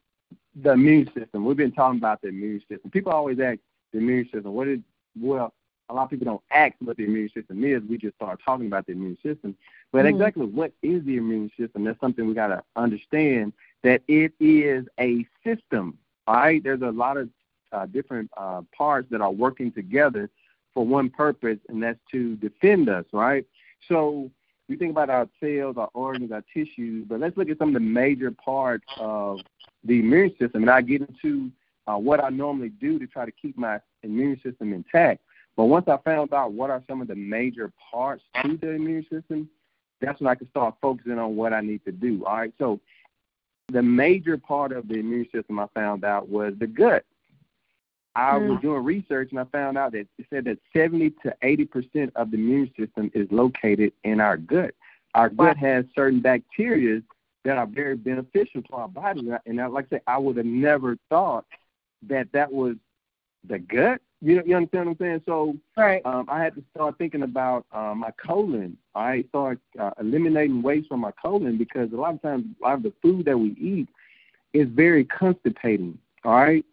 the 0.63 0.73
immune 0.73 1.11
system. 1.17 1.45
We've 1.45 1.57
been 1.57 1.73
talking 1.73 1.99
about 1.99 2.23
the 2.23 2.29
immune 2.29 2.61
system. 2.69 2.91
People 2.91 3.13
always 3.13 3.39
ask 3.41 3.59
the 3.93 3.99
immune 3.99 4.29
system. 4.33 4.53
What 4.53 4.69
is 4.69 4.79
well? 5.21 5.53
A 5.89 5.95
lot 5.95 6.05
of 6.05 6.11
people 6.11 6.25
don't 6.25 6.43
ask 6.51 6.75
what 6.81 6.97
the 6.97 7.05
immune 7.05 7.31
system 7.35 7.65
is. 7.65 7.83
We 7.89 7.99
just 7.99 8.17
start 8.17 8.41
talking 8.45 8.67
about 8.67 8.87
the 8.87 8.93
immune 8.93 9.19
system. 9.23 9.57
But 9.93 10.05
mm-hmm. 10.05 10.15
exactly 10.15 10.47
what 10.47 10.73
is 10.83 11.05
the 11.05 11.17
immune 11.17 11.51
system? 11.59 11.85
That's 11.85 12.01
something 12.01 12.27
we 12.27 12.35
got 12.35 12.49
to 12.49 12.63
understand. 12.77 13.53
That 13.83 14.03
it 14.09 14.33
is 14.41 14.87
a 14.99 15.27
system. 15.45 15.99
All 16.27 16.37
right. 16.37 16.63
There's 16.63 16.83
a 16.83 16.91
lot 16.91 17.17
of 17.17 17.29
uh, 17.73 17.87
different 17.87 18.31
uh, 18.37 18.63
parts 18.77 19.09
that 19.11 19.21
are 19.21 19.33
working 19.33 19.73
together 19.73 20.31
for 20.75 20.87
one 20.87 21.11
purpose, 21.11 21.59
and 21.69 21.83
that's 21.83 21.99
to 22.13 22.37
defend 22.37 22.89
us, 22.89 23.05
right? 23.13 23.45
So 23.89 24.31
we 24.69 24.77
think 24.77 24.91
about 24.91 25.11
our 25.11 25.29
cells, 25.41 25.77
our 25.77 25.91
organs, 25.95 26.33
our 26.33 26.45
tissues, 26.55 27.07
but 27.09 27.21
let's 27.21 27.37
look 27.37 27.51
at 27.51 27.59
some 27.59 27.69
of 27.69 27.75
the 27.75 27.81
major 27.81 28.31
parts 28.31 28.87
of 28.99 29.41
the 29.85 30.01
immune 30.01 30.31
system, 30.39 30.63
and 30.63 30.71
I 30.71 30.81
get 30.81 31.03
into 31.03 31.51
uh, 31.87 31.97
what 31.97 32.23
I 32.23 32.29
normally 32.29 32.71
do 32.71 32.99
to 32.99 33.07
try 33.07 33.25
to 33.25 33.33
keep 33.33 33.59
my 33.59 33.81
immune 34.03 34.41
system 34.43 34.73
intact. 34.73 35.21
But 35.57 35.65
once 35.67 35.87
I 35.89 35.99
found 35.99 36.33
out 36.33 36.53
what 36.53 36.71
are 36.71 36.83
some 36.89 37.03
of 37.03 37.09
the 37.09 37.15
major 37.15 37.71
parts 37.91 38.23
to 38.43 38.57
the 38.57 38.71
immune 38.71 39.07
system, 39.11 39.49
that's 40.01 40.21
when 40.21 40.29
I 40.29 40.35
can 40.35 40.49
start 40.51 40.75
focusing 40.81 41.19
on 41.19 41.37
what 41.37 41.53
I 41.53 41.61
need 41.61 41.85
to 41.85 41.93
do. 41.93 42.25
All 42.25 42.37
right, 42.37 42.53
so 42.59 42.81
the 43.71 43.83
major 43.83 44.37
part 44.37 44.73
of 44.73 44.89
the 44.89 44.99
immune 44.99 45.29
system 45.33 45.59
I 45.59 45.67
found 45.75 46.05
out 46.05 46.29
was 46.29 46.55
the 46.59 46.67
gut. 46.67 47.05
I 48.15 48.33
mm. 48.33 48.51
was 48.51 48.61
doing 48.61 48.85
research 48.85 49.31
and 49.31 49.41
I 49.41 49.45
found 49.45 49.79
out 49.79 49.93
that 49.93 50.07
it 50.19 50.27
said 50.31 50.45
that 50.45 50.59
70 50.75 51.11
to 51.23 51.35
80 51.43 51.65
percent 51.67 52.13
of 52.17 52.31
the 52.31 52.37
immune 52.37 52.71
system 52.79 53.11
is 53.15 53.27
located 53.31 53.93
in 54.05 54.21
our 54.21 54.37
gut. 54.37 54.75
Our 55.15 55.29
gut 55.29 55.57
has 55.59 55.85
certain 55.95 56.21
bacteria 56.21 57.03
that 57.45 57.59
are 57.59 57.67
very 57.67 57.97
beneficial 57.97 58.63
to 58.63 58.73
our 58.73 58.89
body. 58.89 59.29
And 59.47 59.61
I, 59.61 59.67
like 59.67 59.87
I 59.87 59.97
said, 59.97 60.03
I 60.07 60.19
would 60.19 60.37
have 60.37 60.47
never 60.47 60.97
thought 61.09 61.45
that 62.09 62.29
that 62.33 62.53
was 62.53 62.77
the 63.49 63.59
gut. 63.59 64.01
You 64.25 64.37
know, 64.37 64.43
you 64.47 64.57
understand 64.57 64.87
what 64.87 64.93
I'm 64.93 64.99
saying? 64.99 65.23
So 65.27 65.57
right. 65.77 66.01
um, 66.05 66.27
I 66.29 66.41
had 66.41 66.55
to 66.55 66.63
start 66.75 66.97
thinking 66.97 67.23
about 67.23 67.67
uh, 67.73 67.93
my 67.95 68.13
colon. 68.13 68.79
I 68.95 69.25
started 69.31 69.61
uh, 69.79 69.91
eliminating 69.99 70.63
waste 70.63 70.89
from 70.89 71.01
my 71.01 71.11
colon 71.21 71.59
because 71.59 71.93
a 71.93 71.97
lot 71.97 72.15
of 72.15 72.23
times, 72.23 72.45
a 72.61 72.65
lot 72.65 72.75
of 72.75 72.83
the 72.85 72.93
food 73.03 73.25
that 73.27 73.37
we 73.37 73.57
eat 73.61 73.89
is 74.53 74.69
very 74.69 75.05
constipating. 75.07 75.99
All 76.25 76.35
right, 76.35 76.65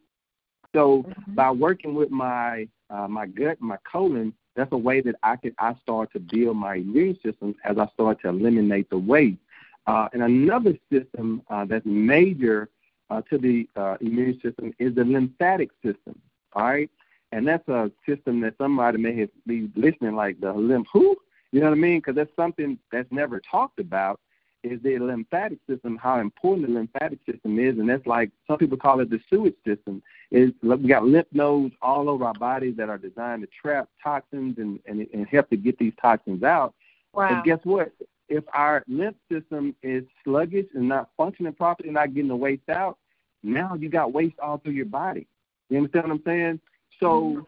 so 0.76 1.04
mm-hmm. 1.04 1.34
by 1.34 1.50
working 1.50 1.96
with 1.96 2.12
my 2.12 2.68
uh, 2.92 3.08
my 3.08 3.26
gut, 3.26 3.60
my 3.60 3.78
colon, 3.92 4.34
that's 4.56 4.72
a 4.72 4.78
way 4.78 5.02
that 5.02 5.16
I 5.24 5.36
can 5.36 5.56
I 5.58 5.76
start 5.82 6.14
to 6.14 6.20
build 6.20 6.58
my 6.58 6.76
immune 6.76 7.18
system 7.24 7.56
as 7.64 7.78
I 7.78 7.88
start 7.94 8.22
to 8.22 8.30
eliminate 8.30 8.90
the 8.90 8.98
waste. 8.98 9.40
Uh, 9.88 10.08
and 10.14 10.22
another 10.22 10.78
system 10.92 11.42
uh, 11.50 11.66
that's 11.66 11.86
major 11.86 12.70
uh, 13.10 13.22
to 13.24 13.40
the 13.40 13.68
uh, 13.76 13.98
immune 14.02 14.40
system 14.44 14.72
is 14.78 14.94
the 14.94 15.04
lymphatic 15.04 15.70
system. 15.84 16.20
All 16.54 16.64
right, 16.64 16.90
and 17.32 17.48
that's 17.48 17.68
a 17.68 17.92
system 18.08 18.42
that 18.42 18.56
somebody 18.58 18.98
may 18.98 19.16
have 19.20 19.30
be 19.46 19.70
listening 19.76 20.16
like 20.16 20.40
the 20.40 20.52
lymph 20.52 20.88
who, 20.92 21.16
you 21.52 21.60
know 21.60 21.68
what 21.68 21.78
I 21.78 21.80
mean? 21.80 22.00
Because 22.00 22.16
that's 22.16 22.36
something 22.36 22.78
that's 22.92 23.12
never 23.12 23.40
talked 23.40 23.80
about 23.80 24.20
is 24.64 24.82
the 24.84 25.00
lymphatic 25.00 25.60
system, 25.70 25.98
how 25.98 26.20
important 26.20 26.68
the 26.68 26.74
lymphatic 26.74 27.20
system 27.26 27.60
is, 27.60 27.78
and 27.78 27.90
that's 27.90 28.06
like 28.06 28.30
some 28.46 28.58
people 28.58 28.78
call 28.78 29.00
it 29.00 29.10
the 29.10 29.20
sewage 29.30 29.56
system. 29.66 30.04
Is 30.32 30.52
we 30.62 30.88
got 30.88 31.06
lymph 31.06 31.28
nodes 31.32 31.74
all 31.82 32.10
over 32.10 32.26
our 32.26 32.34
bodies 32.34 32.76
that 32.78 32.90
are 32.90 32.98
designed 32.98 33.42
to 33.42 33.48
trap 33.62 33.90
toxins 34.04 34.58
and, 34.58 34.80
and, 34.86 35.08
and 35.14 35.28
help 35.28 35.50
to 35.50 35.58
get 35.58 35.80
these 35.80 35.94
toxins 36.02 36.44
out. 36.44 36.74
Wow. 37.14 37.30
And 37.30 37.44
guess 37.44 37.60
what? 37.64 37.92
If 38.28 38.44
our 38.54 38.84
lymph 38.88 39.16
system 39.32 39.76
is 39.82 40.04
sluggish 40.24 40.68
and 40.76 40.88
not 40.88 41.10
functioning 41.18 41.54
properly, 41.54 41.90
not 41.90 42.14
getting 42.14 42.28
the 42.28 42.36
waste 42.36 42.70
out, 42.70 42.98
now 43.42 43.76
you 43.76 43.90
got 43.90 44.14
waste 44.14 44.38
all 44.40 44.58
through 44.58 44.74
your 44.74 44.86
body. 44.86 45.26
You 45.70 45.78
understand 45.78 46.10
what 46.10 46.16
I'm 46.16 46.24
saying? 46.26 46.60
So 47.00 47.46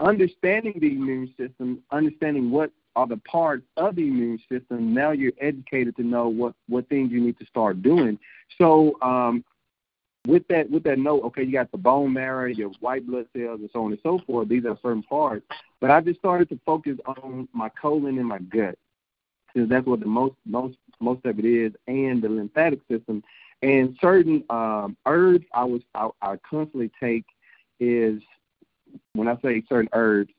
understanding 0.00 0.74
the 0.80 0.92
immune 0.92 1.32
system, 1.38 1.82
understanding 1.90 2.50
what 2.50 2.70
are 2.96 3.06
the 3.06 3.18
parts 3.18 3.64
of 3.76 3.94
the 3.96 4.08
immune 4.08 4.40
system, 4.50 4.92
now 4.92 5.12
you're 5.12 5.32
educated 5.40 5.96
to 5.96 6.02
know 6.02 6.28
what, 6.28 6.54
what 6.68 6.88
things 6.88 7.12
you 7.12 7.20
need 7.20 7.38
to 7.38 7.46
start 7.46 7.82
doing. 7.82 8.18
So 8.56 9.00
um, 9.02 9.44
with 10.26 10.46
that 10.48 10.70
with 10.70 10.82
that 10.82 10.98
note, 10.98 11.22
okay, 11.24 11.42
you 11.44 11.52
got 11.52 11.70
the 11.70 11.78
bone 11.78 12.12
marrow, 12.12 12.46
your 12.46 12.70
white 12.80 13.06
blood 13.06 13.26
cells, 13.34 13.60
and 13.60 13.70
so 13.72 13.84
on 13.84 13.92
and 13.92 14.00
so 14.02 14.18
forth. 14.26 14.48
These 14.48 14.64
are 14.64 14.76
certain 14.82 15.02
parts. 15.02 15.46
But 15.80 15.90
I 15.90 16.00
just 16.00 16.18
started 16.18 16.48
to 16.50 16.60
focus 16.66 16.98
on 17.06 17.48
my 17.52 17.68
colon 17.70 18.18
and 18.18 18.26
my 18.26 18.38
gut, 18.38 18.76
because 19.46 19.68
that's 19.68 19.86
what 19.86 20.00
the 20.00 20.06
most 20.06 20.34
most 20.44 20.76
most 21.00 21.24
of 21.24 21.38
it 21.38 21.44
is, 21.44 21.72
and 21.86 22.20
the 22.20 22.28
lymphatic 22.28 22.80
system. 22.90 23.22
And 23.62 23.96
certain 24.00 24.44
um, 24.50 24.96
herbs 25.06 25.46
I 25.54 25.64
was 25.64 25.82
I, 25.94 26.08
I 26.20 26.36
constantly 26.48 26.90
take 27.00 27.24
is 27.80 28.20
when 29.14 29.28
I 29.28 29.36
say 29.42 29.62
certain 29.68 29.88
herbs, 29.92 30.32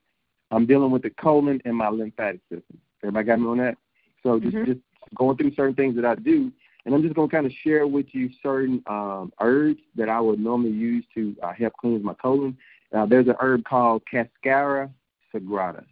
I'm 0.52 0.66
dealing 0.66 0.92
with 0.92 1.04
the 1.04 1.12
colon 1.12 1.62
and 1.66 1.76
my 1.76 1.90
lymphatic 1.90 2.42
system. 2.50 2.80
Everybody 3.04 3.26
got 3.28 3.40
me 3.40 3.48
on 3.48 3.58
that? 3.58 3.78
So 4.24 4.40
just 4.40 4.56
mm-hmm. 4.56 4.72
just 4.72 4.82
going 5.16 5.38
through 5.38 5.54
certain 5.56 5.76
things 5.76 5.96
that 5.96 6.06
I 6.06 6.16
do, 6.16 6.52
and 6.86 6.94
I'm 6.94 7.02
just 7.02 7.16
going 7.16 7.30
to 7.30 7.36
kind 7.36 7.46
of 7.46 7.52
share 7.64 7.88
with 7.88 8.08
you 8.12 8.30
certain 8.42 8.84
um, 8.88 9.32
herbs 9.40 9.80
that 9.96 10.10
I 10.10 10.20
would 10.20 10.40
normally 10.40 10.72
use 10.72 11.06
to 11.16 11.36
uh, 11.44 11.54
help 11.54 11.74
cleanse 11.80 12.04
my 12.04 12.14
colon. 12.16 12.58
Uh, 12.96 13.06
there's 13.06 13.28
an 13.28 13.36
herb 13.40 13.64
called 13.64 14.02
Cascara 14.10 14.90
sagrada. 15.34 15.84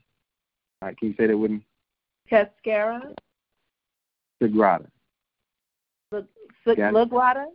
All 0.82 0.90
right, 0.90 0.98
can 0.98 1.10
you 1.10 1.16
say 1.18 1.28
that 1.28 1.38
with 1.38 1.52
me? 1.52 1.66
Cascara? 2.30 3.14
Sagrada. 4.42 4.88
Sagrada? 6.66 7.46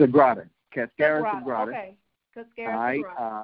Sagrada. 0.00 0.48
Cascara 0.72 1.22
sagrada. 1.22 1.68
Okay. 1.68 1.94
Cascara 2.34 2.72
All 2.72 2.80
right. 2.80 3.04
Uh, 3.18 3.42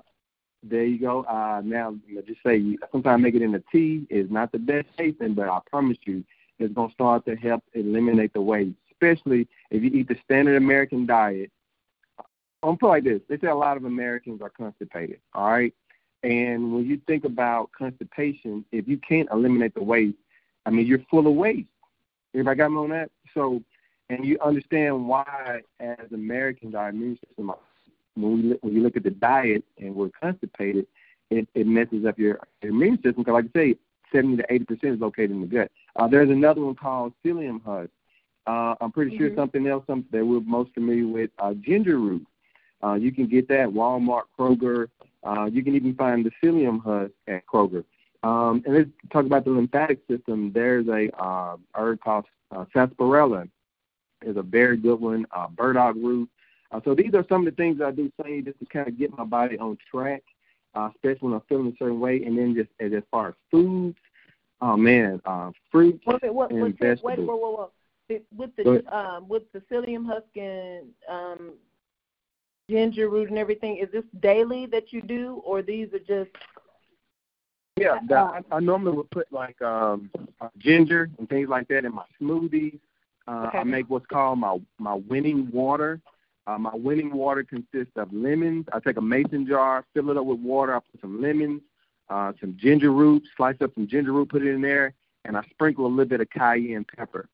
there 0.68 0.84
you 0.84 0.98
go. 0.98 1.24
Uh, 1.24 1.62
now, 1.64 1.94
just 2.26 2.42
say 2.44 2.76
sometimes 2.90 3.22
make 3.22 3.34
it 3.34 3.42
in 3.42 3.54
a 3.54 3.62
tea 3.70 4.06
is 4.10 4.30
not 4.30 4.52
the 4.52 4.58
best 4.58 4.86
tasting, 4.96 5.34
but 5.34 5.48
I 5.48 5.60
promise 5.70 5.98
you, 6.04 6.24
it's 6.58 6.72
going 6.74 6.88
to 6.88 6.94
start 6.94 7.26
to 7.26 7.36
help 7.36 7.62
eliminate 7.74 8.32
the 8.32 8.40
waste, 8.40 8.76
especially 8.90 9.48
if 9.70 9.82
you 9.82 9.90
eat 9.90 10.08
the 10.08 10.16
standard 10.24 10.56
American 10.56 11.06
diet. 11.06 11.50
I'm 12.62 12.78
put 12.78 12.88
like 12.88 13.04
this: 13.04 13.20
they 13.28 13.38
say 13.38 13.48
a 13.48 13.54
lot 13.54 13.76
of 13.76 13.84
Americans 13.84 14.40
are 14.40 14.50
constipated. 14.50 15.20
All 15.34 15.50
right, 15.50 15.74
and 16.22 16.72
when 16.72 16.86
you 16.86 16.98
think 17.06 17.24
about 17.24 17.70
constipation, 17.72 18.64
if 18.72 18.88
you 18.88 18.96
can't 18.96 19.28
eliminate 19.30 19.74
the 19.74 19.82
waste, 19.82 20.16
I 20.64 20.70
mean, 20.70 20.86
you're 20.86 21.04
full 21.10 21.26
of 21.26 21.34
waste. 21.34 21.68
Everybody 22.32 22.56
got 22.56 22.70
me 22.70 22.78
on 22.78 22.90
that? 22.90 23.10
So, 23.34 23.62
and 24.08 24.24
you 24.24 24.38
understand 24.42 25.06
why, 25.06 25.60
as 25.80 26.10
Americans, 26.12 26.74
our 26.74 26.88
immune 26.88 27.18
system 27.28 27.50
when 28.14 28.42
we 28.42 28.58
when 28.60 28.74
you 28.74 28.82
look 28.82 28.96
at 28.96 29.02
the 29.02 29.10
diet 29.10 29.64
and 29.78 29.94
we're 29.94 30.10
constipated, 30.10 30.86
it, 31.30 31.48
it 31.54 31.66
messes 31.66 32.04
up 32.04 32.18
your 32.18 32.40
immune 32.62 32.96
system. 32.96 33.22
Because, 33.24 33.34
like 33.34 33.46
I 33.54 33.58
say, 33.58 33.76
70 34.12 34.38
to 34.38 34.52
80 34.52 34.64
percent 34.64 34.94
is 34.94 35.00
located 35.00 35.32
in 35.32 35.40
the 35.40 35.46
gut. 35.46 35.70
Uh, 35.96 36.06
there's 36.06 36.30
another 36.30 36.60
one 36.60 36.74
called 36.74 37.12
psyllium 37.24 37.62
husk. 37.64 37.90
Uh, 38.46 38.74
I'm 38.80 38.92
pretty 38.92 39.12
mm-hmm. 39.12 39.26
sure 39.26 39.36
something 39.36 39.66
else 39.66 39.84
something 39.86 40.08
that 40.18 40.24
we're 40.24 40.40
most 40.40 40.72
familiar 40.74 41.06
with, 41.06 41.30
uh, 41.38 41.54
ginger 41.54 41.98
root. 41.98 42.26
Uh, 42.82 42.94
you 42.94 43.10
can 43.10 43.26
get 43.26 43.48
that 43.48 43.68
Walmart, 43.68 44.24
Kroger. 44.38 44.88
Uh, 45.22 45.46
you 45.50 45.62
can 45.64 45.74
even 45.74 45.94
find 45.94 46.24
the 46.24 46.30
psyllium 46.42 46.82
husk 46.82 47.12
at 47.26 47.46
Kroger. 47.46 47.84
Um, 48.22 48.62
and 48.66 48.74
let's 48.74 48.90
talk 49.12 49.26
about 49.26 49.44
the 49.44 49.50
lymphatic 49.50 50.00
system. 50.08 50.52
There's 50.52 50.88
a 50.88 51.10
uh, 51.22 51.56
herb 51.74 52.00
called 52.00 52.26
uh, 52.50 52.64
sarsaparilla. 52.72 53.48
Is 54.22 54.38
a 54.38 54.42
very 54.42 54.78
good 54.78 55.00
one. 55.00 55.26
Uh, 55.30 55.48
burdock 55.48 55.96
root. 55.96 56.30
Uh, 56.74 56.80
so 56.84 56.92
these 56.92 57.14
are 57.14 57.24
some 57.28 57.46
of 57.46 57.54
the 57.54 57.56
things 57.56 57.80
I 57.80 57.92
do 57.92 58.10
say 58.20 58.40
just 58.40 58.58
to 58.58 58.66
kind 58.66 58.88
of 58.88 58.98
get 58.98 59.16
my 59.16 59.22
body 59.22 59.56
on 59.58 59.78
track, 59.88 60.24
uh, 60.74 60.90
especially 60.92 61.28
when 61.28 61.34
I'm 61.34 61.42
feeling 61.48 61.68
a 61.68 61.76
certain 61.78 62.00
way. 62.00 62.24
And 62.24 62.36
then 62.36 62.52
just 62.52 62.70
as, 62.80 62.92
as 62.92 63.04
far 63.12 63.28
as 63.28 63.34
foods, 63.48 63.96
oh 64.60 64.76
man, 64.76 65.22
uh, 65.24 65.52
fruits 65.70 66.04
what, 66.04 66.20
what, 66.34 66.50
and 66.50 66.76
vegetables. 66.76 67.02
Wait, 67.04 67.18
whoa, 67.20 67.36
whoa, 67.36 67.70
whoa. 68.08 68.20
With 68.36 68.50
the 68.56 68.94
um, 68.94 69.28
with 69.28 69.44
the 69.52 69.60
psyllium 69.60 70.04
husk 70.04 70.26
and 70.36 70.88
um, 71.08 71.52
ginger 72.68 73.08
root 73.08 73.30
and 73.30 73.38
everything, 73.38 73.78
is 73.78 73.88
this 73.92 74.04
daily 74.20 74.66
that 74.66 74.92
you 74.92 75.00
do, 75.00 75.40
or 75.44 75.62
these 75.62 75.88
are 75.94 76.00
just 76.00 76.30
yeah, 77.76 77.98
that, 78.08 78.44
I, 78.50 78.56
I 78.56 78.60
normally 78.60 78.96
would 78.96 79.10
put 79.10 79.32
like 79.32 79.60
um 79.62 80.10
uh, 80.40 80.48
ginger 80.58 81.08
and 81.18 81.28
things 81.28 81.48
like 81.48 81.68
that 81.68 81.84
in 81.84 81.94
my 81.94 82.04
smoothies. 82.20 82.78
Uh, 83.26 83.46
okay. 83.48 83.58
I 83.58 83.64
make 83.64 83.88
what's 83.88 84.06
called 84.06 84.40
my 84.40 84.58
my 84.78 84.94
winning 84.94 85.50
water. 85.52 86.00
Uh, 86.46 86.58
my 86.58 86.74
winning 86.74 87.12
water 87.12 87.42
consists 87.42 87.96
of 87.96 88.12
lemons. 88.12 88.66
I 88.72 88.80
take 88.80 88.98
a 88.98 89.02
mason 89.02 89.46
jar, 89.46 89.84
fill 89.94 90.10
it 90.10 90.16
up 90.16 90.26
with 90.26 90.40
water. 90.40 90.76
I 90.76 90.80
put 90.80 91.00
some 91.00 91.22
lemons, 91.22 91.62
uh, 92.10 92.32
some 92.40 92.56
ginger 92.58 92.92
root, 92.92 93.22
slice 93.36 93.56
up 93.62 93.72
some 93.74 93.86
ginger 93.86 94.12
root, 94.12 94.28
put 94.28 94.42
it 94.42 94.52
in 94.52 94.60
there, 94.60 94.92
and 95.24 95.36
I 95.36 95.42
sprinkle 95.50 95.86
a 95.86 95.88
little 95.88 96.04
bit 96.04 96.20
of 96.20 96.28
cayenne 96.30 96.84
pepper. 96.96 97.28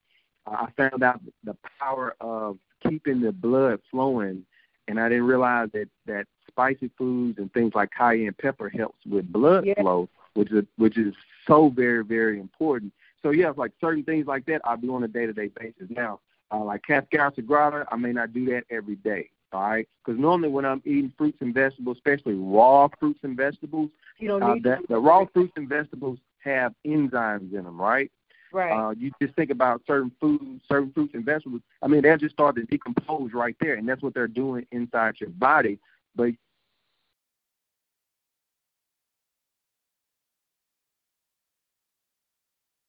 Uh, 0.46 0.66
I 0.66 0.70
found 0.76 1.02
out 1.02 1.20
the 1.42 1.56
power 1.80 2.14
of 2.20 2.58
keeping 2.86 3.20
the 3.20 3.32
blood 3.32 3.80
flowing, 3.90 4.44
and 4.86 5.00
I 5.00 5.08
didn't 5.08 5.26
realize 5.26 5.70
that 5.72 5.88
that 6.06 6.26
spicy 6.46 6.90
foods 6.96 7.38
and 7.38 7.52
things 7.52 7.74
like 7.74 7.90
cayenne 7.96 8.34
pepper 8.40 8.68
helps 8.68 9.04
with 9.06 9.32
blood 9.32 9.66
yeah. 9.66 9.80
flow, 9.80 10.08
which 10.34 10.52
is 10.52 10.64
which 10.76 10.96
is 10.96 11.14
so 11.46 11.68
very 11.68 12.04
very 12.04 12.38
important. 12.38 12.92
So 13.22 13.30
yeah, 13.30 13.52
like 13.56 13.72
certain 13.80 14.04
things 14.04 14.26
like 14.26 14.46
that 14.46 14.60
I 14.64 14.76
do 14.76 14.94
on 14.94 15.02
a 15.02 15.08
day 15.08 15.26
to 15.26 15.32
day 15.32 15.48
basis. 15.48 15.88
Now 15.90 16.20
uh, 16.52 16.64
like 16.64 16.82
Cascara 16.86 17.32
Sagrada, 17.32 17.86
I 17.90 17.96
may 17.96 18.12
not 18.12 18.32
do 18.32 18.44
that 18.46 18.64
every 18.70 18.96
day. 18.96 19.30
All 19.52 19.62
right, 19.62 19.88
because 20.04 20.20
normally 20.20 20.48
when 20.48 20.64
I'm 20.64 20.80
eating 20.84 21.12
fruits 21.18 21.38
and 21.40 21.52
vegetables, 21.52 21.96
especially 21.96 22.34
raw 22.34 22.88
fruits 23.00 23.18
and 23.24 23.36
vegetables, 23.36 23.90
you 24.18 24.28
don't 24.28 24.42
uh, 24.42 24.54
need 24.54 24.62
that, 24.62 24.86
the 24.88 24.98
raw 24.98 25.24
fruits 25.32 25.52
and 25.56 25.68
vegetables 25.68 26.18
have 26.44 26.72
enzymes 26.86 27.52
in 27.52 27.64
them, 27.64 27.80
right? 27.80 28.12
Right. 28.52 28.72
Uh, 28.72 28.90
you 28.90 29.10
just 29.20 29.34
think 29.34 29.50
about 29.50 29.82
certain 29.86 30.12
foods, 30.20 30.62
certain 30.68 30.92
fruits 30.92 31.14
and 31.14 31.24
vegetables. 31.24 31.62
I 31.82 31.88
mean, 31.88 32.02
they'll 32.02 32.16
just 32.16 32.34
start 32.34 32.56
to 32.56 32.64
decompose 32.64 33.32
right 33.32 33.56
there, 33.60 33.74
and 33.74 33.88
that's 33.88 34.02
what 34.02 34.14
they're 34.14 34.28
doing 34.28 34.66
inside 34.72 35.20
your 35.20 35.30
body. 35.30 35.78
But 36.14 36.32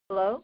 hello. 0.10 0.44